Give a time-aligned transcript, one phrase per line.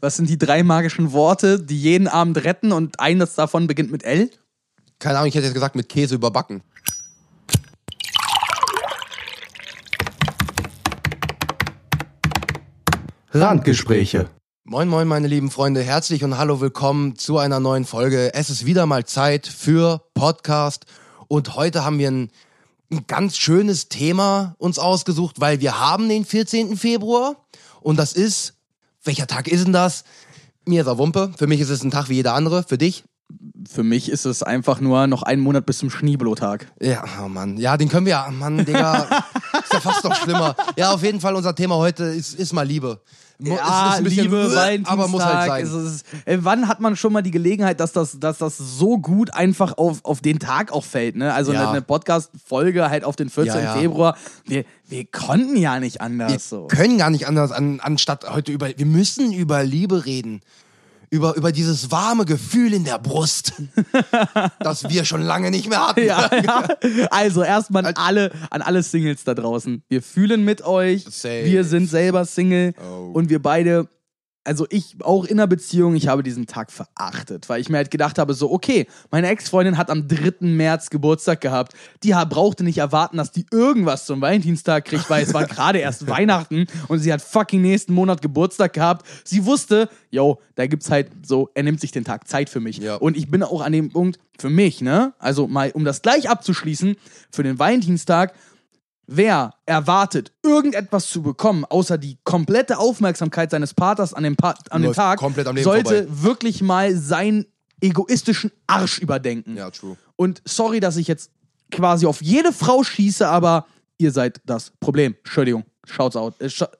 [0.00, 4.04] Was sind die drei magischen Worte, die jeden Abend retten und eines davon beginnt mit
[4.04, 4.30] L?
[5.00, 6.62] Keine Ahnung, ich hätte jetzt gesagt mit Käse überbacken.
[13.32, 14.30] Randgespräche.
[14.62, 15.82] Moin, moin, meine lieben Freunde.
[15.82, 18.32] Herzlich und hallo, willkommen zu einer neuen Folge.
[18.34, 20.86] Es ist wieder mal Zeit für Podcast.
[21.26, 22.30] Und heute haben wir ein,
[22.92, 26.76] ein ganz schönes Thema uns ausgesucht, weil wir haben den 14.
[26.76, 27.34] Februar.
[27.80, 28.57] Und das ist,
[29.04, 30.04] welcher Tag ist denn das?
[30.64, 31.32] Mir ist er Wumpe.
[31.36, 32.62] Für mich ist es ein Tag wie jeder andere.
[32.62, 33.04] Für dich?
[33.70, 36.72] Für mich ist es einfach nur noch einen Monat bis zum Schneeblotag.
[36.80, 37.58] Ja, oh Mann.
[37.58, 38.30] Ja, den können wir ja.
[38.30, 39.02] Mann, Digga.
[39.62, 40.56] ist ja fast noch schlimmer.
[40.76, 43.02] Ja, auf jeden Fall, unser Thema heute ist, ist mal Liebe.
[43.40, 44.92] Mo- es ist Liebe, Valentinstag.
[44.92, 45.64] aber muss halt sein.
[45.64, 48.98] Es ist, äh, wann hat man schon mal die Gelegenheit, dass das, dass das so
[48.98, 51.14] gut einfach auf, auf den Tag auch fällt?
[51.16, 51.32] Ne?
[51.32, 51.60] Also Ja.
[51.60, 53.54] eine, eine Podcast-Folge halt auf den 14.
[53.54, 53.74] Ja, ja.
[53.76, 54.16] Februar.
[54.44, 56.32] Wir, wir konnten ja nicht anders.
[56.32, 56.66] Wir so.
[56.66, 58.68] können gar nicht anders, an, anstatt heute über.
[58.76, 60.40] Wir müssen über Liebe reden.
[61.10, 63.54] Über, über dieses warme Gefühl in der Brust,
[64.60, 66.04] das wir schon lange nicht mehr hatten.
[66.04, 66.68] Ja, ja.
[67.10, 69.82] Also erstmal an alle, an alle Singles da draußen.
[69.88, 71.04] Wir fühlen mit euch.
[71.04, 71.44] Safe.
[71.44, 73.10] Wir sind selber Single Oh.
[73.14, 73.88] und wir beide.
[74.48, 77.90] Also ich auch in einer Beziehung, ich habe diesen Tag verachtet, weil ich mir halt
[77.90, 80.36] gedacht habe, so okay, meine Ex-Freundin hat am 3.
[80.40, 81.74] März Geburtstag gehabt.
[82.02, 86.08] Die brauchte nicht erwarten, dass die irgendwas zum Valentinstag kriegt, weil es war gerade erst
[86.08, 89.06] Weihnachten und sie hat fucking nächsten Monat Geburtstag gehabt.
[89.22, 92.78] Sie wusste, yo, da gibt's halt so, er nimmt sich den Tag Zeit für mich.
[92.78, 92.96] Ja.
[92.96, 95.12] Und ich bin auch an dem Punkt für mich, ne?
[95.18, 96.96] Also mal, um das gleich abzuschließen,
[97.30, 98.32] für den Valentinstag,
[99.10, 104.82] wer erwartet, irgendetwas zu bekommen, außer die komplette Aufmerksamkeit seines Paters an dem, pa an
[104.82, 106.06] dem Tag, sollte vorbei.
[106.22, 107.46] wirklich mal seinen
[107.80, 109.56] egoistischen Arsch überdenken.
[109.56, 109.96] Ja, true.
[110.16, 111.30] Und sorry, dass ich jetzt
[111.70, 115.14] quasi auf jede Frau schieße, aber ihr seid das Problem.
[115.24, 115.64] Entschuldigung.
[115.86, 116.34] Shouts out.
[116.40, 116.70] Äh, scha-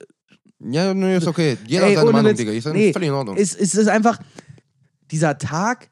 [0.59, 1.57] Ja, nee, ist okay.
[1.65, 2.35] Jeder Ey, hat seine Meinung.
[2.35, 2.51] Digga.
[2.51, 3.37] Ist ja Nee, völlig in Ordnung.
[3.37, 4.19] Es, es ist einfach,
[5.09, 5.89] dieser Tag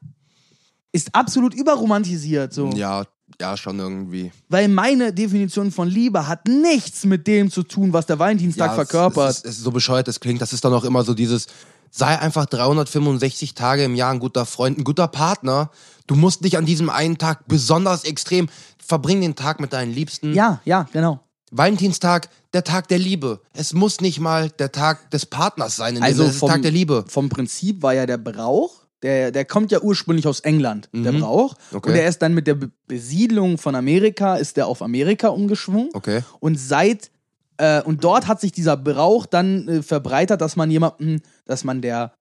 [0.92, 2.52] ist absolut überromantisiert.
[2.52, 2.68] So.
[2.70, 3.04] ja,
[3.40, 4.32] ja, schon irgendwie.
[4.48, 8.74] Weil meine Definition von Liebe hat nichts mit dem zu tun, was der Valentinstag ja,
[8.74, 9.30] verkörpert.
[9.30, 10.40] Es, es, es ist so bescheuert, es klingt.
[10.42, 11.46] Das ist dann auch immer so dieses,
[11.90, 15.70] sei einfach 365 Tage im Jahr ein guter Freund, ein guter Partner.
[16.06, 18.48] Du musst nicht an diesem einen Tag besonders extrem,
[18.84, 20.34] verbring den Tag mit deinen Liebsten.
[20.34, 21.20] ja, ja, genau.
[21.50, 23.40] Valentinstag, der Tag der Liebe.
[23.54, 26.60] Es muss nicht mal der Tag des Partners sein, in Also dem, es vom- Tag
[26.62, 27.04] der Liebe.
[27.08, 31.54] Vom Prinzip war ja der Brauch, der, der kommt ja ursprünglich aus England, der Brauch.
[31.70, 31.76] Mhm.
[31.76, 31.88] Okay.
[31.88, 35.90] Und der ist dann mit der Be Besiedlung von Amerika, ist der auf Amerika umgeschwungen.
[35.92, 36.22] Okay.
[36.40, 37.10] Und seit,
[37.58, 41.82] äh, und dort hat sich dieser Brauch dann äh, verbreitert, dass man jemanden, dass man
[41.82, 42.14] der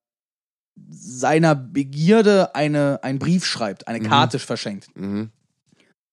[0.90, 4.90] seiner Begierde eine, einen Brief schreibt, eine Karte verschenkt.
[4.96, 5.32] Mhm.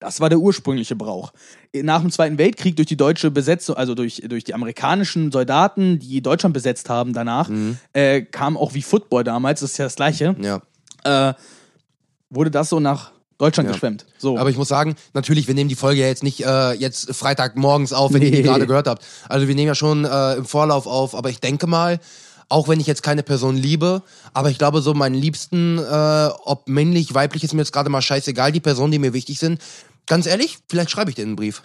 [0.04, 1.32] Das war der ursprüngliche Brauch.
[1.74, 6.20] Nach dem Zweiten Weltkrieg durch die deutsche Besetzung, also durch, durch die amerikanischen Soldaten, die
[6.20, 7.78] Deutschland besetzt haben danach, Mhm.
[7.94, 10.60] äh, kam auch wie Football damals, das ist ja das gleiche, Ja.
[11.30, 11.34] äh,
[12.28, 13.72] wurde das so nach Deutschland Ja.
[13.72, 14.04] geschwemmt.
[14.18, 14.38] So.
[14.38, 17.92] Aber ich muss sagen, natürlich, wir nehmen die Folge ja jetzt nicht äh, jetzt Freitagmorgens
[17.94, 18.42] auf, wenn ihr die Nee.
[18.42, 19.04] gerade gehört habt.
[19.28, 21.98] Also wir nehmen ja schon äh, im Vorlauf auf, aber ich denke mal,
[22.50, 24.02] auch wenn ich jetzt keine Person liebe,
[24.34, 28.02] aber ich glaube so meinen Liebsten, äh, ob männlich, weiblich, ist mir jetzt gerade mal
[28.02, 29.60] scheißegal, die Personen, die mir wichtig sind.
[30.06, 31.62] Ganz ehrlich, vielleicht schreibe ich dir einen Brief.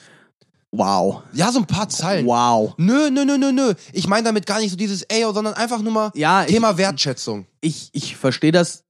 [0.72, 1.23] wow.
[1.33, 2.25] Ja, so ein paar Zeilen.
[2.25, 2.73] Wow.
[2.77, 3.73] Nö, nö, nö, nö, nö.
[3.91, 6.78] Ich meine damit gar nicht so dieses Ey, sondern einfach nur mal Ja, ich- Thema
[6.78, 7.47] Wertschätzung.
[7.61, 8.83] Ich, ich verstehe das.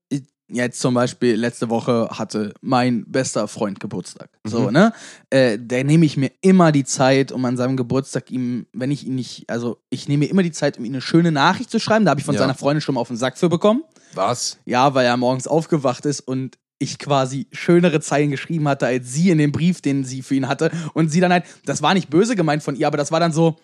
[0.51, 4.31] Jetzt zum Beispiel, letzte Woche hatte mein bester Freund Geburtstag.
[4.43, 4.49] Mhm.
[4.49, 4.93] So, ne?
[5.29, 9.05] Äh, der nehme ich mir immer die Zeit, um an seinem Geburtstag ihm, wenn ich
[9.05, 11.79] ihn nicht, also ich nehme mir immer die Zeit, um ihm eine schöne Nachricht zu
[11.79, 12.03] schreiben.
[12.03, 12.39] Da habe ich von Ja.
[12.41, 13.83] seiner Freundin schon mal auf den Sack für bekommen.
[14.15, 14.57] Was?
[14.65, 19.29] Ja, weil er morgens aufgewacht ist und ich quasi schönere Zeilen geschrieben hatte als sie
[19.29, 20.71] in dem Brief, den sie für ihn hatte.
[20.93, 23.33] Und sie dann halt, das war nicht böse gemeint von ihr, aber das war dann
[23.33, 23.57] so,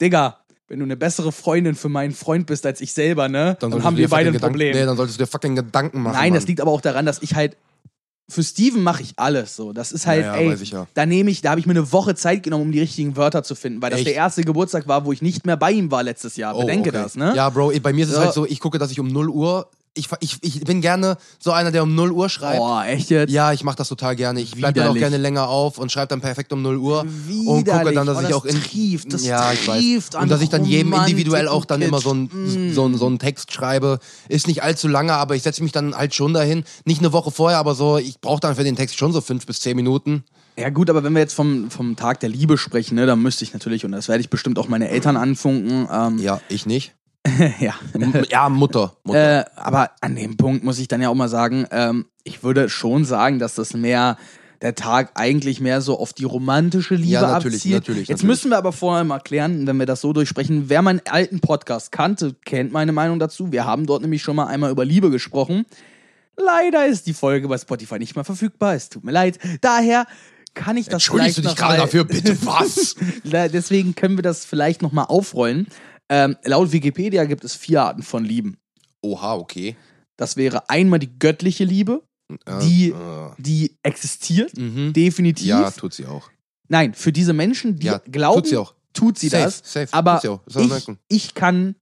[0.00, 3.56] Digga, wenn du eine bessere Freundin für meinen Freund bist als ich selber, ne?
[3.60, 4.74] Dann, solltest haben wir beide ein Gedanken- Problem.
[4.76, 6.14] Nee, dann solltest du dir fucking Gedanken machen.
[6.14, 6.48] Nein, das Mann.
[6.48, 7.56] liegt aber auch daran, dass ich halt
[8.30, 9.72] für Steven mache ich alles so.
[9.74, 10.86] Das ist halt, Ja, ja, ey, ja.
[10.94, 13.42] da nehme ich, da habe ich mir eine Woche Zeit genommen, um die richtigen Wörter
[13.42, 14.06] zu finden, weil das Echt?
[14.08, 16.56] der erste Geburtstag war, wo ich nicht mehr bei ihm war letztes Jahr.
[16.56, 16.98] Oh, Bedenke okay.
[17.02, 17.34] das, ne?
[17.36, 18.24] Ja, Bro, bei mir ist es Ja.
[18.24, 21.52] halt so, ich gucke, dass ich um 0 Uhr, ich, ich, ich bin gerne so
[21.52, 22.58] einer, der um 0 Uhr schreibt.
[22.58, 23.30] Boah, echt jetzt?
[23.30, 24.40] Ja, ich mache das total gerne.
[24.40, 25.02] Ich bleib dann auch Widerlich.
[25.02, 27.08] gerne länger auf und schreibe dann perfekt um 0 Uhr und
[27.44, 27.94] gucke Widerlich.
[27.94, 30.10] dann, dass Oh, ich das auch in trieft, das ja, ich weiß.
[30.22, 33.18] und dass ich dann jedem individuell auch dann immer so einen so, einen- so einen
[33.18, 33.98] Text schreibe.
[34.28, 36.64] Ist nicht allzu lange, aber ich setze mich dann halt schon dahin.
[36.86, 39.44] Nicht eine Woche vorher, aber so, ich brauche dann für den Text schon so fünf
[39.46, 40.24] bis zehn Minuten.
[40.56, 43.42] Ja gut, aber wenn wir jetzt vom, vom Tag der Liebe sprechen, ne, dann müsste
[43.44, 46.94] ich natürlich, und das werde ich bestimmt auch meine Eltern anfunken, ähm, Ja, ich nicht.
[47.60, 47.74] ja.
[48.30, 48.96] Ja, Mutter.
[49.04, 49.40] Mutter.
[49.40, 52.68] Äh, aber an dem Punkt muss ich dann ja auch mal sagen, ähm, ich würde
[52.68, 54.16] schon sagen, dass das mehr,
[54.60, 57.74] der Tag eigentlich mehr so auf die romantische Liebe Ja, natürlich, abzielt.
[57.74, 58.28] natürlich, Jetzt natürlich.
[58.28, 60.68] müssen wir aber vorher mal klären, wenn wir das so durchsprechen.
[60.68, 63.52] Wer meinen alten Podcast kannte, kennt meine Meinung dazu.
[63.52, 65.66] Wir haben dort nämlich schon mal einmal über Liebe gesprochen.
[66.36, 68.74] Leider ist die Folge bei Spotify nicht mehr verfügbar.
[68.74, 69.38] Es tut mir leid.
[69.60, 70.06] Daher
[70.54, 72.04] kann ich das Entschuldigst du vielleicht dich noch gerade dafür?
[72.04, 72.94] Bitte was?
[73.24, 75.66] Deswegen können wir das vielleicht noch mal aufrollen.
[76.12, 78.58] Ähm, laut Wikipedia gibt es vier Arten von Lieben.
[79.00, 79.76] Oha, okay.
[80.18, 82.02] Das wäre einmal die göttliche Liebe,
[82.46, 84.92] Äh, die, äh, die existiert, mhm.
[84.92, 85.46] definitiv.
[85.46, 86.30] Ja, tut sie auch.
[86.68, 88.74] Nein, für diese Menschen, die Ja, glauben, tut sie auch.
[88.92, 89.62] tut sie Safe, das.
[89.64, 90.76] safe, aber tut sie auch.
[91.08, 91.76] Ich, ich kann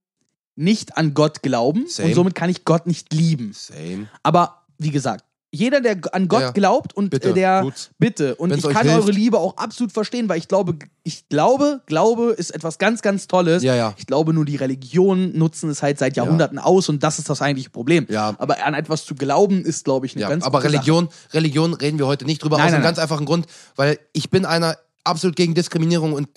[0.57, 2.09] nicht an Gott glauben Same.
[2.09, 3.53] und somit kann ich Gott nicht lieben.
[3.53, 4.09] Same.
[4.23, 7.91] Aber wie gesagt, jeder, der an Gott Ja, glaubt und Bitte, äh, der tut's.
[7.99, 9.03] bitte und Wenn's ich kann hilft.
[9.03, 13.27] eure Liebe auch absolut verstehen, weil ich glaube, ich glaube, Glaube ist etwas ganz, ganz
[13.27, 13.63] Tolles.
[13.63, 13.95] Ja, ja.
[13.97, 17.43] Ich glaube, nur die Religionen nutzen es halt seit Jahrhunderten aus und das ist das
[17.43, 18.07] eigentliche Problem.
[18.09, 18.35] Ja.
[18.39, 20.75] Aber an etwas zu glauben ist, glaube ich, eine Ja, ganz aber gute Sache.
[20.83, 23.99] Religion, Religion reden wir heute nicht drüber, Nein, aus einem nein, ganz einfachen Grund, weil
[24.13, 26.29] ich bin einer absolut gegen Diskriminierung und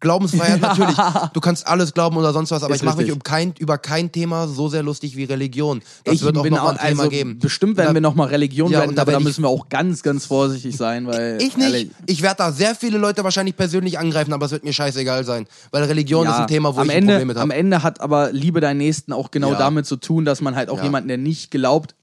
[0.00, 0.96] Glaubensfreiheit natürlich.
[1.32, 3.78] Du kannst alles glauben oder sonst was, aber Ist ich mache mich um kein, über
[3.78, 5.80] kein Thema so sehr lustig wie Religion.
[6.04, 7.38] Das ich wird auch bin noch mal ein auch, Thema also geben.
[7.38, 10.26] Bestimmt werden Da- wir nochmal Religion Ja, werden, aber da müssen wir auch ganz, ganz
[10.26, 11.38] vorsichtig sein, weil.
[11.40, 11.64] Ich nicht.
[11.66, 15.24] ehrlich, Ich werde da sehr viele Leute wahrscheinlich persönlich angreifen, aber es wird mir scheißegal
[15.24, 15.46] sein.
[15.70, 17.54] Weil Religion ja, ist ein Thema, wo am ich Ende, ein Problem mit Am habe.
[17.58, 19.58] Ende hat aber Liebe deinen Nächsten auch genau Ja.
[19.58, 20.84] damit zu tun, dass man halt auch Ja.
[20.84, 21.94] jemanden, der nicht glaubt,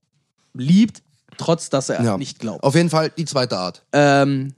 [0.54, 1.02] liebt,
[1.38, 2.18] trotz dass er Ja.
[2.18, 2.64] nicht glaubt.
[2.64, 3.84] Auf jeden Fall die zweite Art.
[3.94, 4.54] Ähm,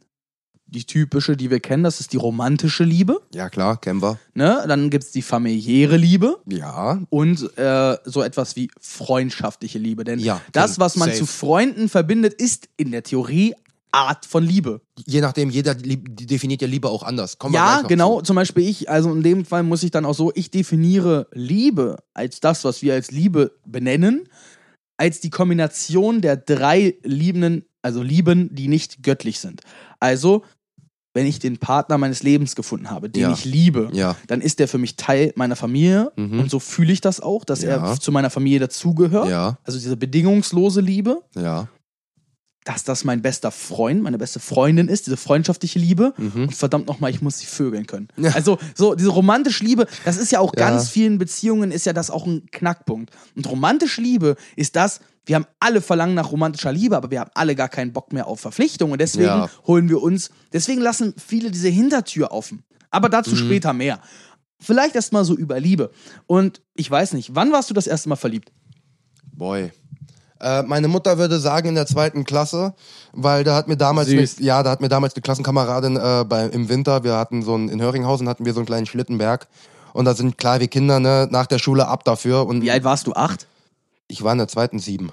[0.73, 3.21] die typische, die wir kennen, das ist die romantische Liebe.
[3.33, 4.19] Ja, klar, kennen wir.
[4.33, 4.63] Ne?
[4.67, 6.99] Dann gibt es die familiäre Liebe Ja.
[7.09, 10.03] und äh, so etwas wie freundschaftliche Liebe.
[10.03, 11.19] Denn Ja, das, kenn- was man safe.
[11.19, 13.53] zu Freunden verbindet, ist in der Theorie
[13.91, 14.81] Art von Liebe.
[15.05, 17.37] Je nachdem, jeder definiert ja Liebe auch anders.
[17.37, 18.17] Kommen wir Ja, genau.
[18.21, 18.25] Zu.
[18.25, 21.97] Zum Beispiel ich, also in dem Fall muss ich dann auch so, ich definiere Liebe
[22.15, 24.27] als das, was wir als Liebe benennen,
[24.97, 29.61] als die Kombination der drei Liebenden, also Lieben, die nicht göttlich sind.
[29.99, 30.43] Also,
[31.13, 33.31] wenn ich den Partner meines Lebens gefunden habe, den Ja.
[33.31, 34.15] ich liebe, Ja.
[34.27, 36.39] dann ist der für mich Teil meiner Familie Mhm.
[36.39, 37.91] und so fühle ich das auch, dass Ja.
[37.91, 39.27] er zu meiner Familie dazugehört.
[39.63, 41.67] Also diese bedingungslose Liebe, Ja.
[42.65, 46.13] dass das mein bester Freund, meine beste Freundin ist, diese freundschaftliche Liebe.
[46.17, 46.43] Mhm.
[46.43, 48.07] Und verdammt nochmal, ich muss sie vögeln können.
[48.15, 48.31] Ja.
[48.31, 52.09] Also, so diese romantische Liebe, das ist ja auch ganz vielen Beziehungen, ist ja das
[52.09, 53.11] auch ein Knackpunkt.
[53.35, 57.31] Und romantische Liebe ist das, wir haben alle Verlangen nach romantischer Liebe, aber wir haben
[57.33, 58.91] alle gar keinen Bock mehr auf Verpflichtungen.
[58.93, 59.49] Und deswegen Ja.
[59.67, 62.63] holen wir uns, deswegen lassen viele diese Hintertür offen.
[62.91, 63.37] Aber dazu Mhm.
[63.37, 63.99] später mehr.
[64.59, 65.91] Vielleicht erst mal so über Liebe.
[66.27, 68.51] Und ich weiß nicht, wann warst du das erste Mal verliebt?
[69.33, 69.71] Boy.
[70.39, 72.73] Äh, meine Mutter würde sagen in der zweiten Klasse,
[73.13, 76.45] weil da hat mir damals, eine, ja, da hat mir damals eine Klassenkameradin äh, bei,
[76.47, 79.47] im Winter, wir hatten so einen, in Höringhausen hatten wir so einen kleinen Schlittenberg
[79.93, 82.83] und da sind klar, wir Kinder, ne, nach der Schule ab dafür und Wie alt
[82.83, 83.13] warst du?
[83.13, 83.47] Acht?
[84.07, 85.11] Ich war in der zweiten sieben.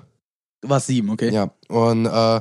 [0.63, 1.31] Du warst sieben, okay.
[1.33, 2.41] Ja, und äh,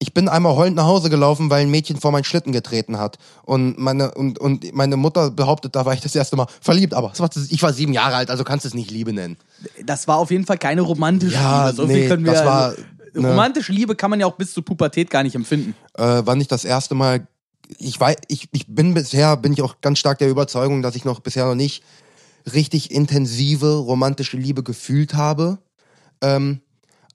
[0.00, 3.18] ich bin einmal heulend nach Hause gelaufen, weil ein Mädchen vor meinen Schlitten getreten hat.
[3.44, 7.12] Und meine, und, und meine Mutter behauptet, da war ich das erste Mal verliebt, aber
[7.16, 9.36] war, ich war sieben Jahre alt, also kannst du es nicht Liebe nennen.
[9.84, 11.76] Das war auf jeden Fall keine romantische Ja, Liebe.
[11.76, 12.32] So nee, viel können wir.
[12.32, 12.82] das war, also,
[13.14, 13.28] ne.
[13.28, 15.76] romantische Liebe kann man ja auch bis zur Pubertät gar nicht empfinden.
[15.94, 17.28] Äh, wann ich das erste Mal,
[17.78, 21.04] ich weiß, ich, ich bin bisher, bin ich auch ganz stark der Überzeugung, dass ich
[21.04, 21.84] noch bisher noch nicht
[22.52, 25.58] richtig intensive romantische Liebe gefühlt habe.
[26.22, 26.60] Ähm,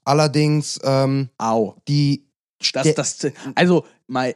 [0.04, 1.74] allerdings, ähm, Au.
[1.88, 2.26] die,
[2.94, 4.34] Das, das, also mal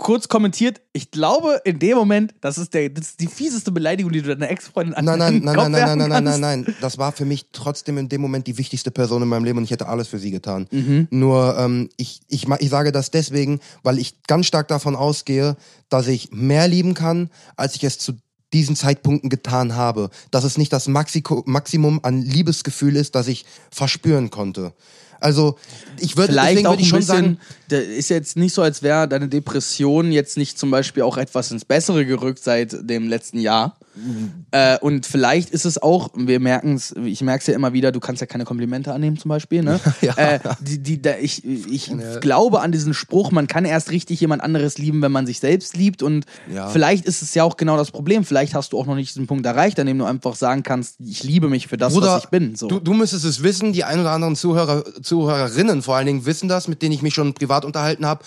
[0.00, 4.10] kurz kommentiert, ich glaube in dem Moment, das ist, der, das ist die fieseste Beleidigung,
[4.10, 6.40] die du deiner Ex-Freundin an Nein, nein, nein, nein, nein, nein, nein, nein, kannst.
[6.40, 6.76] nein.
[6.80, 9.64] Das war für mich trotzdem in dem Moment die wichtigste Person in meinem Leben und
[9.64, 10.66] ich hätte alles für sie getan.
[10.70, 11.06] Mhm.
[11.10, 15.56] Nur ähm, ich, ich, ich sage das deswegen, weil ich ganz stark davon ausgehe,
[15.90, 18.14] dass ich mehr lieben kann, als ich es zu
[18.52, 20.10] diesen Zeitpunkten getan habe.
[20.30, 24.72] Dass es nicht das Maxiko Maximum an Liebesgefühl ist, das ich verspüren konnte.
[25.20, 25.58] Also
[25.98, 27.38] ich würde Vielleicht auch würde ich schon bisschen,
[27.68, 31.50] sagen, ist jetzt nicht so, als wäre deine Depression jetzt nicht zum Beispiel auch etwas
[31.50, 33.76] ins Bessere gerückt seit dem letzten Jahr.
[33.94, 34.46] Mhm.
[34.52, 37.92] Äh, und vielleicht ist es auch, wir merken es, ich merke es ja immer wieder,
[37.92, 39.62] du kannst ja keine Komplimente annehmen zum Beispiel.
[39.62, 39.80] Ne?
[40.00, 40.14] Ja.
[40.16, 44.42] äh, die, die, da, ich ich glaube an diesen Spruch, man kann erst richtig jemand
[44.42, 46.02] anderes lieben, wenn man sich selbst liebt.
[46.02, 46.68] Und Ja.
[46.68, 48.24] vielleicht ist es ja auch genau das Problem.
[48.24, 50.96] Vielleicht hast du auch noch nicht diesen Punkt erreicht, an dem du einfach sagen kannst,
[51.00, 52.54] ich liebe mich für das, Bruder, was ich bin.
[52.56, 52.68] So.
[52.68, 56.48] du, du müsstest es wissen, die ein oder anderen Zuhörer, Zuhörerinnen vor allen Dingen wissen
[56.48, 58.24] das, mit denen ich mich schon privat unterhalten habe.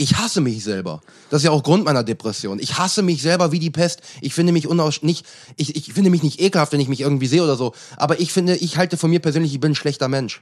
[0.00, 1.02] Ich hasse mich selber.
[1.28, 2.58] Das ist ja auch Grund meiner Depression.
[2.58, 4.00] Ich hasse mich selber wie die Pest.
[4.22, 5.26] Ich finde mich unaus nicht,
[5.56, 7.74] ich, ich finde mich nicht ekelhaft, wenn ich mich irgendwie sehe oder so.
[7.98, 10.40] Aber ich finde, ich halte von mir persönlich, ich bin ein schlechter Mensch.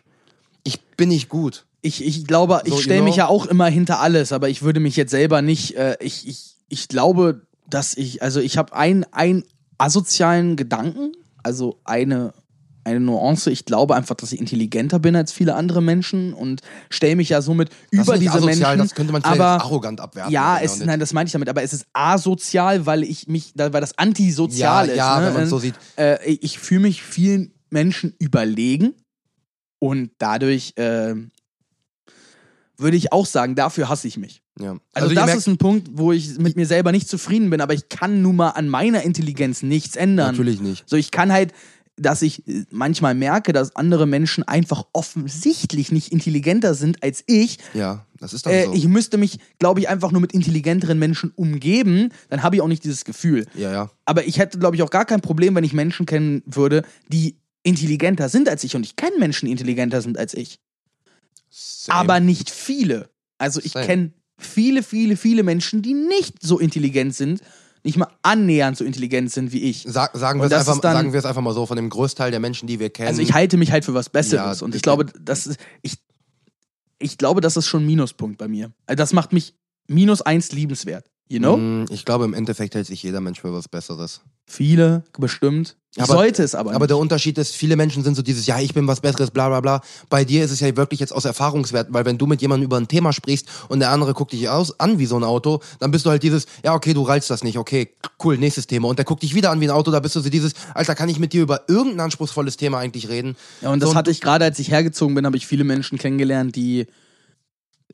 [0.63, 1.67] Ich bin nicht gut.
[1.83, 3.25] Ich, ich glaube, ich So, stelle you mich know?
[3.25, 6.55] ja auch immer hinter alles, aber ich würde mich jetzt selber nicht, äh, ich, ich,
[6.69, 9.43] ich glaube, dass ich, also ich habe einen, einen
[9.77, 12.33] asozialen Gedanken, also eine,
[12.89, 13.51] eine Nuance.
[13.51, 17.41] Ich glaube einfach, dass ich intelligenter bin als viele andere Menschen und stelle mich ja
[17.43, 18.79] somit Das über diese asozial, Menschen.
[18.79, 20.33] das könnte man aber arrogant abwerten.
[20.33, 23.53] ja, genau es, nein, das meine ich damit, aber es ist asozial, weil ich mich,
[23.57, 24.97] weil das antisozial Ja, ist.
[24.99, 25.27] ja, ne?
[25.27, 25.75] wenn man's so sieht.
[25.97, 28.95] Äh, ich fühle mich vielen Menschen überlegen
[29.79, 31.15] und dadurch äh,
[32.77, 34.41] würde ich auch sagen, dafür hasse ich mich.
[34.61, 34.77] ja.
[34.95, 37.61] Also, ihr das merkt- ist ein Punkt, wo ich mit mir selber nicht zufrieden bin,
[37.61, 40.31] aber ich kann nun mal an meiner Intelligenz nichts ändern.
[40.33, 40.89] Natürlich nicht.
[40.89, 41.53] So, ich kann halt,
[41.99, 47.59] dass ich äh, manchmal merke, dass andere Menschen einfach offensichtlich nicht intelligenter sind als ich.
[47.75, 48.73] Ja, das ist dann Äh, so.
[48.75, 52.11] Ich müsste mich, glaube ich, einfach nur mit intelligenteren Menschen umgeben.
[52.31, 53.47] Dann habe ich auch nicht dieses Gefühl.
[53.55, 53.91] ja, ja.
[54.05, 57.37] Aber ich hätte, glaube ich, auch gar kein Problem, wenn ich Menschen kennen würde, die
[57.63, 58.75] intelligenter sind als ich.
[58.75, 60.59] Und ich kenne Menschen, die intelligenter sind als ich.
[61.51, 61.99] Same.
[61.99, 63.11] Aber nicht viele.
[63.39, 67.41] Also ich kenne viele, viele, viele Menschen, die nicht so intelligent sind,
[67.85, 69.85] nicht mal annähernd so intelligent sind wie ich.
[69.87, 72.31] Sag, sagen, wir es einfach, dann- sagen wir es einfach mal so, von dem Großteil
[72.31, 73.09] der Menschen, die wir kennen.
[73.09, 74.61] Also ich halte mich halt für was Besseres.
[74.61, 75.99] Ja, und ich ich- glaube, das ist, ich,
[76.99, 78.73] ich glaube, das ist schon ein Minuspunkt bei mir.
[78.87, 79.55] Also das macht mich
[79.87, 81.11] minus eins liebenswert.
[81.31, 81.57] You know?
[81.59, 84.23] Mm, Ich glaube, im Endeffekt hält sich jeder Mensch für was Besseres.
[84.47, 85.77] Viele, bestimmt.
[85.99, 86.91] Aber- sollte es aber, Aber nicht.
[86.91, 89.61] der Unterschied ist, viele Menschen sind so dieses, ja, ich bin was Besseres, bla bla
[89.61, 89.81] bla.
[90.09, 92.79] Bei dir ist es ja wirklich jetzt aus Erfahrungswerten, weil wenn du mit jemandem über
[92.79, 95.91] ein Thema sprichst und der andere guckt dich aus, an wie so ein Auto, dann
[95.91, 97.91] bist du halt dieses, ja, okay, du reizt das nicht, okay,
[98.25, 98.89] cool, nächstes Thema.
[98.89, 100.95] Und der guckt dich wieder an wie ein Auto, da bist du so dieses, Alter,
[100.95, 103.37] kann ich mit dir über irgendein anspruchsvolles Thema eigentlich reden?
[103.61, 105.99] Ja, und das so, hatte ich gerade, als ich hergezogen bin, habe ich viele Menschen
[105.99, 106.87] kennengelernt, die,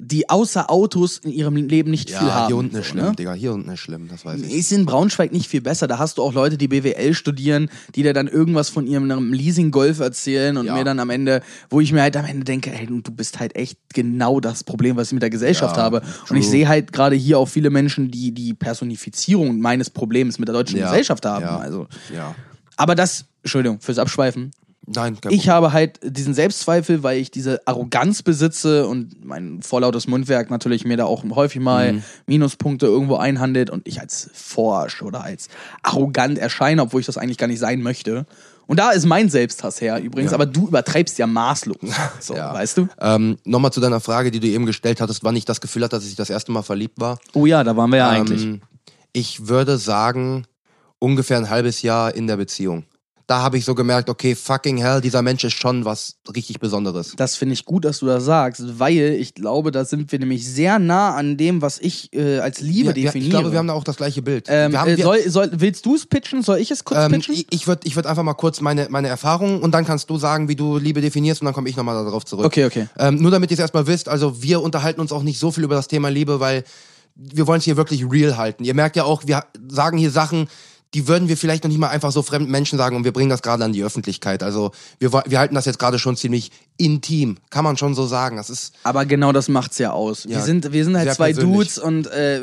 [0.00, 2.46] die außer Autos in ihrem Leben nicht ja, viel haben.
[2.48, 3.12] hier unten ist so, schlimm, ne?
[3.16, 4.52] Digga, hier unten ist schlimm, das weiß ich.
[4.52, 5.86] Ist in Braunschweig nicht viel besser.
[5.86, 10.00] Da hast du auch Leute, die BWL studieren, die dir dann irgendwas von ihrem Leasing-Golf
[10.00, 10.74] erzählen und Ja.
[10.74, 13.54] mir dann am Ende, wo ich mir halt am Ende denke, ey, du bist halt
[13.54, 16.00] echt genau das Problem, was ich mit der Gesellschaft Ja, habe.
[16.28, 16.50] Und ich true.
[16.50, 20.80] sehe halt gerade hier auch viele Menschen, die die Personifizierung meines Problems mit der deutschen
[20.80, 21.44] Gesellschaft haben.
[21.46, 22.34] Also, Ja.
[22.76, 24.50] aber das, Entschuldigung, fürs Abschweifen,
[24.86, 30.06] Nein, kein ich habe halt diesen Selbstzweifel, weil ich diese Arroganz besitze und mein vorlautes
[30.06, 32.02] Mundwerk natürlich mir da auch häufig mal Mhm.
[32.26, 35.48] Minuspunkte irgendwo einhandelt und ich als forsch oder als
[35.82, 38.26] arrogant erscheine, obwohl ich das eigentlich gar nicht sein möchte.
[38.66, 40.36] Und da ist mein Selbsthass her übrigens, Ja.
[40.36, 41.76] aber du übertreibst ja maßlos.
[42.20, 42.52] So, Ja.
[42.54, 42.88] weißt du?
[43.00, 45.96] Ähm, Nochmal zu deiner Frage, die du eben gestellt hattest, wann ich das Gefühl hatte,
[45.96, 47.18] dass ich das erste Mal verliebt war.
[47.34, 48.42] Oh ja, da waren wir ja eigentlich.
[48.44, 48.60] Ähm,
[49.12, 50.46] ich würde sagen,
[50.98, 52.84] ungefähr ein halbes Jahr in der Beziehung.
[53.26, 57.14] Da habe ich so gemerkt, okay, fucking hell, dieser Mensch ist schon was richtig Besonderes.
[57.16, 60.46] Das finde ich gut, dass du das sagst, weil ich glaube, da sind wir nämlich
[60.46, 63.24] sehr nah an dem, was ich äh, als Liebe wir- definiere.
[63.24, 64.46] ich glaube, wir haben da auch das gleiche Bild.
[64.50, 66.42] ähm, wir haben, äh, wir, soll, soll, willst du es pitchen?
[66.42, 67.34] Soll ich es kurz ähm, pitchen?
[67.34, 70.18] ich ich würde ich würd einfach mal kurz meine, meine Erfahrungen und dann kannst du
[70.18, 72.44] sagen, wie du Liebe definierst und dann komme ich nochmal darauf zurück.
[72.44, 72.88] Okay, okay.
[72.98, 75.64] Ähm, nur damit ihr es erstmal wisst, also wir unterhalten uns auch nicht so viel
[75.64, 76.62] über das Thema Liebe, weil
[77.14, 78.64] wir wollen es hier wirklich real halten.
[78.64, 80.48] Ihr merkt ja auch, wir sagen hier Sachen,
[80.94, 83.28] die würden wir vielleicht noch nicht mal einfach so fremden Menschen sagen und wir bringen
[83.28, 84.42] das gerade an die Öffentlichkeit.
[84.42, 84.70] Also
[85.00, 88.36] wir, wir halten das jetzt gerade schon ziemlich intim, kann man schon so sagen.
[88.36, 90.24] Das ist Aber genau das macht's ja aus.
[90.24, 91.56] Ja, wir, sind, wir sind halt zwei persönlich.
[91.56, 92.40] Dudes und äh,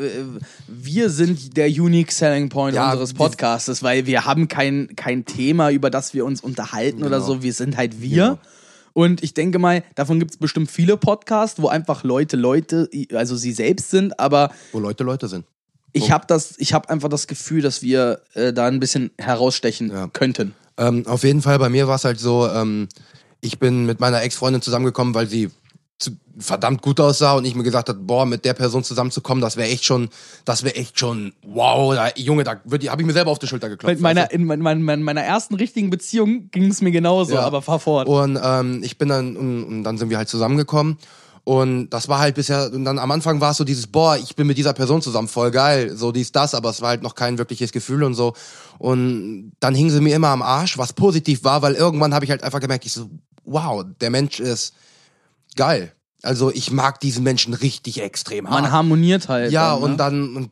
[0.68, 5.70] wir sind der unique selling point Ja, unseres Podcastes, weil wir haben kein, kein Thema,
[5.70, 7.26] über das wir uns unterhalten oder Genau.
[7.26, 7.42] so.
[7.42, 8.24] Wir sind halt wir.
[8.24, 8.38] Genau.
[8.94, 13.52] Und ich denke mal, davon gibt's bestimmt viele Podcasts, wo einfach Leute Leute, also sie
[13.52, 15.46] selbst sind, aber wo Leute Leute sind.
[15.92, 19.90] Ich habe das, ich habe einfach das Gefühl, dass wir äh, da ein bisschen herausstechen
[19.90, 20.08] Ja.
[20.08, 20.54] könnten.
[20.78, 22.88] Ähm, auf jeden Fall, bei mir war es halt so, ähm,
[23.40, 25.50] ich bin mit meiner Ex-Freundin zusammengekommen, weil sie
[25.98, 29.56] zu, verdammt gut aussah und ich mir gesagt habe, boah, mit der Person zusammenzukommen, das
[29.56, 30.08] wäre echt schon,
[30.44, 33.68] das wäre echt schon, wow, da, Junge, da habe ich mir selber auf die Schulter
[33.68, 33.94] geklopft.
[33.94, 37.34] Mit meiner, weißt in mein, mein, mein, meiner ersten richtigen Beziehung ging es mir genauso,
[37.34, 37.40] Ja.
[37.42, 38.08] aber fahr fort.
[38.08, 40.96] Und ähm, ich bin dann, und, und dann sind wir halt zusammengekommen.
[41.44, 44.36] Und das war halt bisher, und dann am Anfang war es so dieses, boah, ich
[44.36, 47.16] bin mit dieser Person zusammen, voll geil, so dies, das, aber es war halt noch
[47.16, 48.34] kein wirkliches Gefühl und so.
[48.78, 52.30] Und dann hing sie mir immer am Arsch, was positiv war, weil irgendwann habe ich
[52.30, 53.10] halt einfach gemerkt, ich so,
[53.44, 54.74] wow, der Mensch ist
[55.56, 55.92] geil.
[56.22, 58.62] Also ich mag diesen Menschen richtig extrem hart.
[58.62, 59.50] Man harmoniert halt.
[59.50, 59.84] Ja, dann, ne?
[59.84, 60.50] und dann, und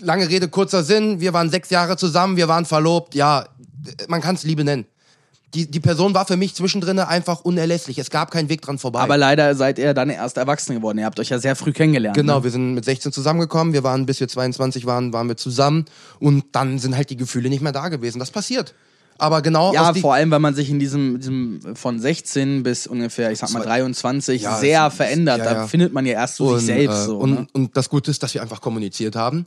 [0.00, 3.46] lange Rede, kurzer Sinn, wir waren sechs Jahre zusammen, wir waren verlobt, ja,
[4.08, 4.86] man kann es Liebe nennen.
[5.54, 7.98] Die, die Person war für mich zwischendrin einfach unerlässlich.
[7.98, 9.00] Es gab keinen Weg dran vorbei.
[9.00, 10.98] Aber leider seid ihr dann erst erwachsen geworden.
[10.98, 12.16] Ihr habt euch ja sehr früh kennengelernt.
[12.16, 12.44] Genau, Ne?
[12.44, 15.84] wir sind mit 16 zusammengekommen, wir waren, bis wir 22 waren, waren wir zusammen
[16.20, 18.18] und dann sind halt die Gefühle nicht mehr da gewesen.
[18.18, 18.74] Das passiert.
[19.22, 23.30] Aber genau Ja, vor allem, weil man sich in diesem, diesem von 16 bis ungefähr,
[23.30, 25.38] ich sag mal, 23 Ja, sehr es- verändert.
[25.38, 25.66] ja, da ja.
[25.68, 27.02] findet man ja erst so sich selbst.
[27.02, 27.46] äh, so, und, ne?
[27.52, 29.44] und das Gute ist, dass wir einfach kommuniziert haben.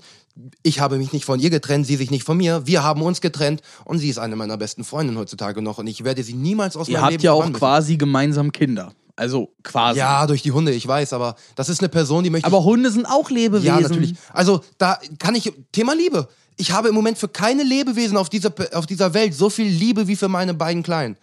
[0.64, 2.66] Ich habe mich nicht von ihr getrennt, sie sich nicht von mir.
[2.66, 6.06] Wir haben uns getrennt und sie ist eine meiner besten Freundinnen heutzutage noch und ich
[6.06, 8.94] werde sie niemals aus Ihr meinem habt Leben ja auch quasi gemeinsam Kinder.
[9.18, 10.00] Also quasi.
[10.00, 12.92] Ja, durch die Hunde, ich weiß, aber das ist eine Person, die möchte Aber Hunde
[12.92, 13.68] sind auch Lebewesen.
[13.68, 14.16] Ja, natürlich.
[14.34, 16.28] Also da kann ich Thema Liebe.
[16.58, 20.08] Ich habe im Moment für keine Lebewesen auf dieser, auf dieser Welt so viel Liebe
[20.08, 21.18] wie für meine beiden Kleinen.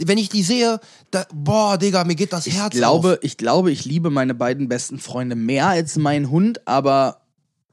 [0.00, 0.78] Wenn ich die sehe,
[1.10, 3.18] da, boah, Digga, mir geht das Ich Herz glaube, auf.
[3.22, 7.22] ich glaube, ich liebe meine beiden besten Freunde mehr als meinen Hund, aber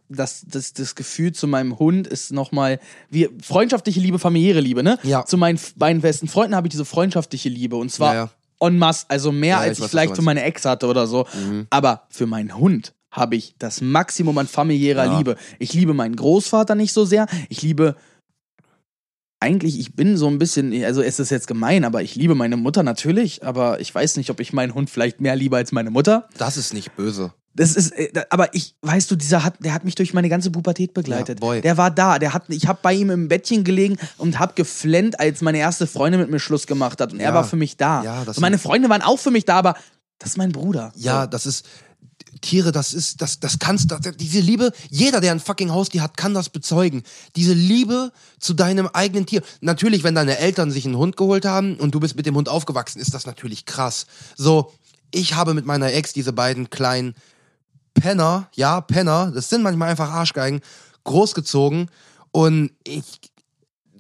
[0.10, 4.98] das, das, das Gefühl zu meinem Hund ist nochmal, wie freundschaftliche Liebe, familiäre Liebe, ne?
[5.04, 5.26] Ja.
[5.26, 8.32] Zu meinen beiden besten Freunden habe ich diese freundschaftliche Liebe und zwar Ja,
[8.62, 8.68] ja.
[8.68, 11.28] en masse, also mehr Ja, als ich ich, vielleicht für meine Ex hatte oder so.
[11.70, 15.18] Aber für meinen Hund habe ich das Maximum an familiärer Ja.
[15.18, 15.36] Liebe.
[15.60, 17.28] Ich liebe meinen Großvater nicht so sehr.
[17.50, 17.96] Ich liebe
[19.40, 22.58] eigentlich, ich bin so ein bisschen, also es ist jetzt gemein, aber ich liebe meine
[22.58, 25.92] Mutter natürlich, aber ich weiß nicht, ob ich meinen Hund vielleicht mehr liebe als meine
[25.92, 26.28] Mutter.
[26.38, 27.34] Das ist nicht böse.
[27.54, 30.52] Das ist, äh, aber ich, weißt du, dieser hat, der hat mich durch meine ganze
[30.52, 31.42] Pubertät begleitet.
[31.44, 34.54] Ja, der war da, der hat, ich habe bei ihm im Bettchen gelegen und habe
[34.56, 37.34] geflennt, als meine erste Freundin mit mir Schluss gemacht hat und er Ja.
[37.36, 38.04] war für mich da.
[38.04, 39.76] Ja, meine Freunde waren auch für mich da, aber
[40.20, 40.92] das ist mein Bruder.
[40.96, 41.66] Ja, das ist.
[42.42, 46.18] Tiere, das ist, das, das kannst, das, diese Liebe, jeder, der ein fucking Haustier hat,
[46.18, 47.04] kann das bezeugen.
[47.36, 49.42] Diese Liebe zu deinem eigenen Tier.
[49.62, 52.50] Natürlich, wenn deine Eltern sich einen Hund geholt haben und du bist mit dem Hund
[52.50, 54.06] aufgewachsen, ist das natürlich krass.
[54.36, 54.74] So,
[55.12, 57.16] ich habe mit meiner Ex diese beiden kleinen
[57.94, 60.62] Penner, ja, Penner, das sind manchmal einfach Arschgeigen,
[61.06, 61.90] großgezogen
[62.32, 63.04] und ich,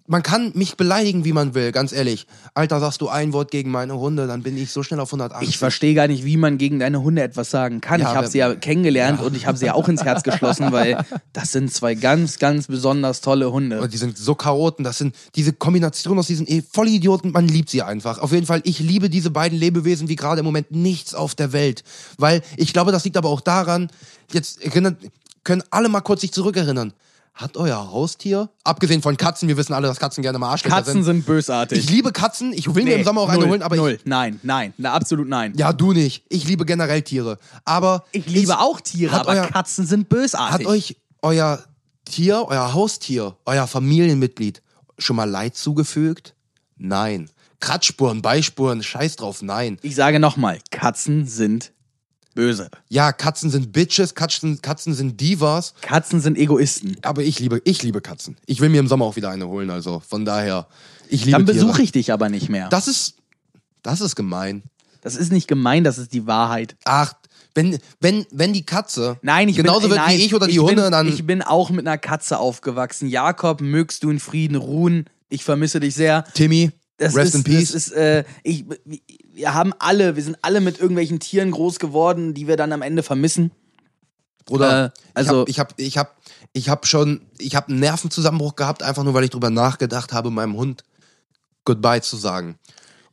[0.07, 2.27] man kann mich beleidigen, wie man will, ganz ehrlich.
[2.53, 5.49] Alter, sagst du ein Wort gegen meine Hunde, dann bin ich so schnell auf 180.
[5.49, 7.99] Ich verstehe gar nicht, wie man gegen deine Hunde etwas sagen kann.
[7.99, 10.71] Ja, ich habe sie ja kennengelernt und ich habe sie ja auch ins Herz geschlossen,
[10.71, 13.81] weil das sind zwei ganz, ganz besonders tolle Hunde.
[13.81, 17.69] Und die sind so Chaoten, das sind diese Kombination aus diesen eh Vollidioten, man liebt
[17.69, 18.19] sie einfach.
[18.19, 21.51] Auf jeden Fall, ich liebe diese beiden Lebewesen wie gerade im Moment nichts auf der
[21.51, 21.83] Welt.
[22.17, 23.89] Weil ich glaube, das liegt aber auch daran,
[24.31, 26.93] jetzt können alle mal kurz sich zurückerinnern.
[27.35, 30.93] Hat euer Haustier, abgesehen von Katzen, wir wissen alle, dass Katzen gerne mal Arschlöcher Katzen
[30.93, 31.03] sind.
[31.03, 31.79] sind bösartig.
[31.79, 33.97] Ich liebe Katzen, ich will mir Nee, im Sommer auch null, eine holen, aber null.
[33.99, 35.53] ich, Nein, nein, na, absolut nein.
[35.57, 36.23] ja, du nicht.
[36.29, 37.37] Ich liebe generell Tiere.
[37.65, 40.65] Aber Ich liebe ist- auch Tiere, hat aber euer- Katzen sind bösartig.
[40.65, 41.61] Hat euch euer
[42.05, 44.61] Tier, euer Haustier, euer Familienmitglied
[44.97, 46.35] schon mal Leid zugefügt?
[46.77, 47.29] Nein.
[47.59, 49.77] Kratzspuren, Beispuren, scheiß drauf, nein.
[49.81, 51.73] ich sage nochmal, Katzen sind
[52.35, 52.69] böse.
[52.89, 56.97] Ja, Katzen sind Bitches, Katzen, Katzen sind Divas, Katzen sind Egoisten.
[57.01, 58.37] aber ich liebe, ich liebe Katzen.
[58.45, 60.67] Ich will mir im Sommer auch wieder eine holen, also von daher,
[61.09, 62.69] ich liebe Dann besuche ich dich aber nicht mehr.
[62.69, 63.15] Das ist,
[63.81, 64.63] das ist gemein.
[65.01, 66.75] Das ist nicht gemein, das ist die Wahrheit.
[66.83, 67.13] Ach,
[67.55, 70.53] wenn, wenn, wenn die Katze Nein, ich genauso bin, wird nein, wie ich oder die
[70.53, 73.07] ich Hunde, bin, dann Ich bin auch mit einer Katze aufgewachsen.
[73.07, 75.05] Jakob, mögst du in Frieden ruhen?
[75.29, 76.25] Ich vermisse dich sehr.
[76.33, 77.71] Timmy, Das rest ist, in peace.
[77.71, 78.65] Ist, äh, ich,
[79.33, 82.81] wir haben alle, wir sind alle mit irgendwelchen Tieren groß geworden, die wir dann am
[82.81, 83.51] Ende vermissen.
[84.45, 86.21] Bruder, Äh, also- ich habe ich hab, ich hab,
[86.53, 90.29] ich hab schon, ich habe einen Nervenzusammenbruch gehabt, einfach nur weil ich drüber nachgedacht habe,
[90.31, 90.83] meinem Hund
[91.65, 92.57] Goodbye zu sagen.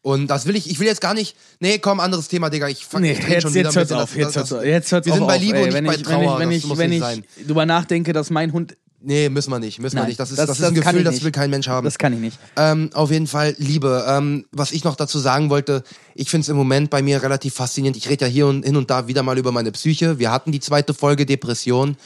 [0.02, 2.84] Und das will ich, ich will jetzt gar nicht, nee, komm, anderes Thema, Digga, ich
[2.84, 5.06] fang Nee, ich jetzt, schon wieder jetzt hört's auf, das- jetzt hört's auf, jetzt hört's
[5.06, 6.92] Wir auf, sind bei Liebe ey, und nicht wenn bei ich, Trauer, Wenn ich, wenn
[6.92, 10.08] ich, wenn ich drüber nachdenke, dass mein Hund, Nee, müssen wir nicht, müssen wir Nein,
[10.10, 10.20] nicht.
[10.20, 11.84] Das ist, das- das, ist das ein kann Gefühl, das will kein Mensch haben.
[11.84, 12.38] das kann ich nicht.
[12.56, 14.04] Ähm, auf jeden Fall Liebe.
[14.08, 15.82] Ähm, was ich noch dazu sagen wollte,
[16.14, 17.96] ich finde es im Moment bei mir relativ faszinierend.
[17.96, 20.18] Ich rede ja hier und hin und da wieder mal über meine Psyche.
[20.18, 21.96] Wir hatten die zweite Folge Depression.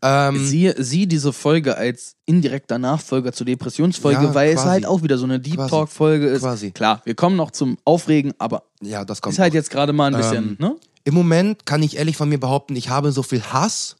[0.00, 4.68] Ähm, Sieh, sieh diese Folge als indirekter Nachfolger zur Depressionsfolge, Ja, weil es quasi.
[4.68, 5.70] halt auch wieder so eine Deep Quasi.
[5.70, 6.42] Talk-Folge ist.
[6.42, 6.70] Quasi.
[6.70, 9.32] Klar, wir kommen noch zum Aufregen, aber ja, das kommt.
[9.32, 9.56] ist halt noch.
[9.56, 10.76] jetzt gerade mal ein bisschen, Ähm, ne?
[11.04, 13.96] Im Moment kann ich ehrlich von mir behaupten, ich habe so viel Hass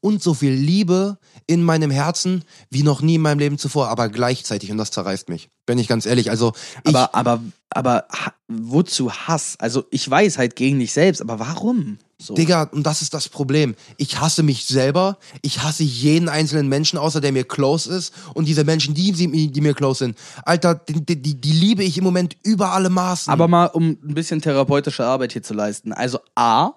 [0.00, 4.08] und so viel Liebe in meinem Herzen wie noch nie in meinem Leben zuvor, aber
[4.08, 5.50] gleichzeitig und das zerreißt mich.
[5.66, 6.30] Bin ich ganz ehrlich.
[6.30, 6.52] Also
[6.84, 8.04] ich, Aber, aber, aber
[8.48, 9.56] wozu Hass?
[9.58, 11.98] Also ich weiß halt gegen dich selbst, aber warum?
[12.20, 12.34] So.
[12.34, 13.74] Digga, und das ist das Problem.
[13.96, 15.16] Ich hasse mich selber.
[15.40, 18.12] Ich hasse jeden einzelnen Menschen, außer der mir close ist.
[18.34, 21.96] Und diese Menschen, die, die, die mir close sind, Alter, die, die, die liebe ich
[21.96, 23.32] im Moment über alle Maßen.
[23.32, 25.94] Aber mal, um ein bisschen therapeutische Arbeit hier zu leisten.
[25.94, 26.72] Also A,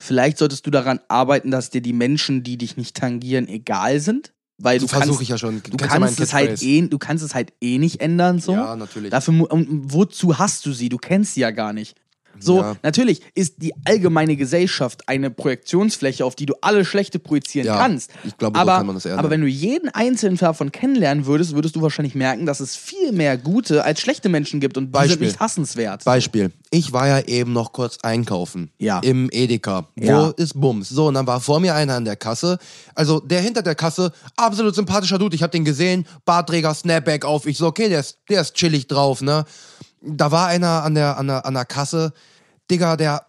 [0.00, 4.32] vielleicht solltest du daran arbeiten, dass dir die Menschen, die dich nicht tangieren, egal sind.
[4.58, 5.62] Weil du versuche kannst, ich ja schon.
[5.62, 8.38] du, ja kannst es halt eh, du kannst es halt eh nicht ändern.
[8.38, 8.52] So.
[8.52, 9.10] Ja, natürlich.
[9.10, 10.88] Dafür, und wozu hast du sie?
[10.88, 11.94] Du kennst sie ja gar nicht.
[12.40, 12.76] So, Ja.
[12.82, 18.10] natürlich ist die allgemeine Gesellschaft eine Projektionsfläche, auf die du alle Schlechte projizieren Ja, kannst.
[18.24, 21.26] ich glaube, so aber, kann man das eher aber wenn du jeden einzelnen davon kennenlernen
[21.26, 24.84] würdest, würdest du wahrscheinlich merken, dass es viel mehr gute als schlechte Menschen gibt und
[24.84, 25.26] die sind Beispiel.
[25.26, 26.04] nicht hassenswert.
[26.04, 26.52] Beispiel.
[26.70, 28.70] Ich war ja eben noch kurz einkaufen.
[28.78, 28.98] Ja.
[29.00, 29.86] Im Edeka.
[29.96, 30.28] Wo Ja.
[30.36, 30.88] ist Bums?
[30.88, 32.58] So, und dann war vor mir einer an der Kasse.
[32.94, 35.34] Also der hinter der Kasse, absolut sympathischer Dude.
[35.36, 36.06] Ich hab den gesehen.
[36.24, 37.46] Bartträger, Snapback auf.
[37.46, 39.44] Ich so, okay, der ist, der ist chillig drauf, ne?
[40.06, 42.12] Da war einer an der, an der, an der Kasse.
[42.70, 43.26] Digga, der,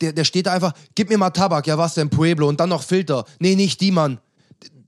[0.00, 1.66] der, der steht da einfach, gib mir mal Tabak.
[1.66, 2.48] Ja, was denn, Pueblo?
[2.48, 3.24] Und dann noch Filter.
[3.38, 4.18] Nee, nicht die, Mann.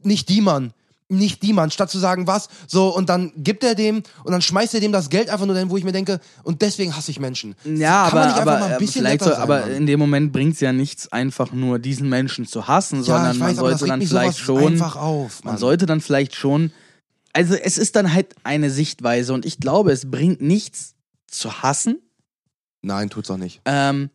[0.03, 0.73] Nicht die, Mann.
[1.11, 4.41] nicht die Mann, statt zu sagen, was, so, und dann gibt er dem und dann
[4.41, 7.11] schmeißt er dem das Geld einfach nur dahin, wo ich mir denke, und deswegen hasse
[7.11, 7.57] ich Menschen.
[7.65, 9.71] Ja, Kann aber, man aber mal ein äh, bisschen vielleicht so, sein, aber Mann?
[9.73, 13.39] in dem Moment bringt es ja nichts, einfach nur diesen Menschen zu hassen, Ja, sondern
[13.39, 16.73] man weiß, das sollte dann vielleicht schon, auf, man sollte dann vielleicht schon,
[17.33, 20.95] also es ist dann halt eine Sichtweise und ich glaube, es bringt nichts
[21.31, 22.01] zu hassen.
[22.83, 23.61] Nein, tut's auch nicht.
[23.65, 24.11] Ähm,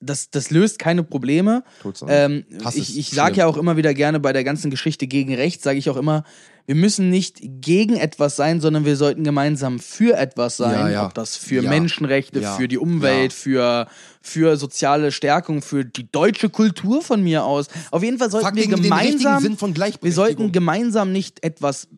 [0.00, 1.62] das, das löst keine Probleme.
[1.80, 2.16] Tut's auch nicht.
[2.16, 5.34] Ähm, Hass ich ich sage ja auch immer wieder gerne bei der ganzen Geschichte gegen
[5.34, 6.24] rechts, sage ich auch immer,
[6.66, 10.78] wir müssen nicht gegen etwas sein, sondern wir sollten gemeinsam für etwas sein.
[10.78, 11.06] Ja, ja.
[11.06, 11.70] Ob das für Ja.
[11.70, 13.88] Menschenrechte, für die Umwelt, für,
[14.20, 17.66] für soziale Stärkung, für die deutsche Kultur von mir aus.
[17.90, 21.88] Auf jeden Fall sollten Fuck, wir gemeinsam, wir sollten gemeinsam nicht etwas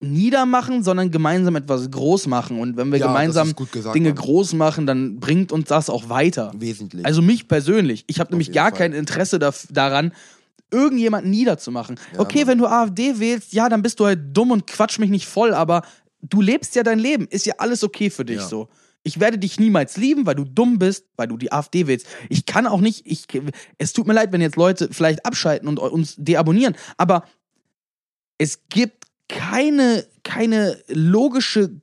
[0.00, 2.58] niedermachen, sondern gemeinsam etwas groß machen.
[2.60, 4.16] Und wenn wir Ja, gemeinsam gesagt, Dinge Mann.
[4.16, 6.52] groß machen, dann bringt uns das auch weiter.
[6.56, 7.06] Wesentlich.
[7.06, 8.04] Also mich persönlich.
[8.06, 8.78] Ich habe nämlich gar Fall.
[8.78, 10.12] kein Interesse daf- daran,
[10.70, 11.98] irgendjemanden niederzumachen.
[12.18, 12.48] okay, Mann.
[12.48, 15.54] wenn du AfD wählst, ja, dann bist du halt dumm und quatsch mich nicht voll,
[15.54, 15.82] aber
[16.20, 17.26] du lebst ja dein Leben.
[17.28, 18.46] Ist ja alles okay für dich Ja.
[18.48, 18.68] so.
[19.06, 22.06] Ich werde dich niemals lieben, weil du dumm bist, weil du die AfD wählst.
[22.30, 23.26] Ich kann auch nicht, ich,
[23.78, 27.24] es tut mir leid, wenn jetzt Leute vielleicht abschalten und uns deabonnieren, aber
[28.38, 31.80] es gibt keine, keine logische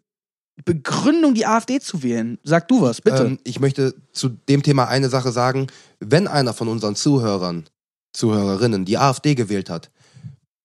[0.65, 2.37] Begründung, die AfD zu wählen.
[2.43, 3.23] Sag du was, bitte.
[3.23, 5.67] Ähm, ich möchte zu dem Thema eine Sache sagen.
[5.99, 7.65] Wenn einer von unseren Zuhörern,
[8.13, 9.89] Zuhörerinnen die AfD gewählt hat,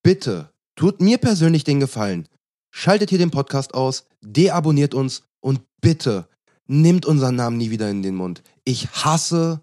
[0.03, 2.27] bitte tut mir persönlich den Gefallen.
[2.71, 6.27] Schaltet hier den Podcast aus, deabonniert uns und bitte
[6.67, 8.43] nimmt unseren Namen nie wieder in den Mund.
[8.65, 9.61] Ich hasse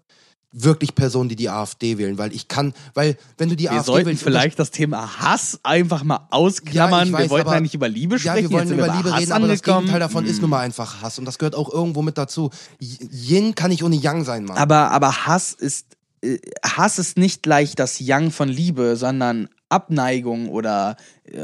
[0.57, 3.85] wirklich Personen, die die AfD wählen, weil ich kann, weil wenn du die Wir AfD
[3.87, 6.99] sollten wählst, vielleicht das Thema Hass einfach mal ausklammern.
[6.99, 8.49] Ja, ich weiß, wir wollten aber- ja nicht über Liebe Ja, sprechen.
[8.49, 9.79] wir wollen über wir Liebe Hass reden, aber das angekommen.
[9.87, 10.41] Gegenteil davon ist Hm.
[10.41, 12.51] nun mal einfach Hass und das gehört auch irgendwo mit dazu.
[12.79, 14.57] Yin kann nicht ohne Yang sein, Mann.
[14.57, 15.87] Aber, aber Hass ist
[16.21, 20.95] äh, Hass ist nicht gleich das Yang von Liebe, sondern Abneigung oder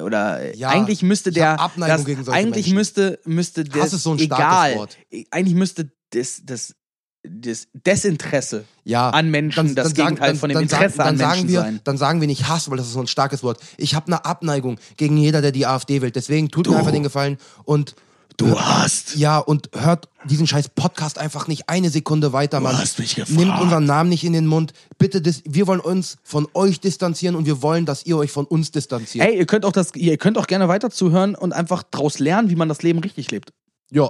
[0.06, 2.76] oder Ja, eigentlich müsste ich der Abneigung das, gegen solche eigentlich Menschen.
[2.76, 4.98] müsste müsste das Hass ist so ein egal starkes Wort.
[5.32, 6.76] eigentlich müsste das das
[7.24, 11.60] das Desinteresse ja, an Menschen das Gegenteil von dem Interesse dann an sagen Menschen wir,
[11.60, 11.80] sein.
[11.84, 13.60] Dann sagen wir nicht Hass, weil das ist so ein starkes Wort.
[13.78, 16.16] Ich habe eine Abneigung gegen jeder, der die AfD wählt.
[16.16, 17.96] Deswegen tut mir einfach den Gefallen und
[18.38, 22.78] Du hast ja und hört diesen scheiß Podcast einfach nicht eine Sekunde weiter, Mann.
[22.78, 23.38] hast mich gefragt.
[23.38, 24.74] Nehmt unseren Namen nicht in den Mund.
[24.98, 28.46] Bitte, dis wir wollen uns von euch distanzieren und wir wollen, dass ihr euch von
[28.46, 29.26] uns distanziert.
[29.26, 32.50] Hey, ihr könnt auch das ihr könnt auch gerne weiter zuhören und einfach draus lernen,
[32.50, 33.54] wie man das Leben richtig lebt.
[33.92, 34.10] Ja.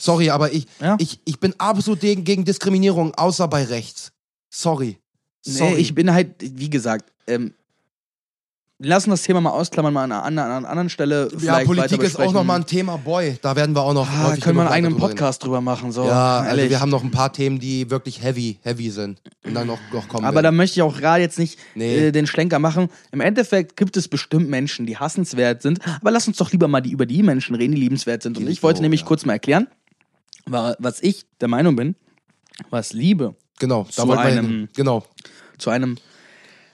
[0.00, 0.96] Sorry, aber ich, Ja.
[0.98, 4.12] ich, ich bin absolut gegen, gegen Diskriminierung, außer bei rechts.
[4.48, 4.98] Sorry.
[5.42, 5.72] Sorry.
[5.74, 7.52] Nee, ich bin halt, wie gesagt, ähm,
[8.82, 11.28] lassen das Thema mal ausklammern, mal an einer, anderen- an einer anderen Stelle.
[11.42, 13.36] ja, Politik ist auch nochmal ein Thema, boy.
[13.42, 16.06] Da werden wir auch noch Ah, können wir einen eigenen Podcast drüber machen, so.
[16.06, 19.20] Ja, also wir haben noch ein paar Themen, die wirklich heavy, heavy sind.
[19.44, 20.56] Und dann noch, noch kommen Aber da werden.
[20.56, 22.06] möchte ich auch gerade jetzt nicht Nee.
[22.06, 22.88] äh, den Schlenker machen.
[23.12, 25.80] Im Endeffekt gibt es bestimmt Menschen, die hassenswert sind.
[26.00, 28.38] Aber lass uns doch lieber mal die, über die Menschen reden, die liebenswert sind.
[28.38, 29.06] Und ich wollte so, nämlich ja.
[29.06, 29.68] kurz mal erklären,
[30.46, 31.94] was ich der Meinung bin,
[32.70, 34.68] was Liebe Genau, zu einem-.
[34.74, 35.04] Genau.
[35.58, 35.98] zu einem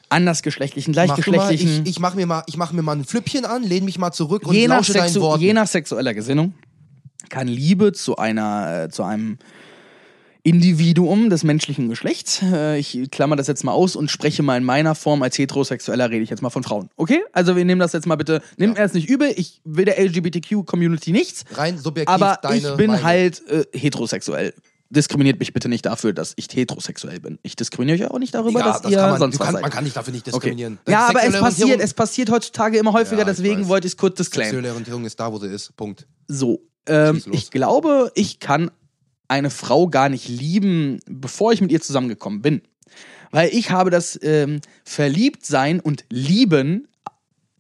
[0.09, 3.05] andersgeschlechtlichen, Mach du mal, gleichgeschlechtlichen, ich, ich mache mir, mal- ich mach mir mal ein
[3.05, 5.43] Flüppchen an, lehne mich mal zurück und je, nach lausche deinen sexu Worten.
[5.43, 6.55] je nach sexueller Gesinnung
[7.29, 9.39] kann Liebe zu einer, äh, zu einem
[10.47, 14.63] Individuum des menschlichen Geschlechts, äh, ich klammer das jetzt mal aus und spreche mal in
[14.63, 16.89] meiner Form als Heterosexueller, rede ich jetzt mal von Frauen.
[16.97, 17.21] Okay?
[17.33, 19.99] Also wir nehmen das jetzt mal bitte, nehmt mir das nicht übel, ich will der
[19.99, 23.05] LGBTQ-Community nichts, Rein subjektiv aber deine ich bin Meinung.
[23.05, 24.55] halt äh, heterosexuell.
[24.89, 27.41] Diskriminiert mich bitte nicht dafür, dass ich heterosexuell bin.
[27.43, 29.47] Ich diskriminiere euch auch nicht darüber, Ja, dass das ihr kann man, sonst du was
[29.47, 29.63] kann, seid.
[29.63, 30.31] man kann dich dafür nicht Okay.
[30.37, 30.79] diskriminieren.
[30.85, 33.97] Deine Ja, aber es passiert, es passiert heutzutage immer häufiger, Ja, deswegen wollte ich es
[33.97, 34.51] kurz disclaimen.
[34.53, 35.77] Sexuelle Orientierung ist da, wo sie ist.
[35.77, 36.07] Punkt.
[36.29, 38.71] So, ähm, ich glaube, ich kann
[39.29, 42.63] eine Frau gar nicht lieben, bevor ich mit ihr zusammengekommen bin.
[43.31, 46.89] Weil ich habe das ähm, Verliebtsein und Lieben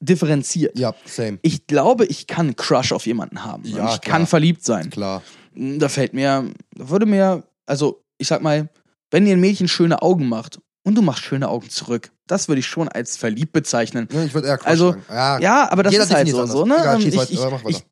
[0.00, 0.79] differenziert.
[0.79, 1.38] Ja, same.
[1.42, 3.64] Ich glaube, ich kann einen Crush auf jemanden haben.
[3.64, 4.18] Ja, ich klar.
[4.18, 4.90] kann verliebt sein.
[4.90, 5.22] Klar.
[5.55, 8.68] Da fällt mir, da würde mir, also ich sag mal,
[9.11, 12.61] wenn dir ein Mädchen schöne Augen macht und du machst schöne Augen zurück, das würde
[12.61, 14.09] ich schon als verliebt bezeichnen.
[14.12, 15.02] Ja, Ich würde eher Quatsch Also, sagen.
[15.09, 16.74] Ja, Ja, aber das Jeder ist halt so, so ne?
[16.74, 17.33] Egal, Ähm, ich, ich,
[17.68, 17.85] ich,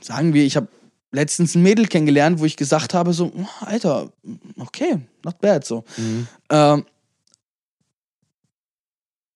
[0.00, 0.68] sagen wir, ich habe
[1.12, 4.12] letztens ein Mädel kennengelernt, wo ich gesagt habe, so, oh, Alter,
[4.58, 5.84] okay, not bad, so.
[5.96, 6.26] Mhm.
[6.50, 6.84] Ähm,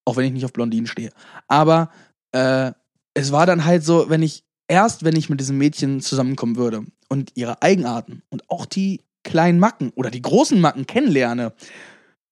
[0.05, 1.11] auch wenn ich nicht auf Blondinen stehe.
[1.49, 1.91] Aber
[2.33, 2.73] äh,
[3.15, 6.85] es war dann halt so, wenn ich, erst wenn ich mit diesem Mädchen zusammenkommen würde
[7.09, 11.55] und ihre Eigenarten und auch die kleinen Macken oder die großen Macken kennenlerne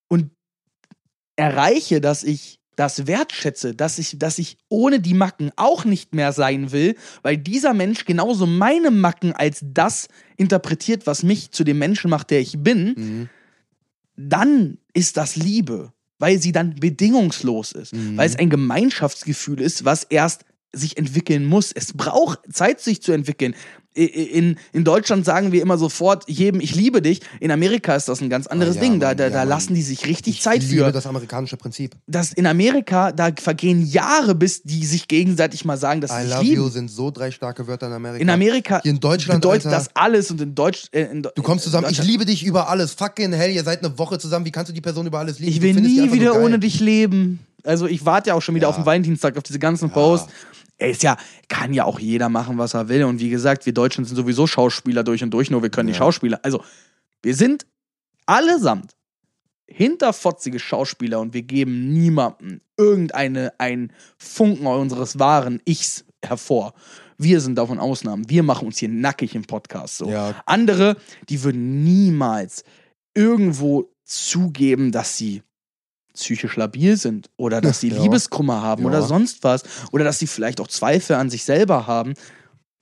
[0.09, 0.31] und
[1.37, 6.33] erreiche, dass ich das wertschätze, dass ich, dass ich ohne die Macken auch nicht mehr
[6.33, 11.79] sein will, weil dieser Mensch genauso meine Macken als das interpretiert, was mich zu dem
[11.79, 13.29] Menschen macht, der ich bin, Mhm.
[14.17, 15.93] dann ist das Liebe.
[16.19, 18.17] weil sie dann bedingungslos ist, Mhm.
[18.17, 21.73] weil es ein Gemeinschaftsgefühl ist, was erst sich entwickeln muss.
[21.73, 23.57] Es braucht Zeit, sich zu entwickeln.
[23.95, 27.21] In, in Deutschland sagen wir immer sofort jedem, ich liebe dich.
[27.41, 29.01] In Amerika ist das ein ganz anderes ja, Ding.
[29.01, 30.93] Da, da, ja, da lassen die sich richtig Ich Zeit liebe für.
[30.93, 31.95] das amerikanische Prinzip.
[32.07, 36.23] Das in Amerika, da vergehen Jahre, bis die sich gegenseitig mal sagen, dass sie I
[36.23, 36.57] sich love lieben.
[36.63, 38.23] you sind so drei starke Wörter in Amerika.
[38.23, 40.85] In Amerika Hier in Deutschland, bedeutet Alter, das alles und in Deutsch.
[40.93, 42.93] Äh, in, Du kommst zusammen, ich liebe dich über alles.
[42.95, 44.47] Fucking hell, ihr seid eine Woche zusammen.
[44.47, 45.53] Wie kannst du die Person über alles lieben?
[45.53, 47.41] Ich will nie wieder ohne dich leben.
[47.65, 48.71] Also ich warte ja auch schon wieder Ja.
[48.71, 50.29] auf den Valentinstag, auf diese ganzen Posts.
[50.83, 51.17] Er ist ja,
[51.49, 53.05] kann ja auch jeder machen, was er will.
[53.05, 55.99] Und wie gesagt, wir Deutschen sind sowieso Schauspieler durch und durch, nur wir können nicht
[55.99, 56.41] Schauspieler.
[56.43, 56.63] Also,
[57.23, 57.67] wir sind
[58.27, 58.95] allesamt
[59.67, 66.75] hinterfotzige Schauspieler und wir geben niemandem irgendeine einen Funken unseres wahren Ichs hervor.
[67.17, 68.29] Wir sind davon Ausnahmen.
[68.29, 69.99] Wir machen uns hier nackig im Podcast.
[69.99, 70.09] So.
[70.09, 70.43] Ja.
[70.47, 70.97] Andere,
[71.29, 72.65] die würden niemals
[73.15, 75.43] irgendwo zugeben, dass sie
[76.15, 78.03] psychisch labil sind oder dass sie Ja.
[78.03, 78.89] Liebeskummer haben Ja.
[78.89, 82.15] oder sonst was oder dass sie vielleicht auch Zweifel an sich selber haben.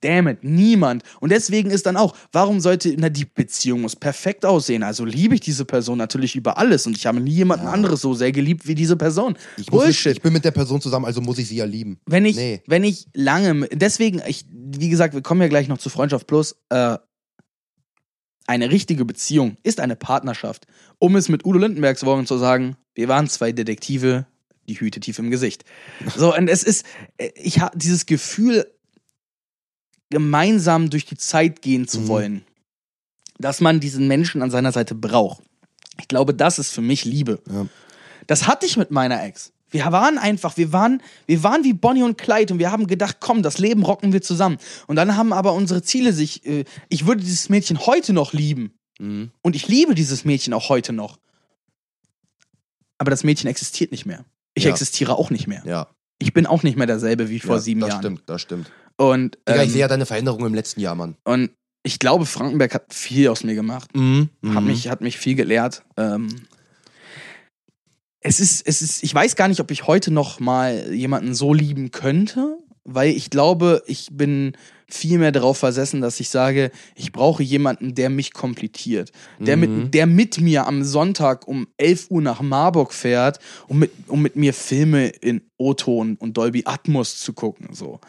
[0.03, 1.03] Damn it, niemand.
[1.19, 4.81] Und deswegen ist dann auch, warum sollte, na, die Beziehung muss perfekt aussehen.
[4.81, 8.15] Also liebe ich diese Person natürlich über alles und ich habe nie jemanden anderes so
[8.15, 9.37] sehr geliebt wie diese Person.
[9.57, 10.13] Ich, muss mit, Bullshit.
[10.13, 11.99] ich bin mit der Person zusammen, also muss ich sie ja lieben.
[12.07, 12.63] Wenn ich, Nee.
[12.65, 16.55] wenn ich lange, deswegen, ich, wie gesagt, wir kommen ja gleich noch zu Freundschaft Plus.
[16.69, 16.97] Äh,
[18.47, 20.65] eine richtige Beziehung ist eine Partnerschaft.
[20.97, 24.25] Um es mit Udo Lindenbergs Worten zu sagen, wir waren zwei Detektive,
[24.67, 25.65] die Hüte tief im Gesicht.
[26.15, 26.85] So, und es ist,
[27.17, 28.65] äh, ich habe dieses Gefühl,
[30.09, 32.07] gemeinsam durch die Zeit gehen zu Mhm.
[32.07, 32.45] wollen,
[33.39, 35.41] dass man diesen Menschen an seiner Seite braucht.
[35.99, 37.39] Ich glaube, das ist für mich Liebe.
[37.49, 37.67] Ja.
[38.27, 39.51] Das hatte ich mit meiner Ex.
[39.69, 43.17] Wir waren einfach, wir waren, wir waren wie Bonnie und Clyde und wir haben gedacht,
[43.21, 44.57] komm, das Leben rocken wir zusammen.
[44.87, 48.73] Und dann haben aber unsere Ziele sich, äh, ich würde dieses Mädchen heute noch lieben.
[48.99, 49.31] Mhm.
[49.41, 51.19] Und ich liebe dieses Mädchen auch heute noch.
[53.01, 54.25] Aber das Mädchen existiert nicht mehr.
[54.53, 54.69] Ich Ja.
[54.69, 55.63] existiere auch nicht mehr.
[55.65, 55.87] Ja.
[56.19, 58.01] Ich bin auch nicht mehr derselbe wie vor ja, sieben das Jahren.
[58.01, 58.71] stimmt, das stimmt.
[58.95, 61.15] Und, Digga, ich ähm, sehe ja deine Veränderung im letzten Jahr, Mann.
[61.23, 61.49] und
[61.81, 63.89] ich glaube, Frankenberg hat viel aus mir gemacht.
[63.95, 64.29] Mhm.
[64.53, 65.83] hat, mich, hat mich viel gelehrt.
[65.97, 66.27] Ähm,
[68.19, 71.55] es ist, es ist, ich weiß gar nicht, ob ich heute noch mal jemanden so
[71.55, 74.55] lieben könnte, weil ich glaube, ich bin
[74.93, 79.11] viel mehr darauf versessen, dass ich sage, ich brauche jemanden, der mich komplettiert.
[79.39, 79.83] Der, Mhm.
[79.83, 84.21] mit, der mit mir am Sonntag um 11 Uhr nach Marburg fährt, um mit, um
[84.21, 87.69] mit mir Filme in O-Ton und Dolby Atmos zu gucken.
[87.73, 87.99] So.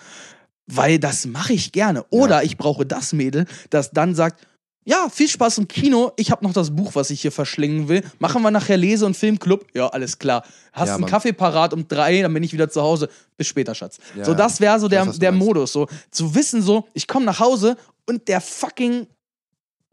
[0.67, 2.05] Weil das mache ich gerne.
[2.11, 4.47] Oder ich brauche das Mädel, das dann sagt,
[4.85, 6.13] ja, viel Spaß im Kino.
[6.17, 8.03] Ich habe noch das Buch, was ich hier verschlingen will.
[8.19, 9.67] Machen wir nachher Lese- und Filmclub?
[9.75, 10.45] Ja, alles klar.
[10.73, 11.11] Hast Ja, einen Mann.
[11.11, 13.09] Kaffee parat um drei, dann bin ich wieder zu Hause.
[13.37, 13.99] Bis später, Schatz.
[14.17, 15.47] Ja, so, das wäre so der, weiß, der meinst.
[15.47, 15.73] Modus.
[15.73, 19.07] So, zu wissen, so, ich komme nach Hause und der fucking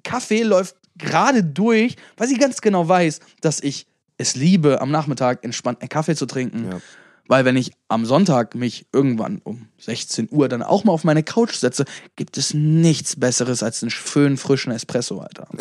[0.03, 3.85] Kaffee läuft gerade durch, weil sie ganz genau weiß, dass ich
[4.17, 6.71] es liebe, am Nachmittag entspannt einen Kaffee zu trinken.
[6.71, 6.79] Ja.
[7.29, 11.21] Weil wenn ich am Sonntag mich irgendwann um 16 Uhr dann auch mal auf meine
[11.21, 15.47] Couch setze, gibt es nichts Besseres als einen schönen, frischen Espresso, Alter.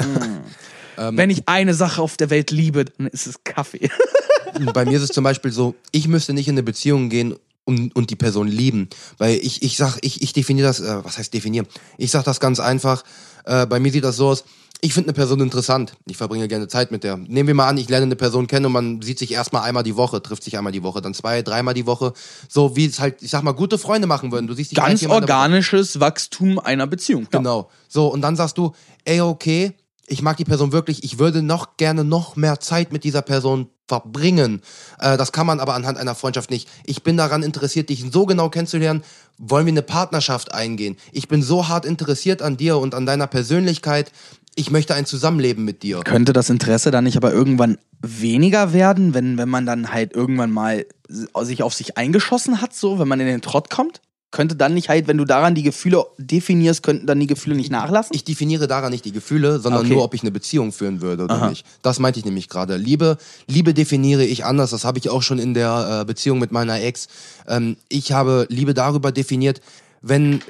[0.98, 1.00] Mm.
[1.00, 3.88] Ähm, wenn ich eine Sache auf der Welt liebe, dann ist es Kaffee.
[4.74, 7.94] Bei mir ist es zum Beispiel so, ich müsste nicht in eine Beziehung gehen und,
[7.94, 8.88] und die Person lieben.
[9.16, 11.68] Weil ich, ich sag, ich, ich definiere das, äh, was heißt definieren?
[11.98, 13.04] Ich sag das ganz einfach.
[13.44, 14.44] Äh, bei mir sieht das so aus,
[14.80, 15.94] ich finde eine Person interessant.
[16.06, 17.16] Ich verbringe gerne Zeit mit der.
[17.16, 19.82] Nehmen wir mal an, ich lerne eine Person kennen und man sieht sich erstmal einmal
[19.82, 22.12] die Woche, trifft sich einmal die Woche, dann zwei, dreimal die Woche.
[22.48, 24.46] So wie es halt, ich sag mal, gute Freunde machen würden.
[24.46, 27.22] Du siehst dich Ganz organisches Wachstum einer Beziehung.
[27.32, 27.38] Ja.
[27.38, 27.70] Genau.
[27.88, 28.72] So, und dann sagst du,
[29.04, 29.74] ey, okay,
[30.06, 33.68] ich mag die Person wirklich, ich würde noch gerne noch mehr Zeit mit dieser Person
[33.88, 34.62] verbringen.
[34.98, 36.68] Äh, das kann man aber anhand einer Freundschaft nicht.
[36.84, 39.02] Ich bin daran interessiert, dich so genau kennenzulernen.
[39.38, 40.96] Wollen wir eine Partnerschaft eingehen?
[41.12, 44.12] Ich bin so hart interessiert an dir und an deiner Persönlichkeit.
[44.58, 46.00] Ich möchte ein Zusammenleben mit dir.
[46.00, 50.50] Könnte das Interesse dann nicht aber irgendwann weniger werden, wenn, wenn man dann halt irgendwann
[50.50, 54.00] mal sich auf sich eingeschossen hat, so, wenn man in den Trott kommt?
[54.32, 57.70] Könnte dann nicht halt, wenn du daran die Gefühle definierst, könnten dann die Gefühle nicht
[57.70, 58.16] nachlassen?
[58.16, 59.94] Ich definiere daran nicht die Gefühle, sondern Okay.
[59.94, 61.50] nur, ob ich eine Beziehung führen würde oder Aha.
[61.50, 61.64] nicht.
[61.82, 62.76] Das meinte ich nämlich gerade.
[62.76, 63.16] Liebe,
[63.46, 64.70] Liebe definiere ich anders.
[64.70, 67.06] Das habe ich auch schon in der äh, Beziehung mit meiner Ex.
[67.46, 69.60] Ähm, ich habe Liebe darüber definiert,
[70.02, 70.42] wenn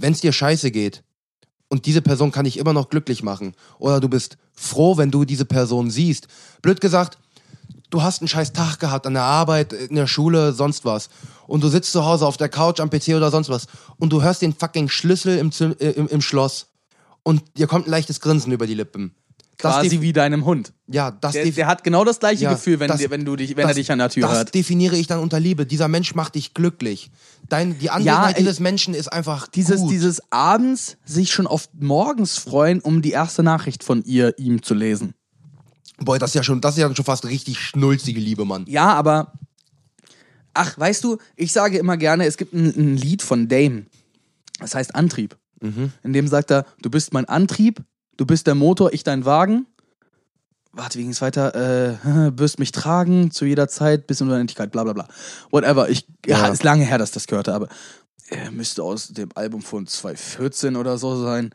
[0.00, 1.02] es dir scheiße geht
[1.68, 3.54] und diese Person kann dich immer noch glücklich machen.
[3.78, 6.28] Oder du bist froh, wenn du diese Person siehst.
[6.62, 7.18] Blöd gesagt,
[7.90, 11.08] du hast einen scheiß Tag gehabt an der Arbeit, in der Schule, sonst was.
[11.46, 13.66] Und du sitzt zu Hause auf der Couch am PC oder sonst was.
[13.98, 16.66] Und du hörst den fucking Schlüssel im, Zim äh, im, im Schloss.
[17.22, 19.14] Und dir kommt ein leichtes Grinsen über die Lippen.
[19.64, 20.72] Das Quasi wie deinem Hund.
[20.86, 23.34] ja, das Der, der hat genau das gleiche Ja, Gefühl, wenn, das- dir, wenn, du
[23.36, 24.54] dich, wenn er das- dich an der Tür das hört.
[24.54, 25.64] definiere ich dann unter Liebe.
[25.66, 27.10] Dieser Mensch macht dich glücklich.
[27.48, 29.90] Dein, die Anwesenheit ey, dieses Menschen ist einfach Dieses, gut.
[29.90, 34.74] dieses abends sich schon oft morgens freuen, um die erste Nachricht von ihr, ihm zu
[34.74, 35.14] lesen.
[35.98, 38.64] Boah, das ist ja schon, das ist ja schon fast richtig schnulzige Liebe, Mann.
[38.68, 39.32] Ja, aber.
[40.52, 43.86] Ach, weißt du, ich sage immer gerne, es gibt ein, ein Lied von Dame.
[44.60, 45.36] Das heißt Antrieb.
[46.02, 47.80] In dem sagt er, du bist mein Antrieb,
[48.16, 49.66] du bist der Motor, ich dein Wagen.
[50.72, 51.54] Warte, wie ging es weiter?
[51.54, 51.96] Äh,
[52.38, 55.08] wirst mich tragen zu jeder Zeit bis in Unendlichkeit, bla bla bla.
[55.50, 55.88] Whatever.
[55.88, 56.48] Ich, ja, Ja.
[56.48, 57.68] ist lange her, dass das gehört habe.
[58.28, 61.54] Er müsste aus dem Album von 2014 oder so sein.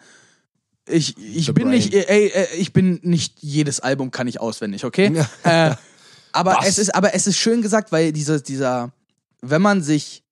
[0.88, 1.76] Ich, ich The bin Brain.
[1.76, 5.24] nicht, ey, ey, ich bin nicht jedes Album kann ich auswendig, okay?
[5.44, 5.76] äh,
[6.32, 6.68] aber Was?
[6.68, 8.92] es ist, aber es ist schön gesagt, weil dieser, dieser,
[9.42, 10.24] wenn man sich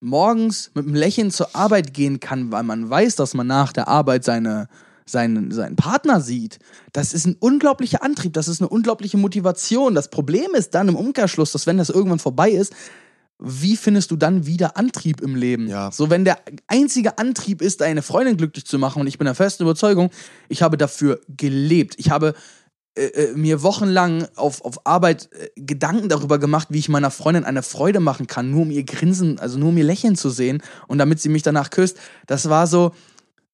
[0.00, 3.88] morgens mit einem Lächeln zur Arbeit gehen kann, weil man weiß, dass man nach der
[3.88, 4.68] Arbeit seine,
[5.08, 6.58] seinen, seinen Partner sieht,
[6.92, 9.94] das ist ein unglaublicher Antrieb, das ist eine unglaubliche Motivation.
[9.94, 12.74] Das Problem ist dann im Umkehrschluss, dass wenn das irgendwann vorbei ist,
[13.38, 15.68] wie findest du dann wieder Antrieb im Leben?
[15.68, 15.92] Ja.
[15.92, 16.38] So, wenn der
[16.68, 20.10] einzige Antrieb ist, deine Freundin glücklich zu machen, und ich bin der festen Überzeugung,
[20.48, 21.94] ich habe dafür gelebt.
[21.98, 22.34] Ich habe
[22.96, 27.44] äh, äh, mir wochenlang auf, auf Arbeit äh, Gedanken darüber gemacht, wie ich meiner Freundin
[27.44, 30.62] eine Freude machen kann, nur um ihr Grinsen, also nur um ihr Lächeln zu sehen
[30.88, 31.98] und damit sie mich danach küsst.
[32.26, 32.92] Das war so,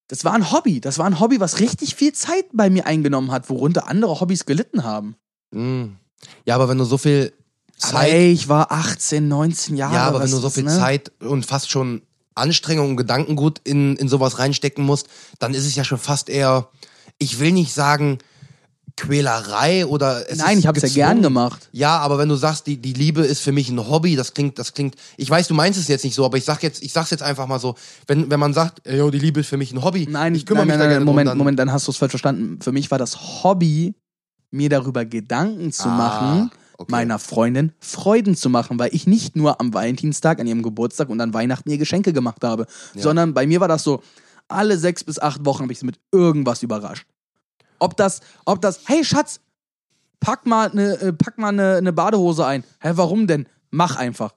[0.07, 0.81] das war ein Hobby.
[0.81, 4.45] Das war ein Hobby, was richtig viel Zeit bei mir eingenommen hat, worunter andere Hobbys
[4.45, 5.15] gelitten haben.
[5.51, 5.95] Mm.
[6.45, 7.33] Ja, aber wenn du so viel
[7.81, 9.93] Aber Zeit ey, ich war 18, 19 Jahre.
[9.93, 10.77] Ja, aber wenn du so ist, viel ne?
[10.77, 12.01] Zeit und fast schon
[12.35, 15.07] Anstrengung und Gedankengut in, in sowas reinstecken musst,
[15.39, 16.69] dann ist es ja schon fast eher,
[17.17, 18.19] ich will nicht sagen
[18.95, 21.67] Quälerei oder es Nein, ich habe es ja gern gemacht.
[21.71, 24.59] Ja, aber wenn du sagst, die, die Liebe ist für mich ein Hobby, das klingt,
[24.59, 26.93] das klingt, ich weiß, du meinst es jetzt nicht so, aber ich sag jetzt, ich
[26.93, 27.75] sag's jetzt einfach mal so,
[28.07, 30.65] wenn, wenn man sagt, yo, die Liebe ist für mich ein Hobby, Nein, ich kümmere
[30.65, 32.59] nein, mich nein, da nein, gerne Moment, dann, Moment, dann hast du es falsch verstanden.
[32.61, 33.95] Für mich war das Hobby,
[34.51, 36.91] mir darüber Gedanken zu Ah, machen, okay.
[36.91, 41.19] meiner Freundin Freuden zu machen, weil ich nicht nur am Valentinstag, an ihrem Geburtstag und
[41.19, 44.03] an Weihnachten ihr Geschenke gemacht habe, sondern bei mir war das so,
[44.47, 47.07] alle sechs bis acht Wochen habe ich sie mit irgendwas überrascht.
[47.83, 49.41] Ob das, ob das, hey Schatz,
[50.21, 52.63] pack mal eine, äh, pack mal eine, eine Badehose ein.
[52.79, 53.45] Hä, warum denn?
[53.71, 54.33] Mach einfach.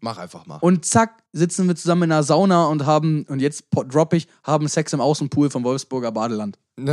[0.00, 0.58] Mach einfach mal.
[0.60, 4.28] Und zack, sitzen wir zusammen in einer Sauna und haben, und jetzt po- drop ich,
[4.44, 6.58] haben Sex im Außenpool vom Wolfsburger Badeland.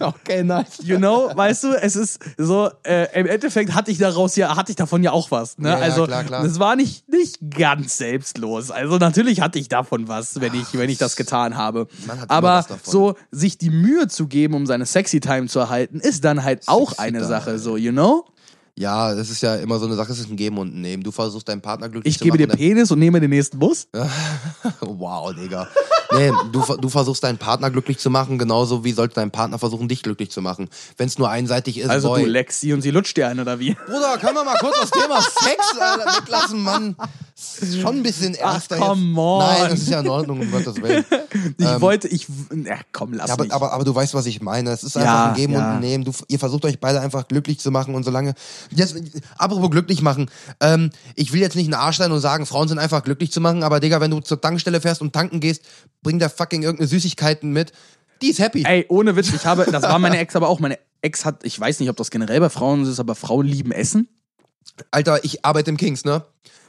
[0.00, 0.78] okay, nice.
[0.82, 4.72] You know, weißt du, es ist so, äh, im Endeffekt hatte ich daraus ja, hatte
[4.72, 5.58] ich davon ja auch was.
[5.58, 5.68] Ne?
[5.68, 6.42] Ja, ja, also, klar, klar.
[6.42, 8.70] das war nicht, nicht ganz selbstlos.
[8.70, 11.86] Also, natürlich hatte ich davon was, wenn ich, wenn ich das getan habe.
[12.28, 16.42] Aber so, sich die Mühe zu geben, um seine Sexy Time zu erhalten, ist dann
[16.42, 17.28] halt auch Sexy eine Time.
[17.28, 18.24] Sache, so, you know?
[18.78, 21.02] Ja, das ist ja immer so eine Sache, es ist ein Geben und ein Nehmen.
[21.02, 22.58] Du versuchst deinen Partner glücklich Ich zu gebe dir machen.
[22.58, 23.88] Penis und nehme den nächsten Bus.
[24.80, 25.68] Wow, Digga.
[26.12, 29.88] Nee, du, du versuchst deinen Partner glücklich zu machen, genauso wie sollte dein Partner versuchen,
[29.88, 30.68] dich glücklich zu machen.
[30.96, 32.22] Wenn es nur einseitig ist, Also, boy.
[32.22, 33.74] du leckst sie und sie lutscht dir ein, oder wie?
[33.74, 36.96] Bruder, können wir mal kurz das Thema Sex äh, weglassen, Mann?
[37.80, 39.18] Schon ein bisschen Ach, ernster come jetzt.
[39.18, 39.38] on.
[39.38, 41.04] Nein, das ist ja in Ordnung, um Gottes Willen.
[41.58, 42.26] Ich wollte, ich,
[42.64, 43.52] ja, komm, lass Ja, aber, mich.
[43.52, 44.70] aber, aber du weißt, was ich meine.
[44.70, 45.58] Es ist Ja, einfach ein Geben ja.
[45.58, 46.04] und ein Nehmen.
[46.04, 48.34] Du, ihr versucht euch beide einfach glücklich zu machen und solange.
[48.70, 48.96] Jetzt,
[49.36, 50.30] apropos glücklich machen.
[50.60, 53.40] Ähm, ich will jetzt nicht ein Arsch sein und sagen, Frauen sind einfach glücklich zu
[53.40, 55.62] machen, aber Digga, wenn du zur Tankstelle fährst und tanken gehst,
[56.02, 57.72] bring der fucking irgendeine Süßigkeiten mit.
[58.22, 58.64] Die ist happy.
[58.66, 60.60] Ey, ohne Witz, ich habe, das war meine Ex aber auch.
[60.60, 63.72] Meine Ex hat, ich weiß nicht, ob das generell bei Frauen ist, aber Frauen lieben
[63.72, 64.08] Essen.
[64.90, 66.24] Alter, ich arbeite im Kings, ne?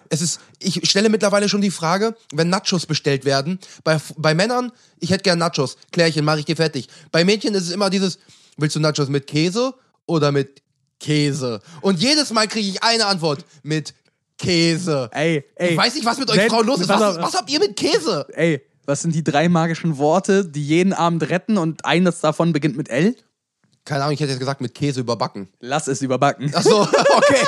[0.09, 4.71] Es ist, ich stelle mittlerweile schon die Frage, wenn Nachos bestellt werden, bei, bei Männern,
[4.99, 6.87] ich hätte gern Nachos, Klärchen, mache ich dir fertig.
[7.11, 8.17] Bei Mädchen ist es immer dieses,
[8.57, 9.75] willst du Nachos mit Käse
[10.07, 10.63] oder mit
[10.99, 11.61] Käse?
[11.81, 13.93] Und jedes Mal kriege ich eine Antwort, mit
[14.37, 15.09] Käse.
[15.13, 15.71] Ey, ey.
[15.71, 16.89] ich weiß nicht, was mit euch Frauen los ist.
[16.89, 18.25] Was, was habt ihr mit Käse?
[18.33, 22.75] Ey, was sind die drei magischen Worte, die jeden Abend retten und eines davon beginnt
[22.77, 23.15] mit L?
[23.85, 25.49] Keine Ahnung, ich hätte jetzt gesagt, mit Käse überbacken.
[25.59, 26.51] Lass es überbacken.
[26.53, 26.81] Ach so,
[27.17, 27.45] okay.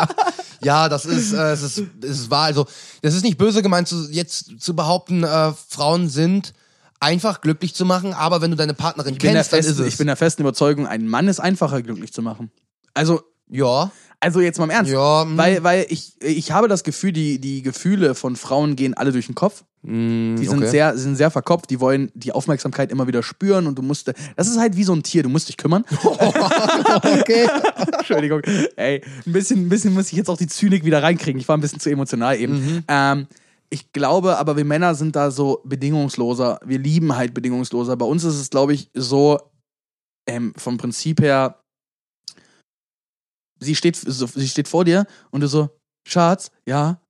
[0.62, 2.44] ja, das ist, äh, es ist, es ist wahr.
[2.44, 2.66] Also,
[3.02, 6.54] das ist nicht böse gemeint, zu, jetzt zu behaupten, äh, Frauen sind
[7.00, 9.88] einfach glücklich zu machen, aber wenn du deine Partnerin kennst, dann ist festen, es.
[9.88, 12.50] ich bin der festen Überzeugung, ein Mann ist einfacher glücklich zu machen.
[12.98, 14.90] Also, ja, also jetzt mal im Ernst.
[14.90, 18.94] ja, mm, Weil, weil ich, ich habe das Gefühl, die, die Gefühle von Frauen gehen
[18.94, 19.62] alle durch den Kopf.
[19.82, 20.70] mm, Die sind, okay.
[20.70, 24.12] sehr, sind sehr verkopft, die wollen die Aufmerksamkeit immer wieder spüren und du musst.
[24.36, 25.84] Das ist halt wie so ein Tier, du musst dich kümmern.
[26.02, 27.48] okay.
[27.98, 28.42] Entschuldigung.
[28.74, 31.40] Ey, ein bisschen, ein bisschen muss ich jetzt auch die Zynik wieder reinkriegen.
[31.40, 32.84] Ich war ein bisschen zu emotional eben.
[32.88, 33.28] Ähm,
[33.70, 36.58] ich glaube, aber wir Männer sind da so bedingungsloser.
[36.64, 37.96] Wir lieben halt bedingungsloser.
[37.96, 39.38] Bei uns ist es, glaube ich, so
[40.26, 41.56] ähm, vom Prinzip her,
[43.60, 45.68] sie steht, so, sie steht vor dir und du so,
[46.04, 47.00] Schatz, ja.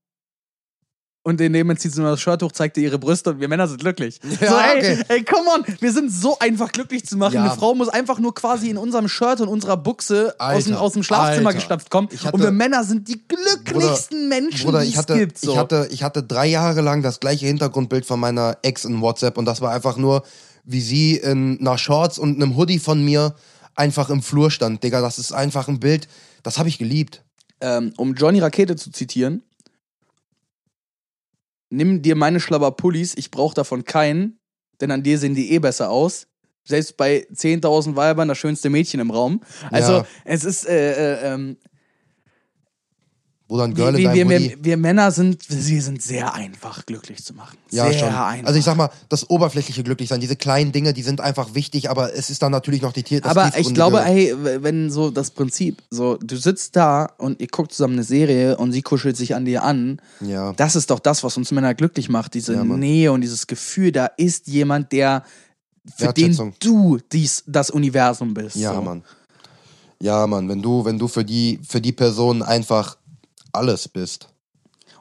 [1.29, 3.41] Und in dem Moment zieht sie nur das Shirt hoch, zeigt dir ihre Brüste und
[3.41, 4.19] wir Männer sind glücklich.
[4.41, 5.05] Ja, so, ey, okay.
[5.09, 7.35] ey, come on, wir sind so einfach glücklich zu machen.
[7.35, 7.45] Ja.
[7.45, 10.81] Eine Frau muss einfach nur quasi in unserem Shirt und unserer Buchse aus dem, Alter,
[10.83, 11.59] aus dem Schlafzimmer Alter.
[11.59, 12.09] gestapft kommen.
[12.09, 15.39] Hatte- und wir Männer sind die glücklichsten Menschen, Bruder, die ich es hatte, gibt.
[15.39, 15.53] So.
[15.53, 19.37] ich, hatte, ich hatte drei Jahre lang das gleiche Hintergrundbild von meiner Ex in WhatsApp
[19.37, 20.23] und das war einfach nur,
[20.65, 23.35] wie sie in einer Shorts und einem Hoodie von mir
[23.79, 24.83] einfach im Flur stand.
[24.83, 26.09] Digga, das ist einfach ein Bild,
[26.43, 27.25] das habe ich geliebt.
[27.61, 29.43] Ähm, um Johnny Rakete zu zitieren,
[31.71, 34.39] nimm dir meine Schlabberpullis, ich brauche davon keinen,
[34.81, 36.27] denn an dir sehen die eh besser aus.
[36.65, 39.41] Selbst bei 10.000 Weibern das schönste Mädchen im Raum.
[39.71, 40.07] Also Ja.
[40.25, 41.57] es ist, äh, äh, ähm,
[43.51, 46.85] Wo dann Girl wir, in deinem wir, wir, wir Männer sind, wir sind sehr einfach
[46.85, 47.57] glücklich zu machen.
[47.71, 48.09] Ja, sehr schon.
[48.11, 48.47] einfach.
[48.47, 52.15] Also ich sag mal, das oberflächliche Glücklichsein, diese kleinen Dinge, die sind einfach wichtig, aber
[52.15, 55.83] es ist dann natürlich noch die Tier Aber ich glaube, hey, wenn so das Prinzip,
[55.89, 59.47] so du sitzt da und ihr guckt zusammen eine Serie und sie kuschelt sich an
[59.47, 60.53] dir an, Ja.
[60.53, 62.65] das ist doch das, was uns Männer glücklich macht, diese Ja.
[62.65, 65.25] Nähe und dieses Gefühl, da ist jemand, der
[65.97, 68.57] für den du dies, das Universum bist.
[68.57, 68.83] Ja, so.
[68.83, 69.03] Mann.
[70.03, 72.98] Ja, Mann, wenn du, wenn du für die, für die Person einfach
[73.59, 74.29] alles bist.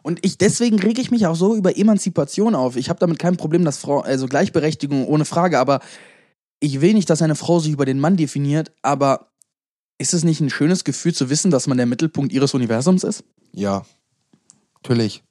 [0.03, 2.75] Und ich deswegen rege ich mich auch so über Emanzipation auf.
[2.75, 5.81] Ich habe damit kein Problem, dass Frau, also Gleichberechtigung ohne Frage, aber
[6.59, 9.31] ich will nicht, dass eine Frau sich über den Mann definiert, aber
[9.97, 13.23] ist es nicht ein schönes Gefühl zu wissen, dass man der Mittelpunkt ihres Universums ist?
[13.51, 13.85] Ja.
[14.81, 15.23] Natürlich.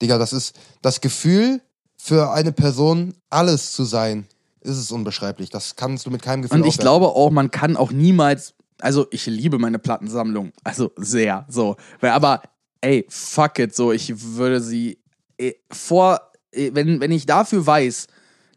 [0.00, 1.60] Digga, das ist das Gefühl,
[1.96, 4.26] für eine Person alles zu sein,
[4.60, 5.50] ist es unbeschreiblich.
[5.50, 6.84] Das kannst du mit keinem Gefühl Und ich aufwerten.
[6.84, 11.76] glaube auch, man kann auch niemals, also ich liebe meine Plattensammlung, also sehr, so.
[12.00, 12.42] Weil, Aber
[12.82, 14.98] ey, fuck it, so, ich würde sie
[15.38, 16.20] eh, vor,
[16.52, 18.06] eh, wenn, wenn ich dafür weiß,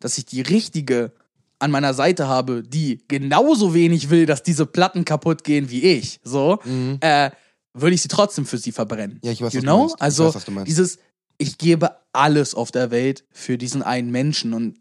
[0.01, 1.13] dass ich die richtige
[1.59, 6.19] an meiner Seite habe, die genauso wenig will, dass diese Platten kaputt gehen wie ich,
[6.23, 6.59] so,
[6.99, 7.31] äh,
[7.73, 9.15] würde ich sie trotzdem für sie verbrennen.
[9.21, 9.25] Mhm.
[9.27, 9.77] Ja, ich weiß, you was du know?
[9.79, 9.95] meinst.
[9.95, 10.67] Ich Also weiß, was du meinst.
[10.69, 10.97] dieses,
[11.37, 14.77] ich gebe alles auf der Welt für diesen einen Menschen und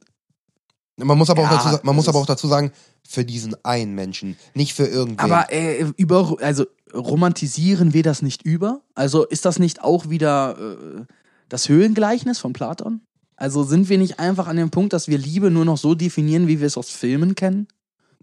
[0.96, 2.72] Man muss aber, Ja, auch, dazu, man muss aber auch dazu sagen,
[3.06, 5.18] für diesen einen Menschen, nicht für irgendwen.
[5.18, 8.80] Aber äh, über, also romantisieren wir das nicht über?
[8.94, 11.04] Also ist das nicht auch wieder äh,
[11.48, 13.00] das Höhlengleichnis von Platon?
[13.36, 16.46] Also sind wir nicht einfach an dem Punkt, dass wir Liebe nur noch so definieren,
[16.46, 17.66] wie wir es aus Filmen kennen?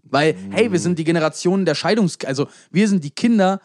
[0.02, 2.18] Weil, hey, wir sind die Generation der Scheidungs...
[2.24, 3.60] Also wir sind die Kinder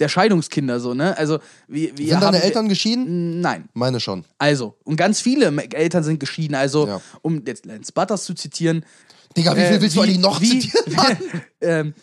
[0.00, 1.16] der Scheidungskinder, so, ne?
[1.16, 1.38] Also
[1.68, 3.40] wir, wir Sind haben- deine Eltern geschieden?
[3.40, 3.68] Nein.
[3.74, 4.24] Meine schon.
[4.38, 6.54] Also, und ganz viele Eltern sind geschieden.
[6.54, 7.00] Also, Ja.
[7.22, 8.84] um jetzt Lance Butters zu zitieren,
[9.36, 10.94] Digga, wie viel äh, willst du eigentlich noch wie- zitieren?
[10.94, 11.16] Mann?
[11.60, 11.94] ähm,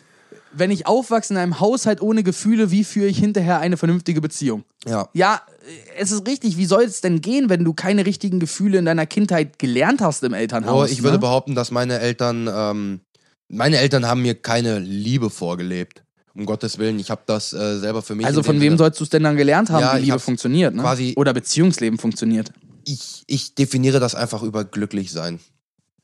[0.56, 4.62] wenn ich aufwachse in einem Haushalt ohne Gefühle, wie führe ich hinterher eine vernünftige Beziehung?
[4.86, 5.08] Ja.
[5.12, 6.56] Ja, äh, es ist richtig.
[6.56, 10.22] Wie soll es denn gehen, wenn du keine richtigen Gefühle in deiner Kindheit gelernt hast
[10.22, 10.88] im Elternhaus?
[10.88, 11.20] Oh, ich würde ne?
[11.20, 13.00] behaupten, dass meine Eltern, ähm,
[13.48, 16.03] meine Eltern haben mir keine Liebe vorgelebt.
[16.36, 18.26] Um Gottes Willen, ich habe das äh, selber für mich.
[18.26, 20.74] Also von wem Sinne- sollst du es denn dann gelernt haben, Ja, wie Liebe funktioniert,
[20.74, 20.82] ne?
[20.82, 22.52] quasi- Oder Beziehungsleben funktioniert.
[22.84, 25.38] ich, ich definiere das einfach über glücklich sein.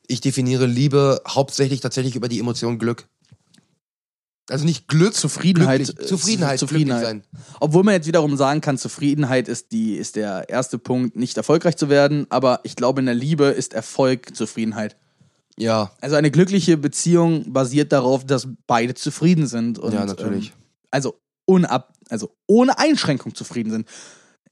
[0.07, 3.07] Ich definiere Liebe hauptsächlich tatsächlich über die Emotion Glück.
[4.49, 5.83] Also nicht Glück, Zufriedenheit.
[5.85, 7.05] glücklich, Zufriedenheit, Zufriedenheit.
[7.05, 7.23] sein.
[7.59, 11.77] Obwohl man jetzt wiederum sagen kann, Zufriedenheit ist, die, ist der erste Punkt, nicht erfolgreich
[11.77, 12.25] zu werden.
[12.29, 14.97] Aber ich glaube, in der Liebe ist Erfolg Zufriedenheit.
[15.57, 19.77] Ja, Also eine glückliche Beziehung basiert darauf, dass beide zufrieden sind.
[19.79, 20.47] Und, ja, natürlich.
[20.47, 20.53] Ähm,
[20.91, 23.87] also, unab, also ohne Einschränkung zufrieden sind.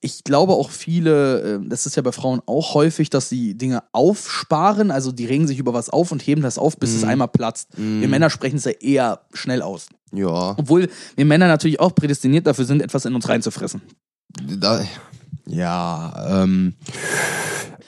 [0.01, 3.83] Ich glaube auch viele, äh, das ist ja bei Frauen auch häufig, dass sie Dinge
[3.91, 7.09] aufsparen, also die regen sich über was auf und heben das auf, bis es Mhm.
[7.09, 7.67] einmal platzt.
[7.75, 9.87] Wir Männer sprechen es ja eher schnell aus.
[10.13, 10.55] ja.
[10.57, 13.81] Obwohl wir Männer natürlich auch prädestiniert dafür sind, etwas in uns reinzufressen.
[14.57, 14.85] Da,
[15.47, 16.75] ja, ähm.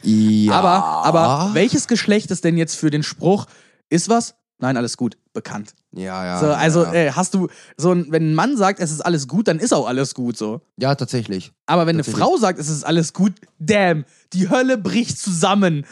[0.03, 0.53] Ja.
[0.53, 3.45] Aber, aber welches Geschlecht ist denn jetzt für den Spruch,
[3.89, 4.35] ist was?
[4.61, 5.73] Nein, alles gut, bekannt.
[5.91, 6.39] Ja, ja.
[6.39, 6.93] so, also, ja.
[6.93, 7.47] äh, hast du,
[7.77, 10.61] so wenn ein Mann sagt, es ist alles gut, dann ist auch alles gut so.
[10.77, 11.51] ja, tatsächlich.
[11.65, 12.23] Aber wenn eine Tatsächlich.
[12.23, 15.85] Frau sagt, es ist alles gut, damn, die Hölle bricht zusammen.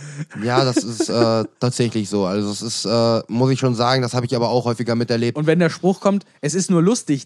[0.44, 2.26] Ja, das ist äh, tatsächlich so.
[2.26, 5.36] Also es ist, äh, muss ich schon sagen, das habe ich aber auch häufiger miterlebt.
[5.36, 7.26] Und wenn der Spruch kommt, es ist nur lustig,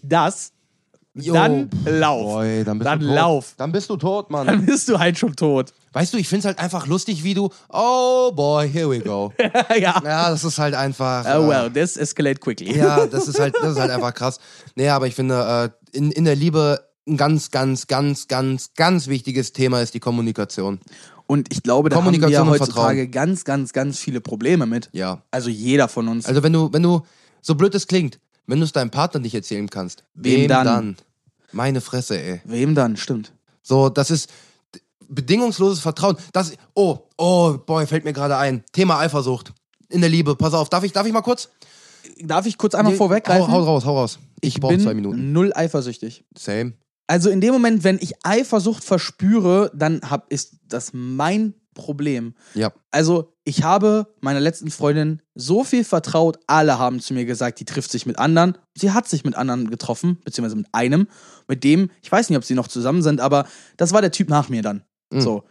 [1.14, 2.32] dann lauf.
[2.34, 3.14] Boy, dann bist Dann du tot.
[3.14, 3.54] lauf.
[3.56, 4.46] Dann bist du tot, Mann.
[4.46, 5.72] Dann bist du halt schon tot.
[5.92, 7.50] Weißt du, ich find's halt einfach lustig, wie du.
[7.68, 9.32] Oh boy, here we go.
[9.38, 10.02] ja.
[10.04, 11.24] ja, das ist halt einfach.
[11.24, 12.76] Oh äh, well, this escalate quickly.
[12.76, 14.40] Ja, das ist halt, das ist halt einfach krass.
[14.74, 19.06] Nee, aber ich finde, äh, in, in der Liebe ein ganz, ganz, ganz, ganz, ganz
[19.06, 20.80] wichtiges Thema ist die Kommunikation.
[21.26, 24.90] Und ich glaube, da haben wir heutzutage ganz, ganz, ganz viele Probleme mit.
[24.92, 25.22] Ja.
[25.30, 26.26] Also jeder von uns.
[26.26, 27.02] Also wenn du, wenn du,
[27.40, 30.96] so blöd es klingt, wenn du es deinem Partner nicht erzählen kannst, Wem dann?
[31.52, 32.40] Meine Fresse, ey.
[32.44, 32.96] Wem dann?
[32.96, 33.32] Stimmt.
[33.62, 34.30] So, das ist
[35.08, 36.16] bedingungsloses Vertrauen.
[36.32, 38.64] Das, oh, oh, boy, fällt mir gerade ein.
[38.72, 39.52] Thema Eifersucht.
[39.88, 40.34] In der Liebe.
[40.34, 41.48] Pass auf, darf ich, darf ich mal kurz?
[42.20, 43.46] Darf ich kurz einmal Nee, vorweggreifen?
[43.46, 44.18] Hau, hau raus, hau raus.
[44.40, 45.32] Ich, brauche bin zwei Minuten.
[45.32, 46.24] null eifersüchtig.
[46.36, 46.74] Same.
[47.06, 52.34] Also in dem Moment, wenn ich Eifersucht verspüre, dann hab, ist das mein Problem.
[52.54, 52.72] Ja.
[52.90, 57.64] Also ich habe meiner letzten Freundin so viel vertraut, alle haben zu mir gesagt, die
[57.64, 58.56] trifft sich mit anderen.
[58.74, 61.08] Sie hat sich mit anderen getroffen, beziehungsweise mit einem,
[61.48, 63.46] mit dem, ich weiß nicht, ob sie noch zusammen sind, aber
[63.76, 64.82] das war der Typ nach mir dann.
[65.12, 65.20] Mhm.
[65.20, 65.44] So.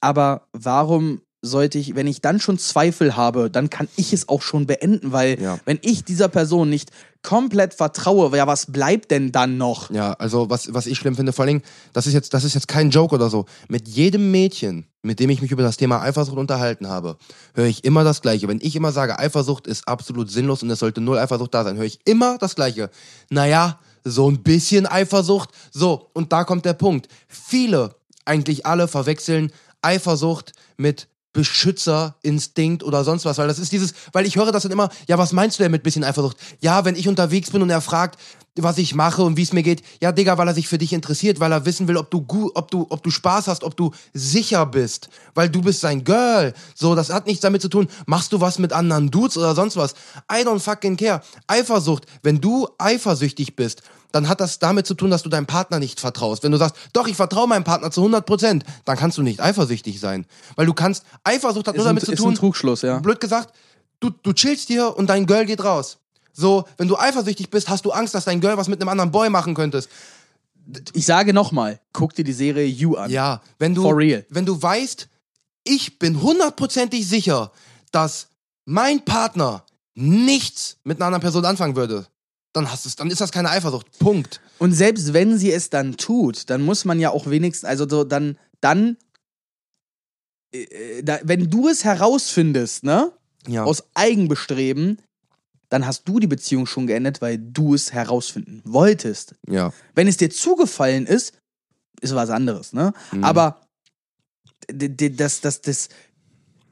[0.00, 4.42] Aber warum sollte ich, wenn ich dann schon Zweifel habe, dann kann ich es auch
[4.42, 5.58] schon beenden, weil Ja.
[5.64, 6.90] wenn ich dieser Person nicht
[7.22, 9.90] komplett vertraue, ja, was bleibt denn dann noch?
[9.90, 11.62] Ja, also was, was ich schlimm finde, vor Dingen,
[11.92, 13.46] das ist jetzt, das ist jetzt kein Joke oder so.
[13.68, 17.16] Mit jedem Mädchen, mit dem ich mich über das Thema Eifersucht unterhalten habe,
[17.54, 18.48] höre ich immer das Gleiche.
[18.48, 21.76] Wenn ich immer sage, Eifersucht ist absolut sinnlos und es sollte null Eifersucht da sein,
[21.76, 22.90] höre ich immer das Gleiche.
[23.30, 25.50] Naja, so ein bisschen Eifersucht.
[25.70, 27.08] So, und da kommt der Punkt.
[27.28, 31.08] Viele, eigentlich alle, verwechseln Eifersucht mit
[31.38, 35.18] Beschützerinstinkt oder sonst was, weil das ist dieses, weil ich höre das dann immer, ja,
[35.18, 36.36] was meinst du denn mit bisschen Eifersucht?
[36.60, 38.18] Ja, wenn ich unterwegs bin und er fragt,
[38.56, 40.92] was ich mache und wie es mir geht, ja, Digga, weil er sich für dich
[40.92, 43.92] interessiert, weil er wissen will, ob du ob du, ob du Spaß hast, ob du
[44.14, 46.52] sicher bist, weil du bist sein Girl.
[46.74, 49.76] So, das hat nichts damit zu tun, machst du was mit anderen Dudes oder sonst
[49.76, 49.94] was.
[50.28, 51.20] I don't fucking care.
[51.46, 53.82] Eifersucht, wenn du eifersüchtig bist,
[54.12, 56.42] dann hat das damit zu tun, dass du deinem Partner nicht vertraust.
[56.42, 59.40] Wenn du sagst, doch, ich vertraue meinem Partner zu 100 Prozent, dann kannst du nicht
[59.40, 60.26] eifersüchtig sein.
[60.56, 62.98] Weil du kannst, Eifersucht hat nur Ist ein, damit zu ist tun, ein Trugschluss, ja.
[62.98, 63.54] blöd gesagt,
[64.00, 65.98] du, du chillst hier und dein Girl geht raus.
[66.32, 69.10] So, wenn du eifersüchtig bist, hast du Angst, dass dein Girl was mit einem anderen
[69.10, 69.88] Boy machen könntest.
[70.92, 73.10] Ich sage nochmal, guck dir die Serie You an.
[73.10, 74.24] Ja, wenn du, For real.
[74.28, 75.08] wenn du weißt,
[75.64, 77.52] ich bin hundertprozentig sicher,
[77.90, 78.28] dass
[78.64, 82.06] mein Partner nichts mit einer anderen Person anfangen würde,
[82.58, 83.98] dann hast du's, dann ist das keine Eifersucht.
[83.98, 84.40] Punkt.
[84.58, 88.04] Und selbst wenn sie es dann tut, dann muss man ja auch wenigstens, also so,
[88.04, 88.96] dann, dann,
[90.52, 93.12] äh, da, wenn du es herausfindest, ne,
[93.46, 93.64] Ja.
[93.64, 95.00] aus Eigenbestreben,
[95.70, 99.34] dann hast du die Beziehung schon geendet, weil du es herausfinden wolltest.
[99.48, 99.72] ja.
[99.94, 101.34] Wenn es dir zugefallen ist,
[102.00, 102.92] ist was anderes, ne?
[103.12, 103.24] Mhm.
[103.24, 103.60] Aber
[104.68, 105.88] das, das, das,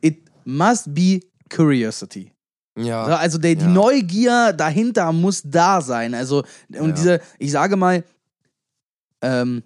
[0.00, 1.20] it must be
[1.50, 2.32] curiosity.
[2.76, 3.08] Ja.
[3.08, 3.70] Ja, also der, die Ja.
[3.70, 6.14] Neugier dahinter muss da sein.
[6.14, 6.92] Also, und Ja.
[6.92, 8.04] diese, ich sage mal,
[9.22, 9.62] ähm,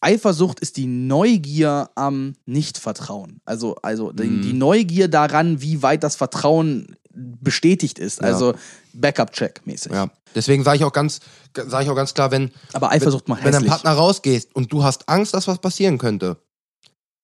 [0.00, 3.40] Eifersucht ist die Neugier am Nichtvertrauen.
[3.44, 4.42] Also, also die, Mhm.
[4.42, 8.20] die Neugier daran, wie weit das Vertrauen bestätigt ist.
[8.20, 8.26] Ja.
[8.26, 8.54] Also
[8.92, 9.90] Backup-Check mäßig.
[9.92, 10.08] Ja.
[10.34, 11.20] Deswegen sage ich auch ganz,
[11.54, 13.64] sage ich auch ganz klar, wenn, Aber Eifersucht macht wenn dein.
[13.64, 16.36] Partner rausgehst und du hast Angst, dass was passieren könnte,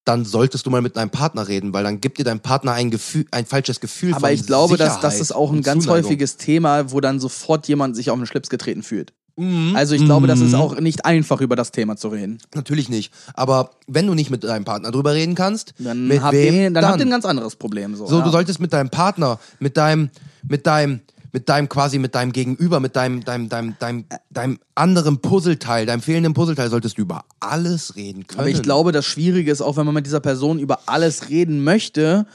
[0.04, 2.90] dann solltest du mal mit deinem Partner reden, weil dann gibt dir dein Partner ein
[2.90, 6.06] Gefühl, ein falsches Gefühl Aber ich glaube, dass das ist auch ein ganz Zuneigung.
[6.06, 9.12] häufiges Thema, wo dann sofort jemand sich auf den Schlips getreten fühlt.
[9.36, 9.74] Mhm.
[9.76, 10.60] Also ich glaube, das ist Mhm.
[10.60, 12.38] auch nicht einfach, über das Thema zu reden.
[12.54, 13.14] Natürlich nicht.
[13.34, 16.64] Aber wenn du nicht mit deinem Partner drüber reden kannst, Dann, mit habt, wem ihr,
[16.64, 16.84] dann, dann?
[16.86, 17.94] habt ihr ein ganz anderes Problem.
[17.96, 18.24] So, so, ja.
[18.24, 20.10] du solltest mit deinem Partner, mit deinem,
[20.46, 21.00] mit deinem,
[21.32, 26.02] mit deinem quasi, mit deinem Gegenüber, mit deinem, deinem, deinem, deinem, deinem anderen Puzzleteil, deinem
[26.02, 28.40] fehlenden Puzzleteil, solltest du über alles reden können.
[28.40, 31.64] Aber ich glaube, das Schwierige ist auch, wenn man mit dieser Person über alles reden
[31.64, 32.26] möchte,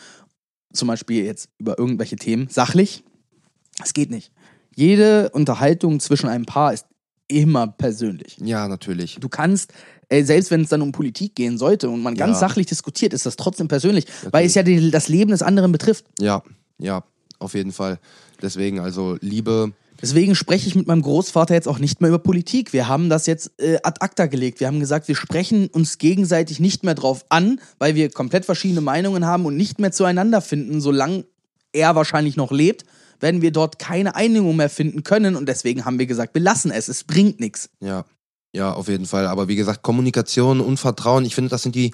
[0.73, 3.03] zum Beispiel jetzt über irgendwelche Themen, sachlich,
[3.83, 4.31] es geht nicht.
[4.75, 6.85] Jede Unterhaltung zwischen einem Paar ist
[7.27, 8.37] immer persönlich.
[8.41, 9.17] Ja, natürlich.
[9.19, 9.73] Du kannst,
[10.09, 12.39] ey, selbst wenn es dann um Politik gehen sollte und man ganz Ja.
[12.47, 16.05] sachlich diskutiert, ist das trotzdem persönlich, weil es ja die, das Leben des anderen betrifft.
[16.19, 16.41] Ja,
[16.79, 17.03] ja,
[17.39, 17.99] auf jeden Fall.
[18.41, 22.71] Deswegen, also Liebe, Deswegen spreche ich mit meinem Großvater jetzt auch nicht mehr über Politik.
[22.71, 24.59] Wir haben das jetzt äh, ad acta gelegt.
[24.59, 28.81] Wir haben gesagt, wir sprechen uns gegenseitig nicht mehr drauf an, weil wir komplett verschiedene
[28.81, 30.81] Meinungen haben und nicht mehr zueinander finden.
[30.81, 31.25] Solange
[31.73, 32.85] er wahrscheinlich noch lebt,
[33.19, 35.35] werden wir dort keine Einigung mehr finden können.
[35.35, 36.87] Und deswegen haben wir gesagt, wir lassen es.
[36.87, 37.69] Es bringt nichts.
[37.81, 38.05] ja,
[38.53, 39.27] ja, auf jeden Fall.
[39.27, 41.93] Aber wie gesagt, Kommunikation und Vertrauen, ich finde, das sind die,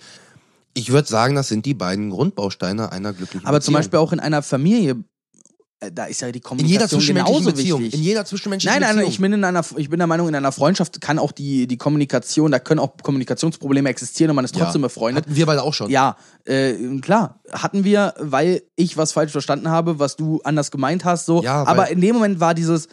[0.73, 3.79] ich würde sagen, das sind die beiden Grundbausteine einer glücklichen Aber zum Beziehung.
[3.79, 5.03] Beispiel auch in einer Familie,
[5.91, 7.81] da ist ja die in jeder Kommunikation zwischenmenschlichen genauso Beziehung.
[7.81, 7.99] wichtig.
[7.99, 9.11] In jeder zwischenmenschlichen Nein, nein, Beziehung.
[9.11, 11.77] ich bin, in einer, ich bin der Meinung, in einer Freundschaft kann auch die, die
[11.77, 14.87] Kommunikation, da können auch Kommunikationsprobleme existieren und man ist trotzdem ja.
[14.87, 15.25] befreundet.
[15.25, 15.89] Hatten wir beide auch schon.
[15.89, 16.15] Ja,
[16.45, 21.25] äh, klar, hatten wir, weil ich was falsch verstanden habe, was du anders gemeint hast,
[21.25, 21.41] so.
[21.43, 22.87] Ja, aber in dem Moment war dieses,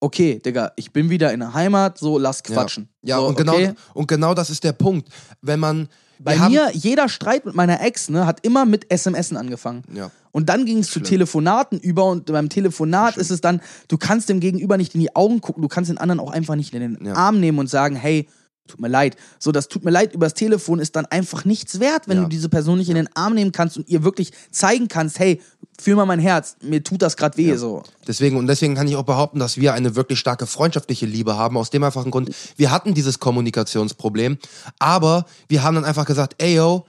[0.00, 2.88] okay, Digga, ich bin wieder in der Heimat, so lass quatschen.
[3.02, 3.74] Ja, so, und, genau, okay?
[3.94, 5.08] und genau das ist der Punkt.
[5.42, 5.88] Wenn man.
[6.22, 9.82] Bei wir mir, jeder Streit mit meiner Ex, ne, hat immer mit SMSen angefangen.
[9.94, 10.10] Ja.
[10.32, 11.04] Und dann ging es zu Schlimm.
[11.04, 15.16] Telefonaten über und beim Telefonat ist es dann, du kannst dem Gegenüber nicht in die
[15.16, 17.14] Augen gucken, du kannst den anderen auch einfach nicht in den Ja.
[17.14, 18.28] Arm nehmen und sagen, hey,
[18.70, 19.16] tut mir leid.
[19.38, 22.22] So, das tut mir leid übers Telefon ist dann einfach nichts wert, wenn Ja.
[22.24, 25.40] du diese Person nicht in den Arm nehmen kannst und ihr wirklich zeigen kannst, hey,
[25.80, 27.82] fühl mal mein Herz, mir tut das gerade weh, so.
[28.06, 31.56] Deswegen, und deswegen kann ich auch behaupten, dass wir eine wirklich starke freundschaftliche Liebe haben,
[31.56, 34.38] aus dem einfachen Grund, wir hatten dieses Kommunikationsproblem,
[34.78, 36.86] aber wir haben dann einfach gesagt, ey yo,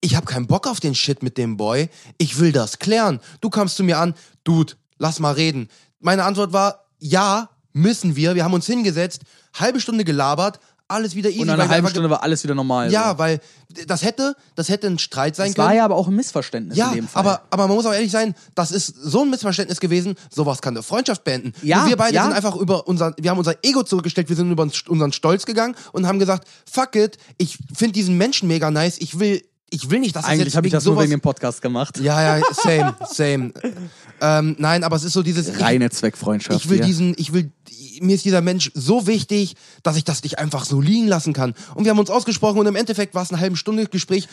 [0.00, 3.20] ich habe keinen Bock auf den Shit mit dem Boy, ich will das klären.
[3.40, 4.14] Du kamst zu mir an,
[4.44, 5.68] Dude, lass mal reden.
[6.00, 8.34] Meine Antwort war, ja, müssen wir.
[8.34, 9.22] Wir haben uns hingesetzt,
[9.54, 10.58] halbe Stunde gelabert,
[10.92, 11.40] alles wieder easy.
[11.40, 12.90] Und nach einer halben Stunde war alles wieder normal.
[12.92, 13.18] Ja, so.
[13.18, 13.40] weil
[13.86, 15.66] das hätte, das hätte ein Streit sein Es können.
[15.68, 17.20] war ja aber auch ein Missverständnis Ja, in dem Fall.
[17.20, 20.74] aber, aber man muss auch ehrlich sein, das ist so ein Missverständnis gewesen, sowas kann
[20.74, 21.52] eine Freundschaft beenden.
[21.62, 22.24] Ja, Nur wir beide ja.
[22.24, 25.46] sind einfach über unser, wir haben unser Ego zurückgestellt, wir sind über uns- unseren Stolz
[25.46, 29.42] gegangen und haben gesagt, fuck it, ich finde diesen Menschen mega nice, ich will
[29.74, 31.98] ich will nicht, dass Eigentlich habe ich das nur sowas- wegen dem Podcast gemacht.
[31.98, 33.52] Ja, ja, same, same.
[34.22, 35.48] Ähm, nein, aber es ist so dieses.
[35.48, 36.58] ich- Reine Zweckfreundschaft.
[36.64, 36.86] Ich will hier.
[36.86, 37.50] diesen, ich will,
[38.00, 41.54] mir ist dieser Mensch so wichtig, dass ich das nicht einfach so liegen lassen kann.
[41.74, 44.28] Und wir haben uns ausgesprochen und im Endeffekt war es eine halbe Stunde Gespräch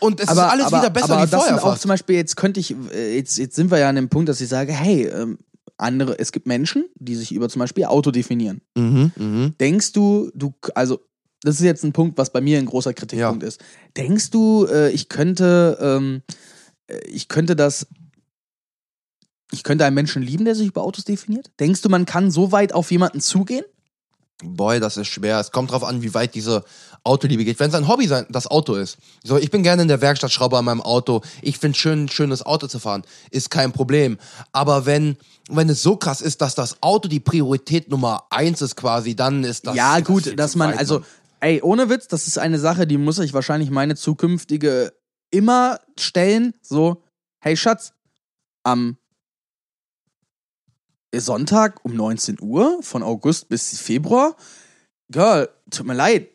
[0.00, 1.58] und es ist alles wieder besser aber wie das vorher.
[1.58, 4.08] sind auch zum Beispiel, jetzt könnte ich, äh, jetzt, jetzt sind wir ja an dem
[4.08, 5.38] Punkt, dass ich sage, hey, ähm,
[5.76, 8.60] andere, es gibt Menschen, die sich über zum Beispiel Auto definieren.
[8.76, 9.54] Mhm, mhm.
[9.60, 11.00] Denkst du, du, also,
[11.42, 13.48] das ist jetzt ein Punkt, was bei mir ein großer Kritikpunkt Ja.
[13.48, 13.60] ist.
[13.96, 16.22] Denkst du, äh, ich könnte, ähm,
[16.86, 17.86] äh, ich könnte das,
[19.50, 21.50] ich könnte einen Menschen lieben, der sich über Autos definiert?
[21.60, 23.64] Denkst du, man kann so weit auf jemanden zugehen?
[24.42, 25.38] Boy, das ist schwer.
[25.38, 26.64] Es kommt drauf an, wie weit diese
[27.04, 27.60] Autoliebe geht.
[27.60, 28.98] Wenn es ein Hobby sein, das Auto ist.
[29.22, 31.22] So, ich bin gerne in der Werkstatt, schraube an meinem Auto.
[31.40, 33.04] Ich finde schön, ein schönes Auto zu fahren.
[33.30, 34.18] Ist kein Problem.
[34.52, 35.16] Aber wenn,
[35.48, 39.44] wenn es so krass ist, dass das Auto die Priorität Nummer eins ist quasi, dann
[39.44, 39.76] ist das.
[39.76, 41.08] ja, das gut, viel dass man, weit, also, Mann.
[41.40, 44.92] ey, ohne Witz, das ist eine Sache, die muss ich wahrscheinlich meine zukünftige
[45.30, 46.54] immer stellen.
[46.60, 47.04] So,
[47.40, 47.92] hey Schatz,
[48.64, 48.96] am
[51.20, 54.36] Sonntag um 19 Uhr, von August bis Februar,
[55.12, 56.28] Girl, tut mir leid,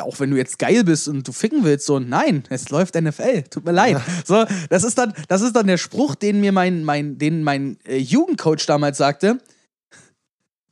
[0.00, 3.42] auch wenn du jetzt geil bist und du ficken willst, so, nein, es läuft NFL,
[3.42, 4.00] tut mir leid.
[4.24, 7.78] So, das ist dann, das ist dann der Spruch, den mir mein, mein, den mein
[7.86, 9.38] äh, Jugendcoach damals sagte.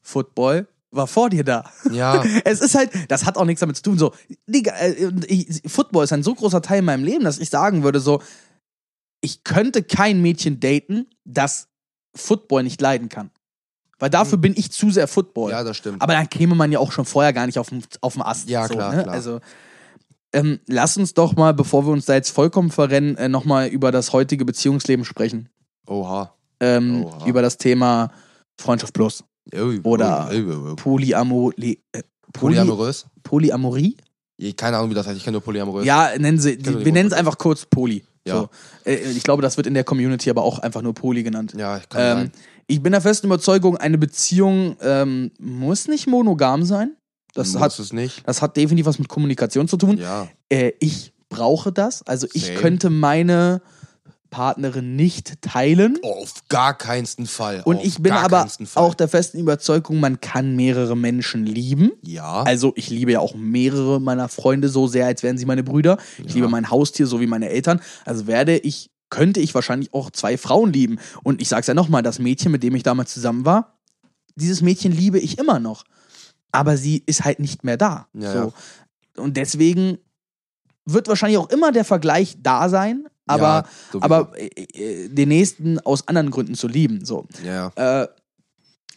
[0.03, 1.71] Football war vor dir da.
[1.91, 2.25] Ja.
[2.45, 3.99] Es ist halt, das hat auch nichts damit zu tun.
[3.99, 4.13] So,
[4.47, 8.01] Digga, äh, Football ist ein so großer Teil in meinem Leben, dass ich sagen würde,
[8.01, 8.21] so,
[9.21, 11.69] ich könnte kein Mädchen daten, das
[12.15, 13.31] Football nicht leiden kann.
[14.05, 15.51] Weil dafür bin ich zu sehr Football.
[15.53, 16.03] Ja, das stimmt.
[16.03, 17.81] Aber dann käme man ja auch schon vorher gar nicht auf dem
[18.21, 18.51] Ast.
[18.51, 19.03] Ja, so, klar, ne?
[19.05, 19.15] klar.
[19.15, 19.41] Also,
[20.35, 23.93] ähm, lass uns doch mal, bevor wir uns da jetzt vollkommen verrennen, äh, nochmal über
[23.93, 25.49] das heutige Beziehungsleben sprechen.
[25.87, 26.35] Oha.
[26.61, 27.25] Ähm, Oha.
[27.27, 28.11] über das Thema
[28.61, 29.25] Freundschaft Plus.
[29.85, 30.29] Oder.
[30.77, 31.81] Polyamori.
[31.93, 32.03] Äh,
[32.35, 33.07] Poly Polyamorös?
[33.23, 33.97] Polyamorie?
[34.37, 35.17] Ich- Keine Ahnung, wie das heißt.
[35.17, 35.87] Ich kenne nur Polyamorös.
[35.87, 38.05] Ja, nennen sie, die wir nennen es einfach kurz Poly.
[38.27, 38.35] Ja.
[38.37, 38.49] So.
[38.85, 41.55] Äh, ich glaube, das wird in der Community aber auch einfach nur Poly genannt.
[41.57, 42.33] Ja, kann Ähm, sein.
[42.67, 46.97] Ich bin der festen Überzeugung, eine Beziehung ähm, muss nicht monogam sein.
[47.35, 48.27] Das Muss hat, es nicht.
[48.27, 49.99] das hat definitiv was mit Kommunikation zu tun.
[49.99, 50.29] Ja.
[50.49, 52.07] Äh, ich brauche das.
[52.07, 52.59] Also ich Same.
[52.59, 53.61] könnte meine
[54.31, 55.99] Partnerin nicht teilen.
[56.03, 57.63] Auf gar keinsten Fall.
[57.65, 61.93] Und Auf ich bin aber auch der festen Überzeugung, man kann mehrere Menschen lieben.
[62.03, 62.43] Ja.
[62.43, 65.99] Also ich liebe ja auch mehrere meiner Freunde so sehr, als wären sie meine Brüder.
[66.25, 67.81] Ich liebe mein Haustier so wie meine Eltern.
[68.05, 70.99] Also werde ich, könnte ich wahrscheinlich auch zwei Frauen lieben.
[71.23, 73.79] Und ich sag's ja nochmal, das Mädchen, mit dem ich damals zusammen war,
[74.35, 75.85] dieses Mädchen liebe ich immer noch.
[76.51, 78.09] Aber sie ist halt nicht mehr da.
[78.13, 78.53] Ja, so.
[79.17, 79.99] Und deswegen
[80.85, 85.79] wird wahrscheinlich auch immer der Vergleich da sein, aber, Ja, aber äh, äh, den nächsten
[85.79, 87.05] aus anderen Gründen zu lieben.
[87.05, 87.27] So.
[87.45, 88.03] ja, ja.
[88.03, 88.09] Äh,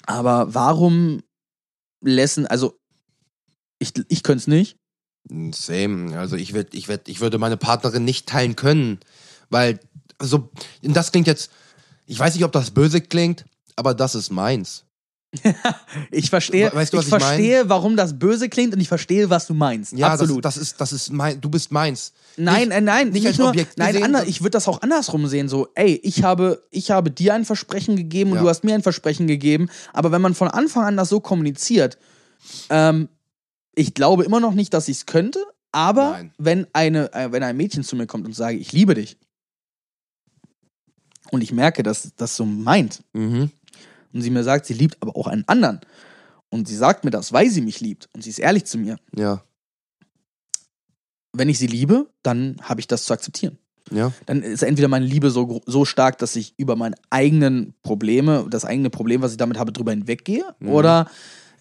[0.08, 1.22] aber warum
[2.02, 2.80] lassen, also
[3.78, 4.78] ich, ich könnte es nicht.
[5.52, 6.18] Same.
[6.18, 9.00] Also ich, würd, ich, würd, ich würde meine Partnerin nicht teilen können,
[9.50, 9.80] weil
[10.22, 10.50] so,
[10.82, 11.52] das klingt jetzt,
[12.06, 13.46] ich weiß nicht, ob das böse klingt,
[13.76, 14.84] aber das ist meins.
[16.12, 17.22] Ich verstehe, We- weißt du, was ich ich mein?
[17.22, 19.92] verstehe, warum das böse klingt und ich verstehe, was du meinst.
[19.94, 20.44] Ja, Absolut.
[20.46, 22.14] Das, das ist, das ist mein, du bist meins.
[22.38, 25.28] nein, nicht, äh, nein, nicht als nur, Objekt nein, gesehen, ich würde das auch andersrum
[25.28, 25.50] sehen.
[25.50, 28.44] So, ey, ich habe, ich habe dir ein Versprechen gegeben und Ja.
[28.44, 29.70] du hast mir ein Versprechen gegeben.
[29.94, 31.98] Aber wenn man von Anfang an das so kommuniziert,
[32.70, 33.10] ähm,
[33.76, 35.44] ich glaube immer noch nicht, dass ich es könnte.
[35.74, 36.32] Aber Nein.
[36.38, 39.18] wenn eine, äh, wenn ein Mädchen zu mir kommt und sage, ich liebe dich,
[41.32, 43.52] und ich merke, dass das so meint, Mhm.
[44.14, 45.82] und sie mir sagt, sie liebt aber auch einen anderen.
[46.50, 48.08] Und sie sagt mir das, weil sie mich liebt.
[48.14, 48.98] Und sie ist ehrlich zu mir.
[49.16, 49.44] Ja,
[51.34, 53.58] Wenn ich sie liebe, dann habe ich das zu akzeptieren.
[53.92, 54.12] ja.
[54.26, 58.66] Dann ist entweder meine Liebe so, so stark, dass ich über meine eigenen Probleme, das
[58.66, 60.44] eigene Problem, was ich damit habe, drüber hinweggehe.
[60.60, 60.70] Mhm.
[60.70, 61.10] Oder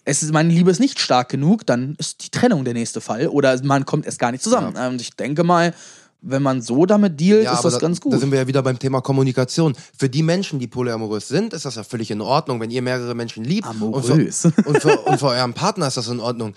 [0.05, 3.27] es ist, meine Liebe ist nicht stark genug, dann ist die Trennung der nächste Fall.
[3.27, 4.75] Oder man kommt erst gar nicht zusammen.
[4.77, 5.73] Und ich denke mal,
[6.21, 8.13] wenn man so damit dealt, ist aber das da, ganz gut.
[8.13, 9.75] Da sind wir ja wieder beim Thema Kommunikation.
[9.97, 13.13] Für die Menschen, die polyamorös sind, ist das ja völlig in Ordnung, wenn ihr mehrere
[13.13, 13.67] Menschen liebt.
[13.67, 14.45] Amorös.
[14.45, 16.55] Und für, und, für, und für euren Partner ist das in Ordnung.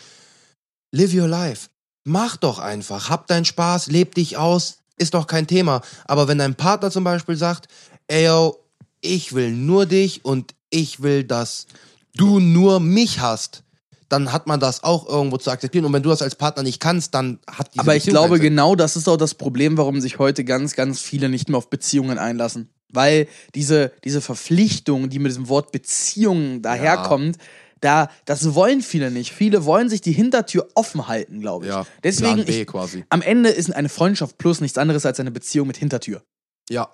[0.92, 1.68] Live your life.
[2.04, 3.10] Mach doch einfach.
[3.10, 5.82] Hab deinen Spaß, leb dich aus, ist doch kein Thema.
[6.06, 7.68] Aber wenn dein Partner zum Beispiel sagt,
[8.08, 8.56] ey yo,
[9.02, 11.66] ich will nur dich und ich will, dass
[12.14, 13.62] du nur mich hast,
[14.10, 15.84] dann hat man das auch irgendwo zu akzeptieren.
[15.86, 18.36] Und wenn du das als Partner nicht kannst, dann hat diese Aber ich Beziehung glaube,
[18.36, 18.42] Sinn.
[18.42, 21.70] genau das ist auch das Problem, warum sich heute ganz, ganz viele nicht mehr auf
[21.70, 22.68] Beziehungen einlassen.
[22.92, 27.38] Weil diese, diese Verpflichtung, die mit diesem Wort Beziehung daherkommt,
[27.80, 29.32] da, das wollen viele nicht.
[29.32, 31.70] Viele wollen sich die Hintertür offen halten, glaube ich.
[31.70, 33.04] Ja, Deswegen, ich, quasi.
[33.08, 36.22] am Ende ist eine Freundschaft plus nichts anderes als eine Beziehung mit Hintertür.
[36.68, 36.90] Ja,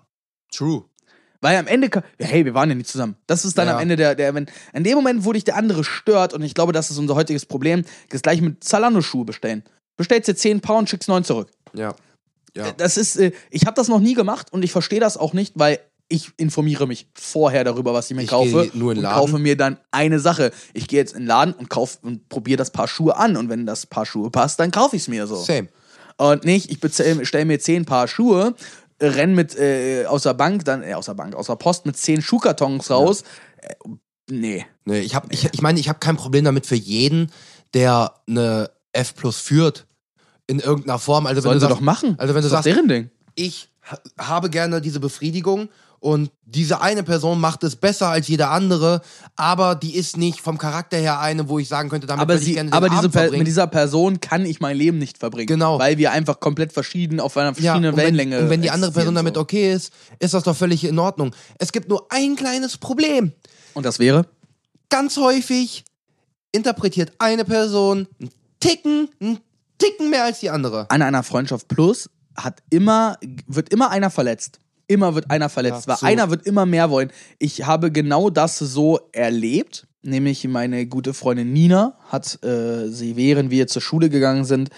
[0.53, 0.85] true.
[1.41, 3.17] Weil am Ende, hey, wir waren ja nicht zusammen.
[3.27, 3.75] Das ist dann Ja.
[3.77, 6.55] am Ende der, der, wenn, in dem Moment, wo dich der andere stört, und ich
[6.55, 9.63] glaube, das ist unser heutiges Problem, das gleiche mit Zalando-Schuhe bestellen.
[9.97, 11.49] Bestellst dir 10 Paar und schickst 9 zurück.
[11.75, 11.95] Ja.
[12.55, 12.73] Ja.
[12.73, 15.53] Das ist, äh, ich habe das noch nie gemacht und ich verstehe das auch nicht,
[15.57, 15.79] weil
[16.09, 19.19] ich informiere mich vorher darüber, was ich mir Ich kaufe nur in den und Laden.
[19.19, 20.53] kaufe mir dann eine Sache.
[20.73, 23.49] Ich gehe jetzt in den Laden und kauf und probiere das Paar Schuhe an und
[23.51, 25.37] wenn das Paar Schuhe passt, dann kaufe ich es mir so.
[25.37, 25.69] Same.
[26.17, 26.79] Und nicht, ich
[27.27, 28.55] stelle mir zehn Paar Schuhe,
[29.01, 31.97] renn mit äh, aus der Bank, dann äh, aus der Bank, aus der Post mit
[31.97, 33.25] zehn Schuhkartons raus.
[33.59, 33.75] Äh,
[34.31, 34.67] nee.
[34.85, 37.31] Nee, ich habe, ich, ich meine, ich habe kein Problem damit für jeden,
[37.75, 39.87] der eine F plus führt
[40.47, 41.27] in irgendeiner Form.
[41.27, 42.15] Also wenn Sollen du sie sagst, doch machen.
[42.19, 43.11] Also wenn du ist doch sagst, deren Ding.
[43.35, 45.69] ich ha habe gerne diese Befriedigung
[46.07, 49.03] und diese eine Person macht es besser als jede andere,
[49.35, 52.43] aber die ist nicht vom Charakter her eine, wo ich sagen könnte, damit Aber, würde
[52.43, 55.19] ich sie, gerne den aber diese per, mit dieser Person kann ich mein Leben nicht
[55.19, 55.49] verbringen.
[55.49, 55.81] Genau.
[55.81, 58.71] Weil wir einfach komplett verschieden auf einer ja, verschiedenen und wenn, Wellenlänge und wenn die
[58.71, 61.35] andere Person damit okay ist, ist das doch völlig in Ordnung.
[61.59, 63.33] Es gibt nur ein kleines Problem.
[63.75, 64.27] Und das wäre?
[64.91, 65.83] Ganz häufig
[66.53, 68.31] interpretiert eine Person einen
[68.61, 69.41] Ticken, einen
[69.79, 70.89] Ticken mehr als die andere.
[70.89, 74.61] An einer Freundschaft Plus hat immer, wird immer einer verletzt.
[74.89, 76.07] Immer wird einer verletzt, weil so.
[76.07, 77.11] einer wird immer mehr wollen.
[77.39, 79.87] Ich habe genau das so erlebt.
[80.03, 84.71] Nämlich meine gute Freundin Nina hat äh, sie, während wir zur Schule gegangen sind,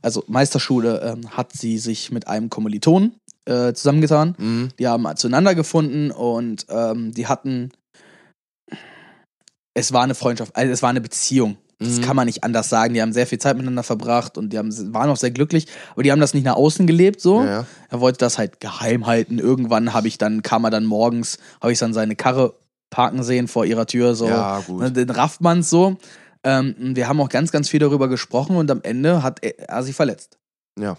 [0.00, 4.36] also Meisterschule, ähm, hat sie sich mit einem Kommilitonen äh, zusammengetan.
[4.38, 4.68] Mhm.
[4.78, 7.72] Die haben zueinander gefunden und ähm, die hatten.
[9.74, 11.56] Es war eine Freundschaft, also es war eine Beziehung.
[11.78, 12.02] Das Mhm.
[12.02, 12.94] kann man nicht anders sagen.
[12.94, 16.02] Die haben sehr viel Zeit miteinander verbracht und die haben, waren auch sehr glücklich, aber
[16.02, 17.42] die haben das nicht nach außen gelebt so.
[17.42, 17.66] Ja, ja.
[17.90, 19.38] Er wollte das halt geheim halten.
[19.38, 22.54] Irgendwann habe ich dann, kam er dann morgens, habe ich dann seine Karre
[22.88, 24.14] parken sehen vor ihrer Tür.
[24.14, 24.26] So.
[24.28, 24.82] Ja, gut.
[24.82, 25.96] Und Den rafft man so.
[26.44, 29.82] Ähm, wir haben auch ganz, ganz viel darüber gesprochen und am Ende hat er, er
[29.82, 30.38] sie verletzt.
[30.78, 30.96] Ja.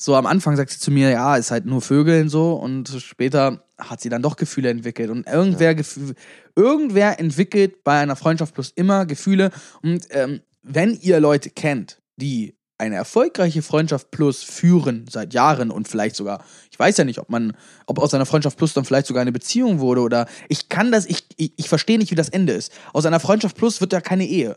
[0.00, 3.62] So am Anfang sagt sie zu mir, ja, ist halt nur Vögeln so und später
[3.78, 6.14] hat sie dann doch Gefühle entwickelt und irgendwer, Gefühl,
[6.56, 9.50] irgendwer entwickelt bei einer Freundschaft plus immer Gefühle
[9.82, 15.88] und ähm, wenn ihr Leute kennt, die eine erfolgreiche Freundschaft plus führen seit Jahren und
[15.88, 17.56] vielleicht sogar, ich weiß ja nicht, ob man,
[17.86, 21.06] ob aus einer Freundschaft plus dann vielleicht sogar eine Beziehung wurde oder ich kann das,
[21.06, 22.72] ich, ich, ich verstehe nicht, wie das Ende ist.
[22.92, 24.56] Aus einer Freundschaft plus wird ja keine Ehe.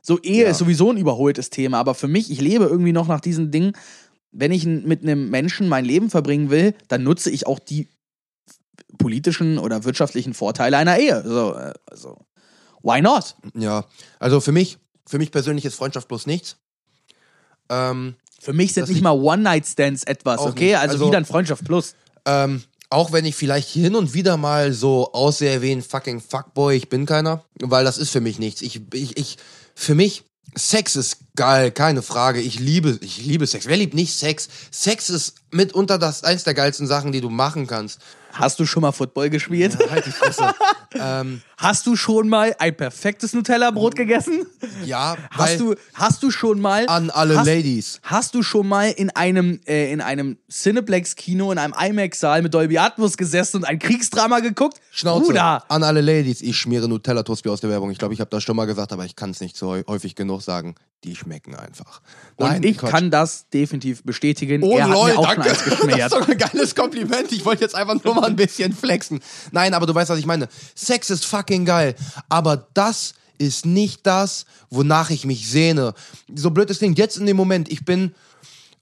[0.00, 0.50] So Ehe Ja.
[0.50, 3.72] ist sowieso ein überholtes Thema, aber für mich, ich lebe irgendwie noch nach diesen Dingen,
[4.32, 7.88] wenn ich mit einem Menschen mein Leben verbringen will, dann nutze ich auch die
[8.98, 11.22] politischen oder wirtschaftlichen Vorteile einer Ehe.
[11.26, 12.18] So, äh, also,
[12.82, 13.36] why not?
[13.54, 13.84] Ja,
[14.18, 16.56] also für mich, für mich persönlich ist Freundschaft bloß nichts.
[17.70, 20.74] Ähm, Für mich sind nicht mal One-Night-Stands etwas, okay?
[20.76, 21.94] Also, Also- wie dann Freundschaft plus.
[22.24, 26.74] ähm, auch wenn ich vielleicht hin und wieder mal so aussehe wie ein fucking Fuckboy,
[26.76, 28.62] ich bin keiner, weil das ist für mich nichts.
[28.62, 29.36] Ich, ich, ich,
[29.74, 30.24] für mich,
[30.56, 32.40] Sex ist geil, keine Frage.
[32.40, 33.66] Ich liebe, ich liebe Sex.
[33.66, 34.48] Wer liebt nicht Sex?
[34.70, 38.00] Sex ist mitunter das eins der geilsten Sachen, die du machen kannst.
[38.38, 39.76] Hast du schon mal Football gespielt?
[39.90, 40.54] Halt die Fresse.
[40.94, 44.46] ähm, Hast du schon mal ein perfektes Nutella-Brot gegessen?
[44.84, 46.86] ja, Hast du, hast du schon mal.
[46.88, 48.00] an alle hast, Ladies.
[48.04, 52.78] Hast du schon mal in einem, äh, in einem Cineplex-Kino, in einem IMAX-Saal mit Dolby
[52.78, 54.80] Atmos gesessen und ein Kriegsdrama geguckt?
[54.92, 55.26] Schnauze.
[55.26, 55.64] Bruder!
[55.68, 57.90] An alle Ladies, ich schmiere Nutella-Toast wie aus der Werbung.
[57.90, 59.84] Ich glaube, ich habe das schon mal gesagt, aber ich kann es nicht so häu-
[59.88, 60.76] häufig genug sagen.
[61.04, 62.00] Die schmecken einfach.
[62.36, 62.90] Und ich Quatsch.
[62.90, 64.64] kann das definitiv bestätigen.
[64.64, 65.54] Oh er hat lol, mir auch danke.
[65.54, 67.30] schon eins Das ist doch ein geiles Kompliment.
[67.32, 69.20] Ich wollte jetzt einfach nur mal ein bisschen flexen.
[69.52, 70.48] Nein, aber du weißt, was ich meine.
[70.74, 71.94] Sex ist fucking geil.
[72.28, 75.94] Aber das ist nicht das, wonach ich mich sehne.
[76.34, 76.98] So blöd es klingt.
[76.98, 78.14] Jetzt in dem Moment, ich bin,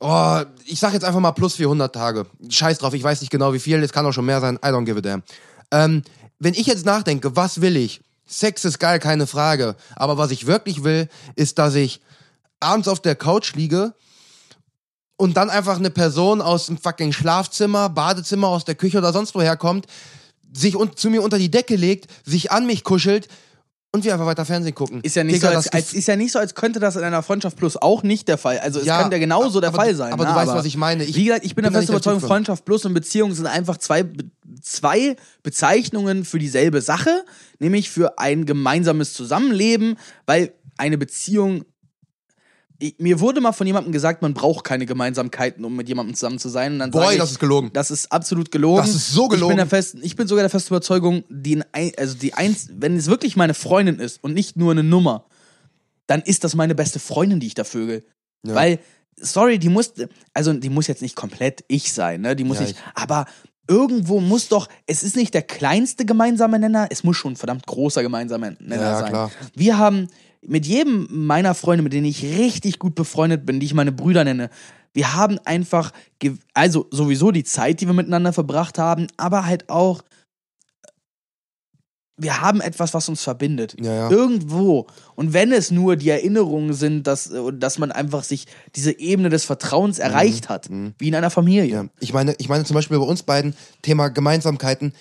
[0.01, 2.26] oh, ich sag jetzt einfach mal plus 400 Tage.
[2.49, 3.82] Scheiß drauf, ich weiß nicht genau wie viel.
[3.82, 4.57] Es kann auch schon mehr sein.
[4.57, 5.22] I don't give a damn.
[5.70, 6.03] Ähm,
[6.38, 8.01] wenn ich jetzt nachdenke, was will ich?
[8.26, 9.76] Sex ist geil, keine Frage.
[9.94, 12.01] Aber was ich wirklich will, ist, dass ich
[12.61, 13.94] abends auf der Couch liege
[15.16, 19.34] und dann einfach eine Person aus dem fucking Schlafzimmer, Badezimmer, aus der Küche oder sonst
[19.34, 19.86] woher kommt,
[20.52, 23.28] sich un zu mir unter die Decke legt, sich an mich kuschelt
[23.92, 25.00] und wir einfach weiter Fernsehen gucken.
[25.02, 27.02] Ist ja, nicht Digga, so, als, als, ist ja nicht so, als könnte das in
[27.02, 28.58] einer Freundschaft plus auch nicht der Fall.
[28.58, 30.12] Also es Ja, könnte ja genauso der Fall sein.
[30.12, 30.30] aber ne?
[30.30, 31.04] du weißt, was ich meine.
[31.04, 32.28] Ich wie gesagt, ich bin der bin da festen der Überzeugung.
[32.28, 34.04] Freundschaft plus und Beziehung sind einfach zwei,
[34.60, 37.24] zwei Bezeichnungen für dieselbe Sache,
[37.58, 39.96] nämlich für ein gemeinsames Zusammenleben,
[40.26, 41.64] weil eine Beziehung
[42.98, 46.48] mir wurde mal von jemandem gesagt, man braucht keine Gemeinsamkeiten, um mit jemandem zusammen zu
[46.48, 46.74] sein.
[46.74, 47.70] Und dann Boy, ich, das ist gelogen.
[47.72, 48.78] Das ist absolut gelogen.
[48.84, 49.56] Das ist so Ich bin, gelogen.
[49.56, 51.62] der festen, ich bin sogar der festen Überzeugung, die,
[51.96, 55.24] also die eins, wenn es wirklich meine Freundin ist und nicht nur eine Nummer,
[56.06, 58.04] dann ist das meine beste Freundin, die ich da vögel.
[58.46, 58.54] Ja.
[58.54, 58.78] Weil,
[59.20, 59.92] sorry, die muss,
[60.34, 62.36] also die muss jetzt nicht komplett ich sein, ne?
[62.36, 63.24] Die muss Ja, nicht, ich- aber
[63.68, 67.66] irgendwo muss doch, es ist nicht der kleinste gemeinsame Nenner, es muss schon ein verdammt
[67.66, 69.08] großer gemeinsamer Nenner Ja, sein.
[69.08, 69.30] klar.
[69.56, 70.06] Wir haben
[70.47, 74.24] mit jedem meiner Freunde, mit denen ich richtig gut befreundet bin, die ich meine Brüder
[74.24, 74.51] nenne,
[74.94, 75.92] wir haben einfach,
[76.55, 80.03] also sowieso die Zeit, die wir miteinander verbracht haben, aber halt auch
[82.18, 83.76] wir haben etwas, was uns verbindet.
[83.78, 84.11] Ja, ja.
[84.11, 84.86] Irgendwo.
[85.16, 89.44] Und wenn es nur die Erinnerungen sind, dass, dass man einfach sich diese Ebene des
[89.44, 91.66] Vertrauens erreicht hat, wie in einer Familie.
[91.66, 91.72] Mhm.
[91.72, 91.90] Ja.
[92.01, 94.94] Ich meine, ich meine zum Beispiel bei uns beiden Thema Gemeinsamkeiten.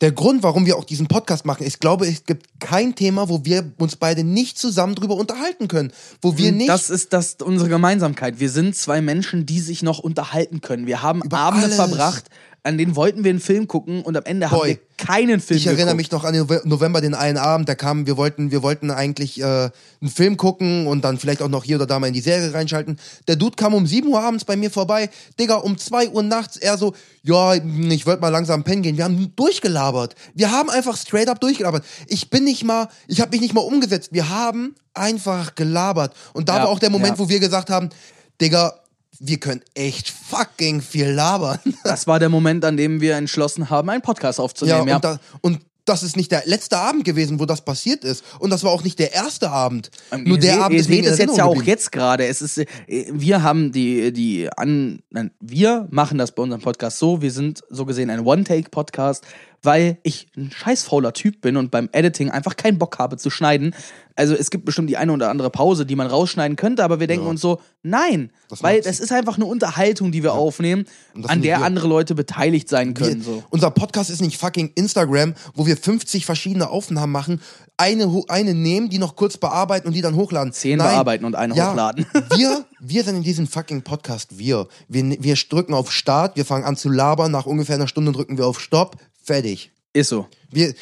[0.00, 3.44] Der Grund, warum wir auch diesen Podcast machen, ich glaube, es gibt kein Thema, wo
[3.44, 5.92] wir uns beide nicht zusammen drüber unterhalten können.
[6.22, 6.68] Wo wir nicht.
[6.68, 6.68] Mhm.
[6.68, 8.40] Das ist das unsere Gemeinsamkeit.
[8.40, 10.86] Wir sind zwei Menschen, die sich noch unterhalten können.
[10.86, 11.76] Wir haben Über Abende alles.
[11.76, 12.24] verbracht,
[12.62, 15.56] an denen wollten wir einen Film gucken und am Ende haben Boy, wir keinen Film
[15.58, 15.96] ich erinnere geguckt.
[15.96, 18.90] mich noch an den Nove- November, den einen Abend, da kam, wir wollten, wir wollten
[18.90, 22.12] eigentlich äh, einen Film gucken und dann vielleicht auch noch hier oder da mal in
[22.12, 22.98] die Serie reinschalten.
[23.28, 25.08] Der Dude kam um 7 Uhr abends bei mir vorbei.
[25.38, 28.96] Digga, um 2 Uhr nachts er so, ja, ich wollte mal langsam pennen gehen.
[28.98, 30.14] Wir haben durchgelabert.
[30.34, 31.84] Wir haben einfach straight up durchgelabert.
[32.08, 34.10] Ich bin nicht mal, ich habe mich nicht mal umgesetzt.
[34.12, 36.14] Wir haben einfach gelabert.
[36.34, 37.18] Und da Ja, war auch der Moment, ja.
[37.18, 37.88] wo wir gesagt haben,
[38.40, 38.74] Digga,
[39.20, 41.58] wir können echt fucking viel labern.
[41.84, 44.94] Das war der Moment, an dem wir entschlossen haben, einen Podcast Ja, aufzunehmen.
[44.94, 48.22] und, Da, und das ist nicht der letzte Abend gewesen, wo das passiert ist.
[48.38, 49.90] Und das war auch nicht der erste Abend.
[50.10, 52.26] Nur ihr der seht, Abend ihr ist in seht es jetzt ja auch jetzt gerade.
[52.26, 52.66] Es ist, äh,
[53.12, 57.22] wir haben die, die an, nein, wir machen das bei unserem Podcast so.
[57.22, 59.24] Wir sind so gesehen ein One-Take-Podcast,
[59.62, 63.30] weil ich ein scheiß fauler Typ bin und beim Editing einfach keinen Bock habe zu
[63.30, 63.74] schneiden.
[64.16, 67.06] Also es gibt bestimmt die eine oder andere Pause, die man rausschneiden könnte, aber wir
[67.06, 70.84] denken uns so, nein, Das weil das ist einfach eine Unterhaltung, die wir aufnehmen,
[71.14, 71.64] Und das an der wir.
[71.64, 73.22] andere Leute beteiligt sein Wir, können.
[73.22, 73.42] So.
[73.50, 77.40] Unser Podcast ist nicht fucking Instagram, wo wir 50 verschiedene Aufnahmen machen,
[77.78, 80.52] eine, eine nehmen, die noch kurz bearbeiten und die dann hochladen.
[80.52, 80.88] Zehn Nein.
[80.88, 82.04] bearbeiten und eine ja, hochladen.
[82.36, 84.68] Wir, wir sind in diesem fucking Podcast wir.
[84.88, 85.16] wir.
[85.22, 88.46] Wir drücken auf Start, wir fangen an zu labern, nach ungefähr einer Stunde drücken wir
[88.46, 88.96] auf Stopp,
[89.30, 89.70] fertig.
[89.92, 90.26] Ist so.
[90.50, 90.74] Wir,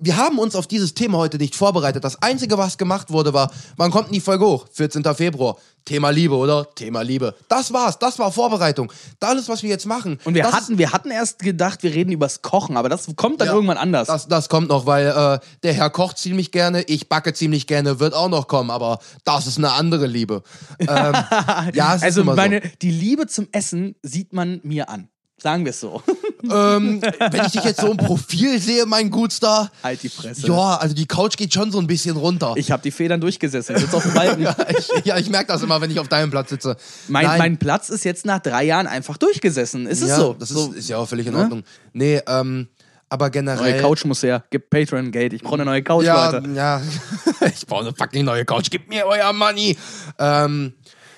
[0.00, 2.02] wir haben uns auf dieses Thema heute nicht vorbereitet.
[2.02, 4.66] Das Einzige, was gemacht wurde, war, wann kommt denn die Folge hoch?
[4.72, 5.04] 14.
[5.14, 5.56] Februar.
[5.84, 6.66] Thema Liebe, oder?
[6.74, 7.34] Thema Liebe.
[7.48, 8.92] Das war's, das war Vorbereitung.
[9.20, 10.18] Alles, was wir jetzt machen.
[10.24, 13.40] Und wir das hatten, wir hatten erst gedacht, wir reden übers Kochen, aber das kommt
[13.40, 14.06] dann Ja, irgendwann anders.
[14.06, 17.98] Das, das kommt noch, weil äh, der Herr kocht ziemlich gerne, ich backe ziemlich gerne,
[17.98, 20.42] wird auch noch kommen, aber das ist eine andere Liebe.
[20.78, 20.88] Ähm,
[21.74, 25.08] ja, also meine, die Liebe zum Essen sieht man mir an.
[25.42, 26.02] Sagen wir es so.
[26.44, 29.70] Ähm, wenn ich dich jetzt so im Profil sehe, mein Gutstar.
[29.80, 30.48] halt die Fresse.
[30.48, 32.54] Ja, also die Couch geht schon so ein bisschen runter.
[32.56, 33.76] Ich habe die Federn durchgesessen.
[33.78, 34.42] Sitze auf dem Balken.
[34.42, 36.76] ja, ich, ja, ich merke das immer, wenn ich auf deinem Platz sitze.
[37.06, 37.38] mein, Nein.
[37.38, 39.86] mein Platz ist jetzt nach drei Jahren einfach durchgesessen.
[39.86, 40.34] Ist es ja, so?
[40.36, 41.62] Das ist, so ist ja auch völlig in Ordnung.
[41.92, 42.66] Nee, ähm,
[43.08, 43.74] aber generell.
[43.74, 44.42] neue Couch muss her.
[44.50, 45.34] Gib Patreon Geld.
[45.34, 46.48] Ich brauche eine neue Couch, ja, Leute.
[46.56, 46.82] ja.
[47.54, 48.68] ich brauche eine fucking neue Couch.
[48.68, 49.76] Gib mir euer Money.
[50.18, 50.72] Ähm,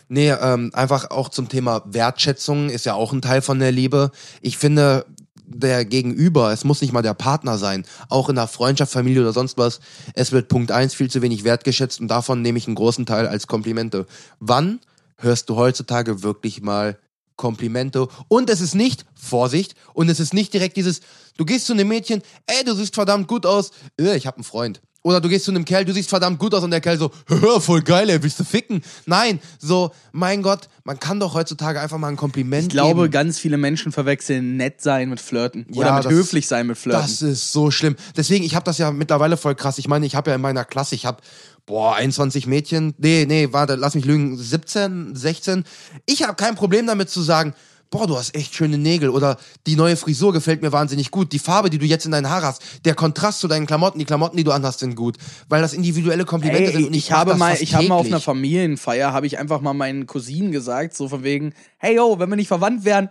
[0.09, 4.11] nee, ähm, einfach auch zum Thema Wertschätzung ist ja auch ein Teil von der Liebe.
[4.41, 5.07] Ich finde,
[5.47, 9.33] der Gegenüber, es muss nicht mal der Partner sein, auch in der Freundschaft, Familie oder
[9.33, 9.81] sonst was,
[10.15, 13.27] es wird Punkt eins viel zu wenig wertgeschätzt und davon nehme ich einen großen Teil
[13.27, 14.07] als Komplimente.
[14.41, 14.81] Wann
[15.19, 16.99] hörst du heutzutage wirklich mal
[17.37, 18.09] Komplimente?
[18.29, 21.01] Und es ist nicht, Vorsicht, und es ist nicht direkt dieses,
[21.37, 24.45] du gehst zu einem Mädchen, ey, du siehst verdammt gut aus, äh, ich hab einen
[24.45, 24.81] Freund.
[25.07, 27.11] Oder du gehst zu einem Kerl, du siehst verdammt gut aus und der Kerl so,
[27.27, 28.81] hör, voll geil, ey, willst du ficken?
[29.05, 33.11] Nein, so, mein Gott, man kann doch heutzutage einfach mal ein Kompliment Ich glaube, geben.
[33.13, 35.67] ganz viele Menschen verwechseln nett sein mit Flirten.
[35.71, 37.03] Ja, Oder mit das- höflich sein mit Flirten.
[37.03, 37.97] Das ist so schlimm.
[38.17, 39.77] Deswegen, ich habe das ja mittlerweile voll krass.
[39.77, 41.19] Ich meine, ich habe ja in meiner Klasse, ich habe
[41.67, 42.95] boah, 21 Mädchen.
[42.97, 45.65] Nee, nee, warte, lass mich lügen, 17, 16.
[46.07, 47.53] Ich habe kein Problem damit zu sagen,
[47.95, 49.37] boah, du hast echt schöne Nägel oder
[49.69, 51.31] die neue Frisur gefällt mir wahnsinnig gut.
[51.31, 54.05] Die Farbe, die du jetzt in deinen Haaren hast, der Kontrast zu deinen Klamotten, die
[54.05, 55.17] Klamotten, die du anhast, sind gut,
[55.49, 56.81] weil das individuelle Komplimente sind.
[56.81, 58.21] Ey, und ich, mach habe mal, ich habe mal auf einer.
[58.21, 62.35] Familienfeier, habe ich einfach mal meinen Cousinen gesagt, so von wegen, hey yo, wenn wir
[62.35, 63.11] nicht verwandt wären,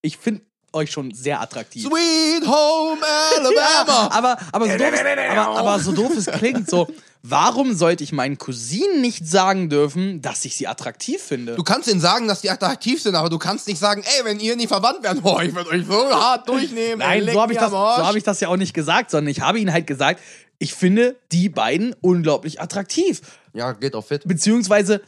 [0.00, 1.82] ich finde euch schon sehr attraktiv.
[1.82, 3.00] Sweet Home
[3.52, 4.14] Ja, Alabama.
[4.16, 4.92] aber, aber, so doof
[5.32, 6.86] aber, aber so doof es klingt, so,
[7.22, 11.54] warum sollte ich meinen Cousinen nicht sagen dürfen, dass ich sie attraktiv finde?
[11.54, 14.40] Du kannst ihnen sagen, dass die attraktiv sind, aber du kannst nicht sagen, ey, wenn
[14.40, 17.00] ihr nicht verwandt wären, boah, ich würde euch so hart durchnehmen.
[17.00, 19.30] ey, Nein, so habe ich, das- so hab ich das ja auch nicht gesagt, sondern
[19.30, 20.20] ich habe ihnen halt gesagt,
[20.58, 23.20] ich finde die beiden unglaublich attraktiv.
[23.54, 24.22] Ja, geht auch fit.
[24.26, 25.00] Beziehungsweise,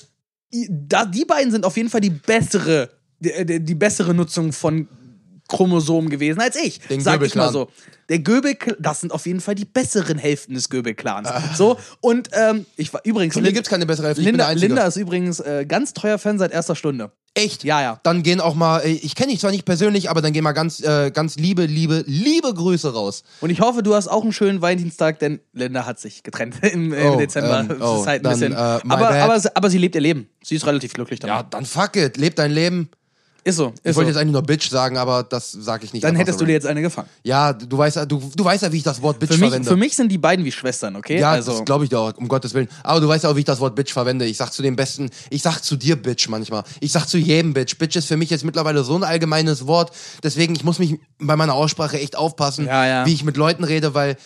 [0.52, 2.90] die beiden sind auf jeden Fall die bessere,
[3.20, 4.88] die, die bessere Nutzung von
[5.56, 6.80] Chromosomen gewesen als ich.
[6.80, 7.68] Den sag ich mal so.
[8.10, 11.26] Der Göbel, das sind auf jeden Fall die besseren Hälften des Göbel-Clans.
[11.56, 13.32] So, und ähm, ich war übrigens.
[13.32, 14.22] Von mir Lin- gibt's keine bessere Hälfte.
[14.22, 14.50] Linda.
[14.50, 17.12] Linda ist übrigens äh, ganz treuer Fan seit erster Stunde.
[17.36, 17.64] Echt?
[17.64, 17.98] Ja, ja.
[18.04, 20.52] Dann gehen auch mal, äh, ich kenne dich zwar nicht persönlich, aber dann gehen mal
[20.52, 23.24] ganz, äh, ganz liebe, liebe, liebe Grüße raus.
[23.40, 26.92] Und ich hoffe, du hast auch einen schönen Valentinstag, denn Linda hat sich getrennt im,
[26.92, 27.60] im Oh, Dezember.
[27.60, 28.52] ähm, das oh, ist halt ein dann, bisschen.
[28.52, 30.28] äh, aber, aber, sie- aber sie lebt ihr Leben.
[30.44, 31.34] Sie ist relativ glücklich damit.
[31.36, 32.90] Ja, dann fuck it, leb dein Leben.
[33.46, 33.74] Ist so.
[33.82, 34.14] Ich Ist wollte so.
[34.14, 36.02] jetzt eigentlich nur Bitch sagen, aber das sage ich nicht.
[36.02, 37.08] Dann hättest so du dir jetzt eine gefangen.
[37.22, 39.48] Ja, du weißt ja, du, du weißt ja, wie ich das Wort Bitch Für mich,
[39.50, 39.68] verwende.
[39.68, 41.20] für mich sind die beiden wie Schwestern, okay?
[41.20, 42.68] ja, also, das glaube ich auch, um Gottes Willen.
[42.82, 44.24] Aber du weißt ja auch, wie ich das Wort Bitch verwende.
[44.24, 46.64] Ich sag zu dem Besten, ich sag zu dir Bitch manchmal.
[46.80, 47.76] Ich sag zu jedem Bitch.
[47.76, 49.92] Bitch ist für mich jetzt mittlerweile so ein allgemeines Wort.
[50.22, 53.06] Deswegen, ich muss mich bei meiner Aussprache echt aufpassen, Ja, ja.
[53.06, 54.16] wie ich mit Leuten rede, weil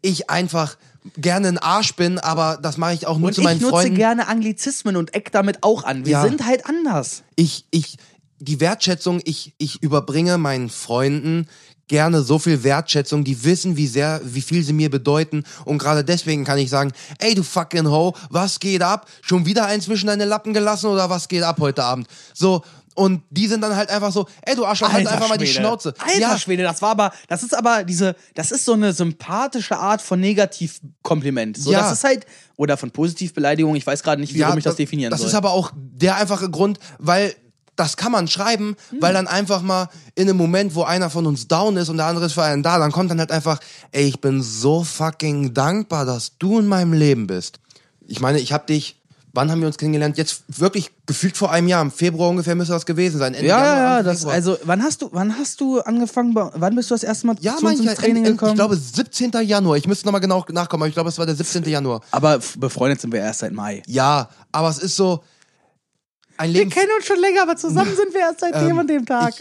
[0.00, 0.76] ich einfach
[1.16, 3.72] gerne ein Arsch bin, aber das mache ich auch nur Und zu ich meinen nutze
[3.72, 3.96] Freunden.
[3.96, 6.04] gerne Anglizismen und eck damit auch an.
[6.06, 6.22] Wir Ja.
[6.22, 7.22] sind halt anders.
[7.34, 7.96] ich, ich,
[8.42, 11.46] die Wertschätzung, ich, ich überbringe meinen Freunden
[11.88, 15.44] gerne so viel Wertschätzung, die wissen, wie sehr, wie viel sie mir bedeuten.
[15.64, 19.06] Und gerade deswegen kann ich sagen, ey, du fucking Ho, was geht ab?
[19.20, 22.08] Schon wieder eins zwischen deine Lappen gelassen oder was geht ab heute Abend?
[22.34, 22.62] So,
[22.94, 25.94] und die sind dann halt einfach so, ey, du Arschloch, halt einfach mal die Schnauze.
[25.98, 29.78] Alter ja, Schwede, das war aber, das ist aber diese, das ist so eine sympathische
[29.78, 31.56] Art von Negativkompliment.
[31.56, 31.80] So, Ja.
[31.80, 32.26] das ist halt,
[32.56, 35.28] oder von Positivbeleidigung, ich weiß gerade nicht, wie ja, ich das definieren Das soll.
[35.28, 37.34] ist aber auch der einfache Grund, weil
[37.76, 39.00] das kann man schreiben, Hm.
[39.00, 42.06] weil dann einfach mal in einem Moment, wo einer von uns down ist und der
[42.06, 43.58] andere ist für einen da, dann kommt dann halt einfach,
[43.92, 47.60] ey, ich bin so fucking dankbar, dass du in meinem Leben bist.
[48.06, 49.00] Ich meine, ich hab dich,
[49.32, 50.18] wann haben wir uns kennengelernt?
[50.18, 53.32] Jetzt wirklich gefühlt vor einem Jahr, im Februar ungefähr müsste das gewesen sein.
[53.32, 56.90] Ende ja, Januar, ja, das, also, wann hast du, wann hast du angefangen, wann bist
[56.90, 58.52] du das erste Mal ja, zu uns ins Training ich, gekommen?
[58.52, 59.32] ich glaube 17.
[59.44, 59.76] Januar.
[59.76, 61.64] Ich müsste nochmal genau nachkommen, aber ich glaube, es war der 17.
[61.64, 62.02] Januar.
[62.10, 63.82] aber befreundet sind wir erst seit Mai.
[63.86, 65.22] Ja, aber es ist so
[66.40, 69.34] Wir kennen uns schon länger, aber zusammen sind wir erst seit dem und dem Tag.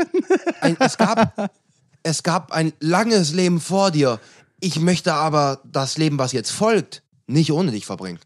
[0.62, 1.52] ein, es, gab,
[2.04, 4.20] es gab ein langes Leben vor dir.
[4.60, 8.20] Ich möchte aber das Leben, was jetzt folgt, nicht ohne dich verbringen.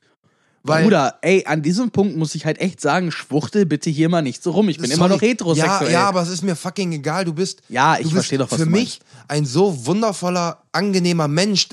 [0.68, 4.24] Weil, Bruder, ey, an diesem Punkt muss ich halt echt sagen, schwuchtel bitte hier mal
[4.24, 4.68] nicht so rum.
[4.68, 5.92] Ich bin immer sorry, noch heterosexuell.
[5.92, 7.24] Ja, ja, aber es ist mir fucking egal.
[7.24, 11.28] Du bist, Ja, ich du bist versteh doch, was für mich ein so wundervoller, angenehmer
[11.28, 11.68] Mensch.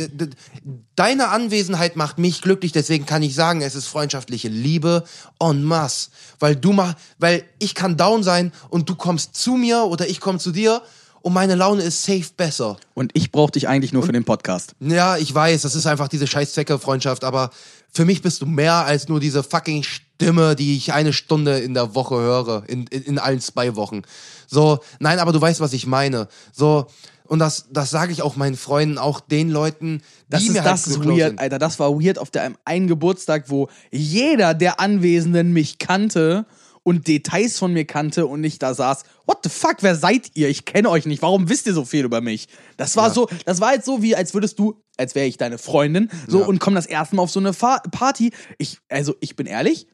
[0.95, 2.73] Deine Anwesenheit macht mich glücklich.
[2.73, 5.05] Deswegen kann ich sagen, es ist freundschaftliche Liebe
[5.41, 6.11] en masse.
[6.39, 10.21] Weil du mach, weil ich kann down sein und du kommst zu mir oder ich
[10.21, 10.83] komme zu dir
[11.23, 12.77] und meine Laune ist safe besser.
[12.95, 14.75] Und ich brauche dich eigentlich nur für den Podcast.
[14.81, 17.51] Ja, ich weiß, das ist einfach diese scheiß Zwecke-Freundschaft, aber
[17.91, 21.75] für mich bist du mehr als nur diese fucking Stimme, die ich eine Stunde in
[21.75, 24.03] der Woche höre, in, in, in allen zwei Wochen.
[24.47, 26.29] So, nein, aber du weißt, was ich meine.
[26.53, 26.87] So,
[27.27, 30.63] und das, das sage ich auch meinen Freunden, auch den Leuten, die Das ist, mir
[30.63, 31.41] das halt ist so close weird, sind.
[31.41, 31.59] Alter.
[31.59, 36.47] Das war weird auf der, einen Geburtstag, wo jeder der Anwesenden mich kannte
[36.85, 39.05] und Details von mir kannte und ich da saß.
[39.27, 40.49] What the fuck, wer seid ihr?
[40.49, 41.23] Ich kenne euch nicht.
[41.23, 42.49] Warum wisst ihr so viel über mich?
[42.77, 45.59] Das war so, das war jetzt so wie, als würdest du, als wäre ich deine
[45.59, 46.47] Freundin, so Ja.
[46.47, 48.33] und komm das erste Mal auf so eine Fa Party.
[48.59, 49.87] Ich, also ich bin ehrlich,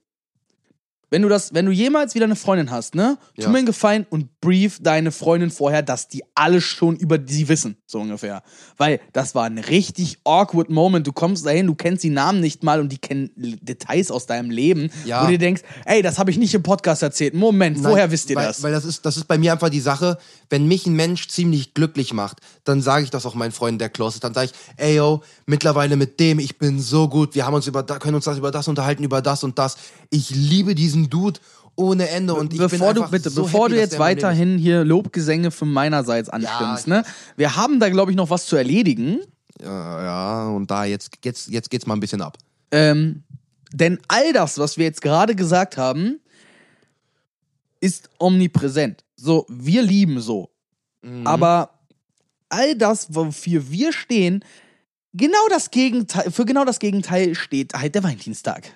[1.11, 3.48] wenn du das, wenn du jemals wieder eine Freundin hast, ne, tu Ja.
[3.48, 7.76] mir einen Gefallen und brief deine Freundin vorher, dass die alles schon über sie wissen,
[7.86, 8.42] so ungefähr.
[8.76, 11.06] Weil das war ein richtig awkward Moment.
[11.06, 14.50] Du kommst dahin, du kennst die Namen nicht mal und die kennen Details aus deinem
[14.50, 15.20] Leben, Ja.
[15.22, 17.34] wo du dir denkst, ey, das habe ich nicht im Podcast erzählt.
[17.34, 18.62] Moment, Nein, woher wisst ihr weil, das?
[18.62, 20.18] Weil das ist, das ist bei mir einfach die Sache,
[20.50, 23.88] wenn mich ein Mensch ziemlich glücklich macht, dann sage ich das auch meinen Freunden, der
[23.88, 24.24] close ist.
[24.24, 27.66] Dann sage ich, ey yo, mittlerweile mit dem, ich bin so gut, wir haben uns
[27.66, 29.76] über, können uns das über das unterhalten, über das und das.
[30.11, 31.40] Ich liebe diesen Dude
[31.76, 34.59] ohne Ende und ich bin bevor du einfach bitte, so bevor happy, du jetzt weiterhin
[34.59, 37.03] hier Lobgesänge von meinerseits anstimmst, Ja.
[37.03, 37.05] ne?
[37.36, 39.20] Wir haben da glaube ich noch was zu erledigen.
[39.62, 42.36] Ja, ja, und da jetzt, jetzt, jetzt geht's mal ein bisschen ab.
[42.72, 43.22] Ähm,
[43.72, 46.20] denn all das, was wir jetzt gerade gesagt haben,
[47.80, 49.05] ist omnipräsent.
[49.16, 50.51] So, wir lieben so.
[51.03, 51.26] Mhm.
[51.26, 51.70] Aber
[52.49, 54.44] all das, wofür wir stehen,
[55.12, 58.72] genau das Gegenteil, für genau das Gegenteil steht halt der Valentinstag.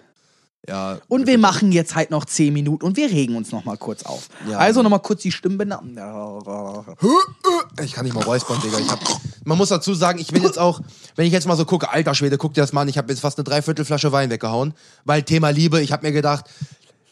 [0.68, 3.76] Ja, Und wir machen jetzt halt noch 10 Minuten und wir regen uns noch mal
[3.76, 4.28] kurz auf.
[4.48, 5.82] Ja, also noch mal kurz die Stimmbänder.
[7.82, 8.78] Ich kann nicht mal räuspern, Digga.
[8.88, 9.00] Hab,
[9.44, 10.80] man muss dazu sagen, ich bin jetzt auch,
[11.16, 13.10] wenn ich jetzt mal so gucke, alter Schwede, guck dir das mal an, ich habe
[13.10, 16.44] jetzt fast eine Dreiviertelflasche Wein weggehauen, weil Thema Liebe, ich habe mir gedacht,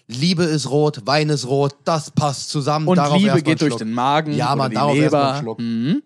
[0.07, 2.87] Liebe ist rot, Wein ist rot, das passt zusammen.
[2.87, 4.33] Und darauf Liebe geht durch den Magen.
[4.33, 5.39] Ja, die darauf Leber.
[5.41, 5.59] Schluck.
[5.59, 6.03] Mhm.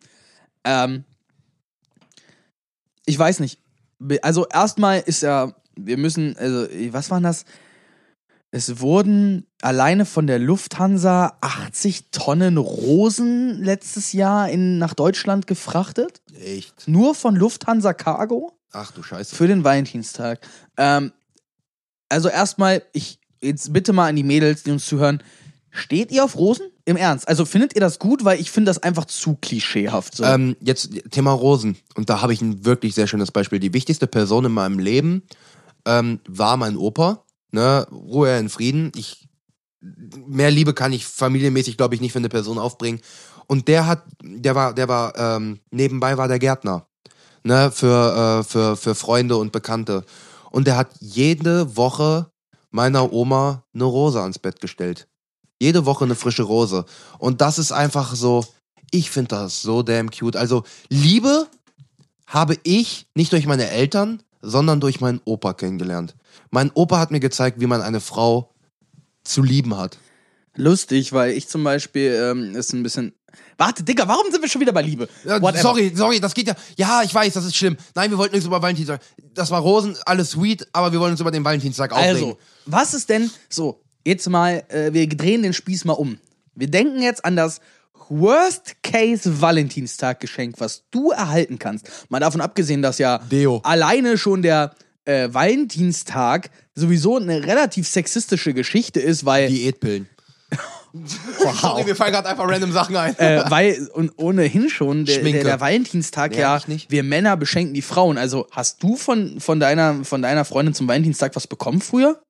[0.64, 1.04] Ähm,
[3.04, 3.58] ich weiß nicht.
[4.22, 7.44] Also erstmal ist ja, wir müssen, also was waren das?
[8.50, 16.22] Es wurden alleine von der Lufthansa 80 Tonnen Rosen letztes Jahr in, nach Deutschland gefrachtet.
[16.40, 16.86] Echt?
[16.86, 19.34] Nur von Lufthansa Cargo Ach du Scheiße.
[19.34, 20.46] für den Valentinstag.
[20.76, 21.12] Ähm,
[22.08, 25.20] also erstmal, ich jetzt bitte mal an die Mädels, die uns zuhören.
[25.70, 26.66] Steht ihr auf Rosen?
[26.84, 27.26] Im Ernst?
[27.26, 28.24] Also findet ihr das gut?
[28.24, 30.14] Weil ich finde das einfach zu klischeehaft.
[30.14, 30.22] So.
[30.22, 31.76] Ähm, jetzt Thema Rosen.
[31.96, 33.58] Und da habe ich ein wirklich sehr schönes Beispiel.
[33.58, 35.24] Die wichtigste Person in meinem Leben
[35.86, 37.24] ähm, war mein Opa.
[37.50, 37.86] Ne?
[37.90, 38.92] Ruhe in Frieden.
[38.96, 39.28] Ich,
[39.80, 43.00] mehr Liebe kann ich familienmäßig, glaube ich, nicht für eine Person aufbringen.
[43.46, 46.86] Und der hat, der war, der war, ähm, nebenbei war der Gärtner.
[47.42, 47.70] Ne?
[47.70, 50.04] Für, äh, für, für Freunde und Bekannte.
[50.50, 52.30] Und der hat jede Woche
[52.70, 55.08] meiner Oma eine Rose ans Bett gestellt.
[55.60, 56.84] Jede Woche eine frische Rose.
[57.18, 58.44] Und das ist einfach so,
[58.90, 60.36] ich finde das so damn cute.
[60.36, 61.46] Also Liebe
[62.26, 66.14] habe ich nicht durch meine Eltern, sondern durch meinen Opa kennengelernt.
[66.50, 68.50] Mein Opa hat mir gezeigt, wie man eine Frau
[69.24, 69.98] zu lieben hat.
[70.56, 73.12] Lustig, weil ich zum Beispiel ähm, ist ein bisschen.
[73.56, 75.08] Warte, Digga, warum sind wir schon wieder bei Liebe?
[75.24, 76.54] Ja, sorry, sorry, das geht ja.
[76.76, 77.76] Ja, ich weiß, das ist schlimm.
[77.94, 79.00] Nein, wir wollten nichts über Valentinstag.
[79.34, 82.14] Das war Rosen, alles sweet, aber wir wollen uns über den Valentinstag aufregen.
[82.14, 83.80] Also, was ist denn so?
[84.04, 86.18] Jetzt mal, äh, wir drehen den Spieß mal um.
[86.54, 87.60] Wir denken jetzt an das
[88.08, 91.90] Worst-Case-Valentinstag-Geschenk, was du erhalten kannst.
[92.08, 93.60] Mal davon abgesehen, dass ja Deo.
[93.64, 94.74] alleine schon der
[95.04, 100.08] äh, Valentinstag sowieso eine relativ sexistische Geschichte ist, weil, Diätpillen.
[100.92, 103.18] wow, Sorry, mir fallen gerade einfach random Sachen ein.
[103.18, 107.82] äh, weil und ohnehin schon der, der, der Valentinstag Ja, ja, wir Männer beschenken die
[107.82, 108.18] Frauen.
[108.18, 112.20] Also hast du von, von, deiner, von deiner Freundin zum Valentinstag was bekommen früher?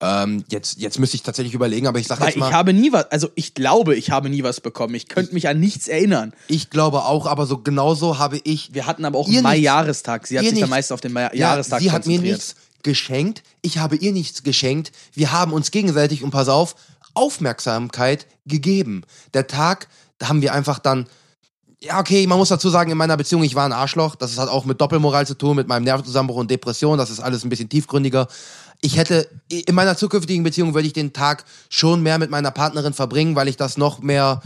[0.00, 2.72] Ähm, jetzt, jetzt müsste ich tatsächlich überlegen, aber ich sag Weil jetzt ich mal, habe
[2.72, 4.94] nie was, also ich glaube, ich habe nie was bekommen.
[4.94, 6.32] Ich könnte mich an nichts erinnern.
[6.48, 8.74] ich glaube auch, aber so genauso habe ich.
[8.74, 9.42] Wir hatten aber auch einen.
[9.42, 10.26] Mai-Jahrestag.
[10.26, 10.70] Sie hat sich ja nichts.
[10.70, 12.36] meist auf den Mai Ja, Jahrestag sie hat mir konzentriert.
[12.38, 14.92] nichts geschenkt, ich habe ihr nichts geschenkt.
[15.14, 16.74] Wir haben uns gegenseitig, und pass auf,
[17.14, 19.02] Aufmerksamkeit gegeben.
[19.32, 19.88] Der Tag,
[20.18, 21.06] da haben wir einfach dann.
[21.80, 24.14] Ja, okay, man muss dazu sagen, in meiner Beziehung, ich war ein Arschloch.
[24.16, 26.96] Das hat auch mit Doppelmoral zu tun, mit meinem Nervenzusammenbruch und Depression.
[26.96, 28.26] Das ist alles ein bisschen tiefgründiger.
[28.84, 32.92] Ich hätte, in meiner zukünftigen Beziehung würde ich den Tag schon mehr mit meiner Partnerin
[32.92, 34.42] verbringen, weil ich das noch mehr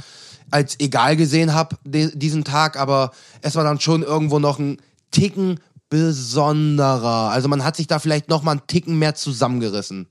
[0.49, 2.77] als egal gesehen habe, diesen Tag.
[2.77, 3.11] Aber
[3.43, 4.81] es war dann schon irgendwo noch ein
[5.11, 5.59] Ticken
[5.91, 7.31] besonderer.
[7.33, 10.07] Also man hat sich da vielleicht noch mal einen Ticken mehr zusammengerissen.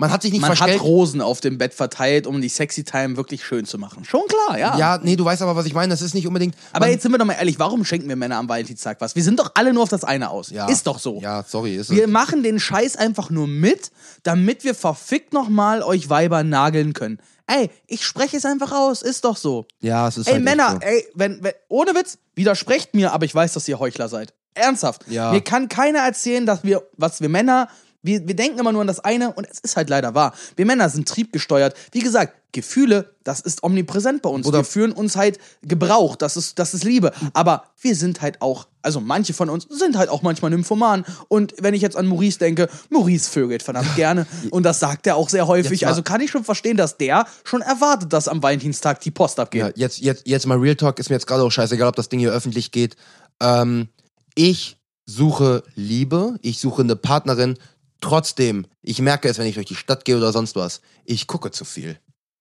[0.00, 0.78] Man hat sich nicht Man verstellt.
[0.80, 4.04] hat Rosen auf dem Bett verteilt, um die Sexy Time wirklich schön zu machen.
[4.04, 4.76] Schon klar, ja.
[4.78, 5.90] ja, nee, du weißt aber, was ich meine.
[5.90, 6.54] Das ist nicht unbedingt.
[6.72, 9.14] Aber man, jetzt sind wir doch mal ehrlich, warum schenken wir Männer am Valentinstag was?
[9.14, 10.50] Wir sind doch alle nur auf das eine aus.
[10.50, 11.20] ja, Ist doch so.
[11.20, 12.10] Ja, sorry, ist Wir es.
[12.10, 13.92] machen den Scheiß einfach nur mit,
[14.22, 17.18] damit wir verfickt nochmal euch Weiber nageln können.
[17.46, 19.66] Ey, ich spreche es einfach aus, ist doch so.
[19.80, 20.88] Ja, es ist Ey, halt Männer, echt so.
[20.88, 24.32] ey, wenn, wenn, ohne Witz, widersprecht mir, aber ich weiß, dass ihr Heuchler seid.
[24.54, 25.02] Ernsthaft.
[25.08, 25.32] Ja.
[25.32, 27.68] Mir kann keiner erzählen, dass wir, was wir Männer,
[28.02, 30.32] wir, wir denken immer nur an das eine und es ist halt leider wahr.
[30.56, 31.74] Wir Männer sind triebgesteuert.
[31.92, 34.46] Wie gesagt, Gefühle, das ist omnipräsent bei uns.
[34.46, 37.12] Oder- wir führen uns halt Gebrauch, das ist, das ist Liebe.
[37.32, 41.04] Aber wir sind halt auch, also manche von uns sind halt auch manchmal Nymphoman.
[41.28, 44.26] Und wenn ich jetzt an Maurice denke, Maurice vögelt verdammt gerne.
[44.50, 45.86] Und das sagt er auch sehr häufig.
[45.86, 49.60] Also kann ich schon verstehen, dass der schon erwartet, dass am Valentinstag die Post abgeht.
[49.60, 52.08] Ja, jetzt, jetzt, jetzt mal Real Talk, ist mir jetzt gerade auch scheißegal, ob das
[52.08, 52.96] Ding hier öffentlich geht.
[53.40, 53.88] Ähm,
[54.34, 57.58] ich suche Liebe, ich suche eine Partnerin.
[58.00, 61.50] Trotzdem, ich merke es, wenn ich durch die Stadt gehe oder sonst was, ich gucke
[61.50, 61.98] zu viel.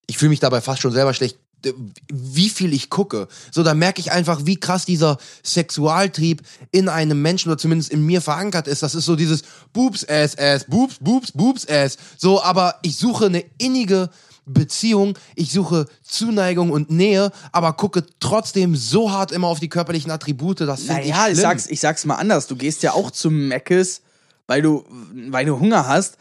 [0.07, 1.73] Ich fühle mich dabei fast schon selber schlecht, d-
[2.11, 3.27] wie viel ich gucke.
[3.51, 6.41] So, da merke ich einfach, wie krass dieser Sexualtrieb
[6.71, 8.81] in einem Menschen oder zumindest in mir verankert ist.
[8.83, 9.43] Das ist so dieses
[9.73, 11.97] Boobs, Ass, Ass, Boobs, Boobs, Boobs, Ass.
[12.17, 14.09] So, aber ich suche eine innige
[14.45, 20.09] Beziehung, ich suche Zuneigung und Nähe, aber gucke trotzdem so hart immer auf die körperlichen
[20.09, 21.33] Attribute, das finde ich Naja, schlimm.
[21.35, 22.47] ich sag's, ich sag's mal anders.
[22.47, 24.01] Du gehst ja auch zum Meckes,
[24.49, 24.83] weil du,
[25.29, 26.17] weil du Hunger hast.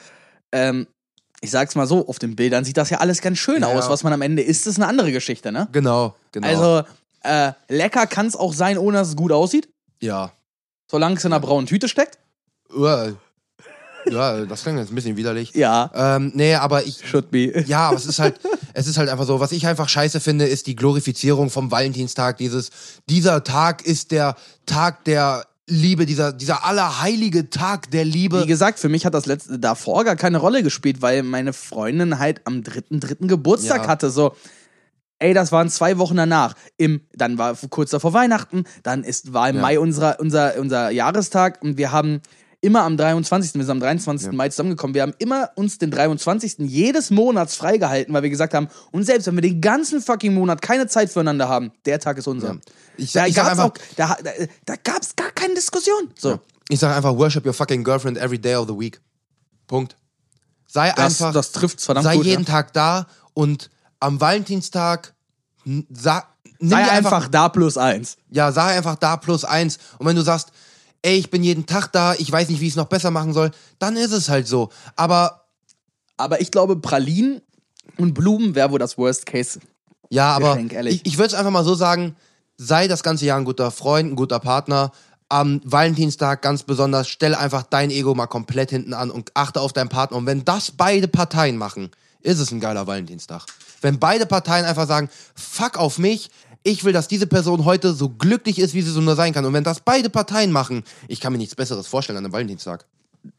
[0.53, 0.87] Ähm,
[1.41, 3.69] ich sag's mal so, auf den Bildern sieht das ja alles ganz schön Ja.
[3.69, 3.89] aus.
[3.89, 5.69] Was man am Ende isst, ist eine andere Geschichte, ne?
[5.73, 6.47] Genau, genau.
[6.49, 6.89] Also,
[7.23, 9.69] äh, lecker kann's auch sein, ohne dass es gut aussieht,
[10.01, 10.33] ja.
[10.91, 12.19] solange es in einer braunen Tüte steckt.
[12.75, 13.13] Uah.
[14.11, 15.53] Ja, das klingt jetzt ein bisschen widerlich.
[15.55, 17.07] Ja, Ähm, nee, aber ich.
[17.07, 17.63] should be.
[17.67, 18.41] Ja, aber es ist halt,
[18.73, 19.39] es ist halt einfach so.
[19.39, 22.39] Was ich einfach scheiße finde, ist die Glorifizierung vom Valentinstag.
[22.39, 22.71] Dieses,
[23.09, 24.35] dieser Tag ist der
[24.67, 28.43] Tag der Liebe, dieser, dieser allerheilige Tag der Liebe.
[28.43, 32.19] Wie gesagt, für mich hat das letzte davor gar keine Rolle gespielt, weil meine Freundin
[32.19, 33.89] halt am dritten, dritten Geburtstag Ja.
[33.89, 34.11] hatte.
[34.11, 34.35] So,
[35.19, 36.55] ey, das waren zwei Wochen danach.
[36.77, 39.63] Im, dann war kurz davor Weihnachten, dann ist, war im Ja.
[39.63, 42.21] Mai unser, unser, unser Jahrestag und wir haben
[42.61, 43.55] immer am 23.
[43.55, 44.33] Wir sind am 23.
[44.33, 44.95] Mai zusammengekommen.
[44.95, 46.57] Wir haben immer uns den 23.
[46.59, 50.61] jedes Monats freigehalten, weil wir gesagt haben, und selbst wenn wir den ganzen fucking Monat
[50.63, 52.55] keine Zeit füreinander haben, der Tag ist unser.
[52.55, 52.59] Ja.
[52.97, 54.31] Ich da sag- ich sag gab's einfach- auch, da, da,
[54.67, 56.11] da gab's gar keine Diskussion.
[56.19, 56.41] So.
[56.69, 59.01] Ich sage einfach, worship your fucking girlfriend every day of the week.
[59.67, 59.97] Punkt.
[60.67, 62.27] Sei Das, einfach, das trifft's verdammt sei gut.
[62.27, 62.51] jeden ja.
[62.51, 65.15] Tag da und am Valentinstag
[65.65, 66.25] n- sa,
[66.59, 68.17] nimm Sei dir einfach da plus eins.
[68.31, 69.79] Ja, sei einfach da plus eins.
[69.99, 70.51] Und wenn du sagst,
[71.03, 73.33] ey, ich bin jeden Tag da, ich weiß nicht, wie ich es noch besser machen
[73.33, 74.71] soll, dann ist es halt so.
[74.97, 75.45] Aber
[76.17, 77.41] Aber ich glaube, Pralinen
[77.97, 79.61] und Blumen wäre wohl das Worst Case.
[80.11, 82.17] ja, aber ich, ich würde es einfach mal so sagen,
[82.57, 84.91] sei das ganze Jahr ein guter Freund, ein guter Partner.
[85.29, 89.73] Am Valentinstag ganz besonders, stell einfach dein Ego mal komplett hinten an und achte auf
[89.73, 90.17] deinen Partner.
[90.17, 93.45] Und wenn das beide Parteien machen, ist es ein geiler Valentinstag.
[93.81, 96.31] Wenn beide Parteien einfach sagen, fuck auf mich,
[96.63, 99.45] ich will, dass diese Person heute so glücklich ist, wie sie so nur sein kann.
[99.45, 102.87] Und wenn das beide Parteien machen, ich kann mir nichts Besseres vorstellen an einem Valentinstag.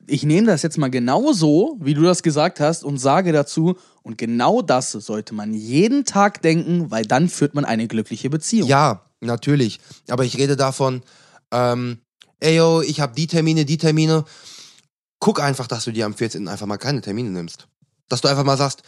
[0.07, 3.77] Ich nehme das jetzt mal genau so, wie du das gesagt hast, und sage dazu,
[4.03, 8.67] und genau das sollte man jeden Tag denken, weil dann führt man eine glückliche Beziehung.
[8.67, 9.79] Ja, natürlich.
[10.09, 11.01] Aber ich rede davon,
[11.51, 11.99] ähm,
[12.39, 14.25] ey yo, ich habe die Termine, die Termine.
[15.19, 16.47] Guck einfach, dass du dir am 14.
[16.47, 17.67] einfach mal keine Termine nimmst.
[18.07, 18.83] Dass du einfach mal sagst,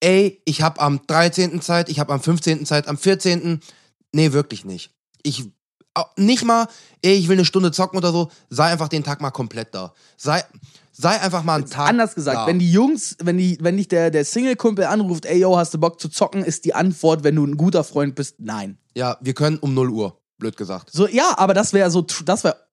[0.00, 1.60] ey, ich habe am 13.
[1.60, 2.66] Zeit, ich habe am 15.
[2.66, 3.60] Zeit, am 14.
[4.12, 4.90] Nee, wirklich nicht.
[5.22, 5.44] Ich
[6.16, 6.68] nicht mal,
[7.02, 9.92] ey, ich will eine Stunde zocken oder so, sei einfach den Tag mal komplett da.
[10.16, 10.44] Sei,
[10.92, 11.88] sei einfach mal einen Tag.
[11.88, 12.46] Anders gesagt, da.
[12.46, 15.78] wenn die Jungs, wenn, die, wenn dich der, der Single-Kumpel anruft, ey, yo, hast du
[15.78, 18.78] Bock zu zocken, ist die Antwort, wenn du ein guter Freund bist, nein.
[18.94, 20.90] Ja, wir können um 0 Uhr, blöd gesagt.
[20.92, 22.67] So, ja, aber das wäre so, das wäre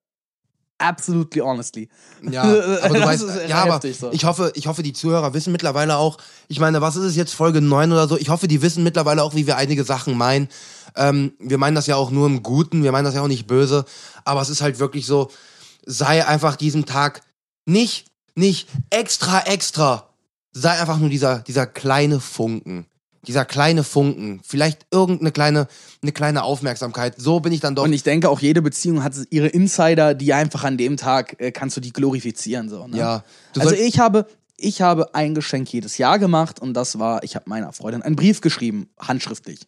[0.78, 1.90] absolutely honestly.
[2.30, 2.44] Ja,
[2.82, 4.12] aber du weißt, ja, aber so.
[4.12, 7.34] ich hoffe, ich hoffe, die Zuhörer wissen mittlerweile auch, ich meine, was ist es jetzt,
[7.34, 8.18] Folge 9 oder so?
[8.18, 10.50] Ich hoffe, die wissen mittlerweile auch, wie wir einige Sachen meinen.
[10.96, 13.48] Ähm, wir meinen das ja auch nur im Guten, wir meinen das ja auch nicht
[13.48, 13.86] böse,
[14.24, 15.30] aber es ist halt wirklich so,
[15.86, 17.22] sei einfach diesen Tag
[17.66, 20.10] nicht, nicht extra, extra,
[20.52, 22.86] sei einfach nur dieser, dieser kleine Funken.
[23.28, 25.68] Dieser kleine Funken, vielleicht irgendeine kleine,
[26.02, 27.16] eine kleine Aufmerksamkeit.
[27.18, 27.84] So bin ich dann doch.
[27.84, 31.52] Und ich denke, auch jede Beziehung hat ihre Insider, die einfach an dem Tag äh,
[31.52, 32.70] kannst du die glorifizieren.
[32.70, 32.98] So, ne?
[32.98, 33.24] ja,
[33.58, 34.28] Also ich habe,
[34.58, 38.16] ich habe ein Geschenk jedes Jahr gemacht und das war, ich habe meiner Freundin einen
[38.16, 39.62] Brief geschrieben, handschriftlich.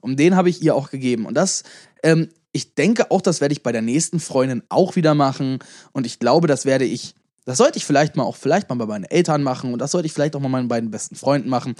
[0.00, 1.26] Und den habe ich ihr auch gegeben.
[1.26, 1.62] Und das,
[2.02, 5.58] ähm, ich denke auch, das werde ich bei der nächsten Freundin auch wieder machen.
[5.92, 7.14] Und ich glaube, das werde ich,
[7.44, 10.06] das sollte ich vielleicht mal auch vielleicht mal bei meinen Eltern machen und das sollte
[10.06, 11.74] ich vielleicht auch mal meinen beiden besten Freunden machen.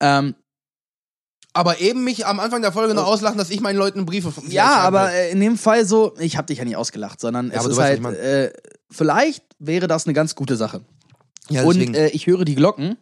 [0.00, 0.34] Ähm,
[1.58, 4.42] aber eben mich am Anfang der Folge noch auslachen, dass ich meinen Leuten Briefe Oh.
[4.48, 7.58] ja, aber äh, in dem Fall so, ich habe dich ja nicht ausgelacht, sondern es
[7.58, 8.52] aber du ist weißt, halt, was ich äh,
[8.88, 10.82] vielleicht wäre das eine ganz gute Sache.
[11.48, 12.96] ja, Und äh, ich höre die Glocken,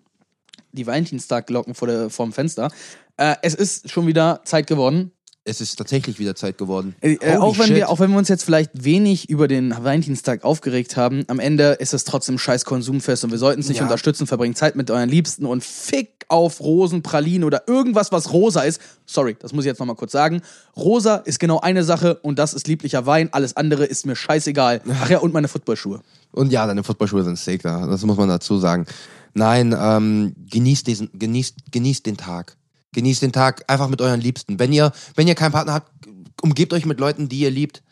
[0.73, 2.71] die Valentinstag-Glocken vor der, vorm Fenster.
[3.19, 5.13] Äh, es ist schon wieder Zeit geworden.
[5.47, 6.95] Es ist tatsächlich wieder Zeit geworden.
[7.01, 7.77] Äh, äh, auch, wenn shit.
[7.77, 11.73] wir, auch wenn wir uns jetzt vielleicht wenig über den Valentinstag aufgeregt haben, am Ende
[11.79, 13.85] ist es trotzdem scheiß Konsumfest und wir sollten es nicht Ja.
[13.85, 14.27] unterstützen.
[14.27, 18.81] Verbringt Zeit mit euren Liebsten und fick auf Rosen, Pralinen oder irgendwas, was rosa ist.
[19.07, 20.43] Sorry, das muss ich jetzt nochmal kurz sagen.
[20.77, 23.29] Rosa ist genau eine Sache und das ist lieblicher Wein.
[23.33, 24.83] Alles andere ist mir scheißegal.
[25.03, 26.01] Ach ja, und meine Footballschuhe.
[26.33, 27.87] Und ja, deine Footballschuhe sind sick, da.
[27.87, 28.87] das muss man dazu sagen.
[29.35, 32.57] Nein, ähm, genießt, diesen, genießt, genießt den Tag.
[32.97, 34.59] Genießt den Tag einfach mit euren Liebsten.
[34.59, 35.93] Wenn ihr, wenn ihr keinen Partner habt,
[36.41, 37.83] umgebt euch mit Leuten, die ihr liebt.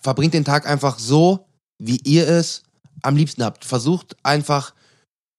[0.00, 1.46] Verbringt den Tag einfach so,
[1.78, 2.62] wie ihr es
[3.02, 3.64] am liebsten habt.
[3.64, 4.72] Versucht einfach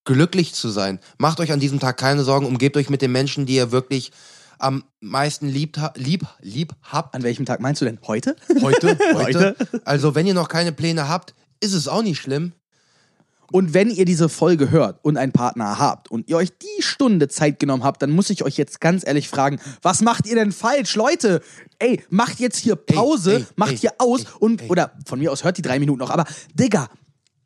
[0.04, 1.00] glücklich zu sein.
[1.18, 2.46] Macht euch an diesem Tag keine Sorgen.
[2.46, 4.12] Umgebt euch mit den Menschen, die ihr wirklich
[4.60, 7.16] am meisten liebt, ha- lieb, lieb habt.
[7.16, 8.00] An welchem Tag meinst du denn?
[8.06, 8.36] Heute?
[8.62, 9.56] Heute, heute.
[9.60, 9.82] Heute?
[9.86, 12.52] Also, wenn ihr noch keine Pläne habt, ist es auch nicht schlimm.
[13.52, 17.28] Und wenn ihr diese Folge hört und einen Partner habt und ihr euch die Stunde
[17.28, 20.52] Zeit genommen habt, dann muss ich euch jetzt ganz ehrlich fragen, was macht ihr denn
[20.52, 20.96] falsch?
[20.96, 21.42] Leute,
[21.80, 24.70] ey, macht jetzt hier Pause, ey, macht ey, hier aus ey, und, ey.
[24.70, 26.90] oder von mir aus hört die drei Minuten noch, aber Digga,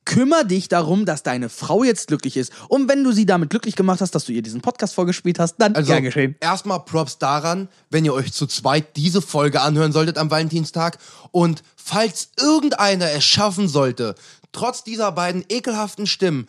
[0.09, 2.51] kümmer dich darum, dass deine Frau jetzt glücklich ist.
[2.67, 5.57] Und wenn du sie damit glücklich gemacht hast, dass du ihr diesen Podcast vorgespielt hast,
[5.59, 6.35] dann Also gern geschehen.
[6.39, 10.97] erstmal Props daran, wenn ihr euch zu zweit diese Folge anhören solltet am Valentinstag.
[11.29, 14.15] Und falls irgendeiner es schaffen sollte,
[14.51, 16.47] trotz dieser beiden ekelhaften Stimmen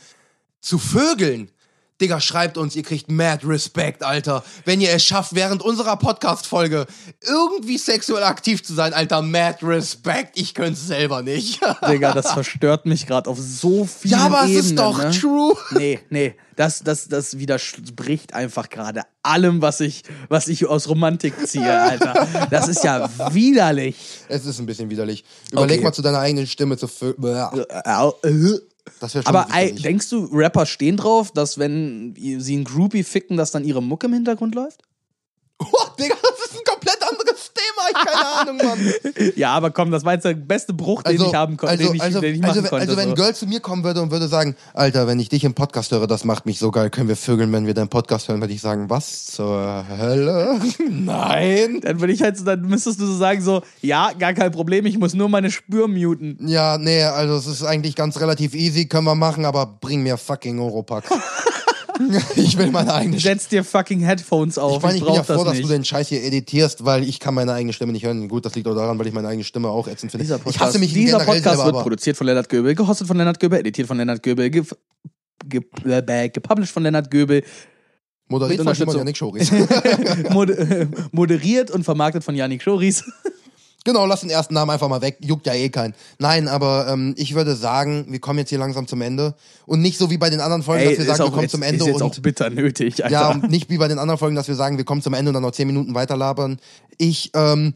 [0.61, 1.51] zu vögeln,
[2.01, 4.43] Digga, schreibt uns, ihr kriegt mad Respekt, Alter.
[4.65, 6.87] Wenn ihr es schafft, während unserer Podcast-Folge
[7.27, 10.39] irgendwie sexuell aktiv zu sein, Alter, mad Respekt.
[10.39, 11.61] Ich könnte es selber nicht.
[11.89, 14.65] Digga, das verstört mich gerade auf so vielen ja, aber es Ebenen.
[14.65, 15.11] ist doch ne?
[15.11, 15.55] true.
[15.73, 21.35] Nee, nee, das, das, das widerspricht einfach gerade allem, was ich, was ich aus Romantik
[21.47, 22.27] ziehe, Alter.
[22.51, 23.97] Das ist ja widerlich.
[24.29, 25.25] Es ist ein bisschen widerlich.
[25.53, 25.85] Überleg Okay.
[25.85, 27.15] mal zu deiner eigenen Stimme zu vö-
[29.25, 33.83] Aber denkst du, Rapper stehen drauf, dass wenn sie einen Groupie ficken, dass dann ihre
[33.83, 34.83] Mucke im Hintergrund läuft?
[35.59, 35.67] Oh,
[35.99, 37.40] Digga, das ist ein komplett anderes.
[37.89, 39.33] Ich keine Ahnung, Mann.
[39.37, 41.95] Ja, aber komm, das war jetzt der beste Bruch, den ich haben konnte, also, den
[41.95, 42.83] ich, also, den ich machen also, konnte.
[42.83, 43.11] also, wenn so.
[43.11, 45.93] ein Girl zu mir kommen würde und würde sagen, Alter, wenn ich dich im Podcast
[45.93, 48.55] höre, das macht mich so geil, können wir vögeln, wenn wir deinen Podcast hören, würde
[48.55, 50.61] ich sagen, was zur Hölle?
[50.91, 51.81] Nein.
[51.81, 54.87] dann würde ich halt so, dann müsstest du so sagen, so, ja, gar kein Problem,
[54.87, 56.37] ich muss nur meine Spür muten.
[56.47, 60.17] Ja, nee, also es ist eigentlich ganz relativ easy, können wir machen, aber bring mir
[60.17, 61.09] fucking Oropax.
[62.37, 63.35] ich will meine eigene Stimme.
[63.35, 64.77] Setz dir fucking Headphones auf.
[64.77, 67.05] Ich meine, ich bin brauch ja froh, das dass du den Scheiß hier editierst, weil
[67.05, 68.29] ich kann meine eigene Stimme nicht hören.
[68.29, 70.25] Gut, das liegt auch daran, weil ich meine eigene Stimme auch ätzend finde.
[70.25, 73.17] Dieser ich Podcast, hasse mich dieser Podcast selber, wird produziert von Lennart Göbel, gehostet von
[73.17, 74.65] Lennart Göbel, editiert von Lennart Göbel, ge
[75.47, 77.43] ge äh, gepublished von Lennart Göbel,
[78.31, 78.97] moderiert von.
[78.97, 79.53] Janik Schoris.
[79.53, 83.05] äh, moderiert und vermarktet von Yannick Schoris.
[83.85, 85.19] Genau, lass den ersten Namen einfach mal weg.
[85.21, 85.95] Juckt ja eh keinen.
[86.19, 89.35] Nein, aber ähm, ich würde sagen, wir kommen jetzt hier langsam zum Ende.
[89.65, 91.53] Und nicht so wie bei den anderen Folgen, dass wir sagen, wir auch kommen jetzt,
[91.53, 92.23] zum Ende ist jetzt auch und.
[92.23, 93.13] bitter nötig, Alter.
[93.13, 95.31] Ja, und nicht wie bei den anderen Folgen, dass wir sagen, wir kommen zum Ende
[95.31, 96.61] und dann noch zehn Minuten weiterlabern.
[96.99, 97.73] Ich, ähm,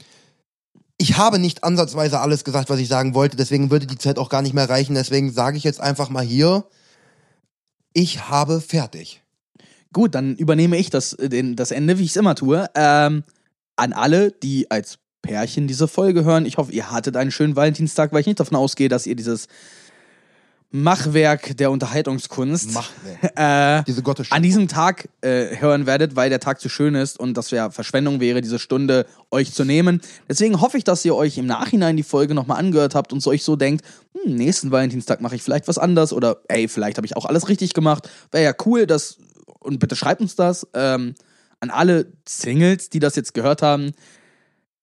[0.98, 4.28] ich habe nicht ansatzweise alles gesagt, was ich sagen wollte, deswegen würde die Zeit auch
[4.28, 4.94] gar nicht mehr reichen.
[4.94, 6.66] Deswegen sage ich jetzt einfach mal hier,
[7.94, 9.22] ich habe fertig.
[9.94, 12.68] Gut, dann übernehme ich das, äh, den, das Ende, wie ich es immer tue.
[12.74, 13.24] Ähm,
[13.76, 18.13] an alle, die als Pärchen diese Folge hören, ich hoffe, ihr hattet einen schönen Valentinstag,
[18.13, 19.49] weil ich nicht davon ausgehe, dass ihr dieses
[20.71, 23.33] Machwerk der Unterhaltungskunst Machwerk.
[23.37, 27.35] äh, Diese an diesem Tag äh, hören werdet, weil der Tag zu schön ist und
[27.35, 30.03] das ja Verschwendung wäre, diese Stunde euch zu nehmen.
[30.29, 33.31] Deswegen hoffe ich, dass ihr euch im Nachhinein die Folge nochmal angehört habt und so
[33.31, 37.07] euch so denkt, hm, nächsten Valentinstag mache ich vielleicht was anders oder ey, vielleicht habe
[37.07, 38.11] ich auch alles richtig gemacht.
[38.31, 39.17] Wäre ja cool, dass,
[39.61, 41.15] und bitte schreibt uns das, ähm,
[41.61, 43.93] an alle Singles, die das jetzt gehört haben.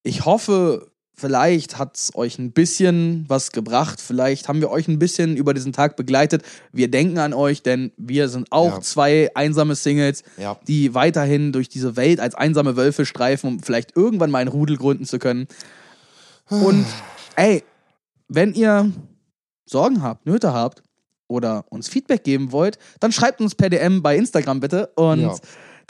[0.04, 4.02] Ich hoffe, vielleicht hat es euch ein bisschen was gebracht.
[4.02, 6.44] Vielleicht haben wir euch ein bisschen über diesen Tag begleitet.
[6.72, 8.82] Wir denken an euch, denn wir sind auch Ja.
[8.82, 10.58] zwei einsame Singles, Ja.
[10.68, 14.78] die weiterhin durch diese Welt als einsame Wölfe streifen, um vielleicht irgendwann mal einen Rudel
[14.78, 15.48] gründen zu können.
[16.50, 16.86] Und
[17.36, 17.64] ey,
[18.28, 18.92] wenn ihr
[19.66, 20.82] Sorgen habt, Nöte habt
[21.28, 25.36] oder uns Feedback geben wollt, dann schreibt uns per DM bei Instagram bitte und Ja.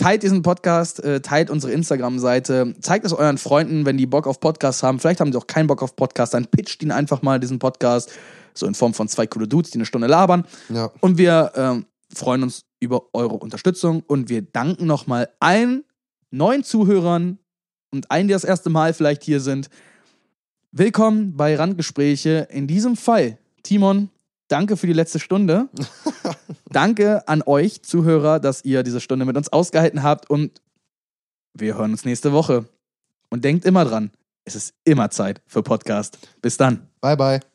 [0.01, 4.39] Teilt diesen Podcast, äh, teilt unsere Instagram-Seite, zeigt es euren Freunden, wenn die Bock auf
[4.39, 4.99] Podcasts haben.
[4.99, 8.11] Vielleicht haben sie auch keinen Bock auf Podcasts, dann pitcht ihnen einfach mal diesen Podcast,
[8.55, 10.45] so in Form von zwei coole Dudes, die eine Stunde labern.
[10.69, 10.91] Ja.
[11.01, 15.83] Und wir ähm, freuen uns über eure Unterstützung und wir danken nochmal allen
[16.31, 17.37] neuen Zuhörern
[17.91, 19.69] und allen, die das erste Mal vielleicht hier sind.
[20.71, 22.47] Willkommen bei Randgespräche.
[22.49, 24.09] In diesem Fall, Timon,
[24.51, 25.69] danke für die letzte Stunde.
[26.69, 30.61] danke an euch, Zuhörer, dass ihr diese Stunde mit uns ausgehalten habt und
[31.53, 32.65] wir hören uns nächste Woche.
[33.29, 34.11] Und denkt immer dran,
[34.43, 36.17] es ist immer Zeit für Podcast.
[36.41, 36.87] Bis dann.
[36.99, 37.50] Bye, bye.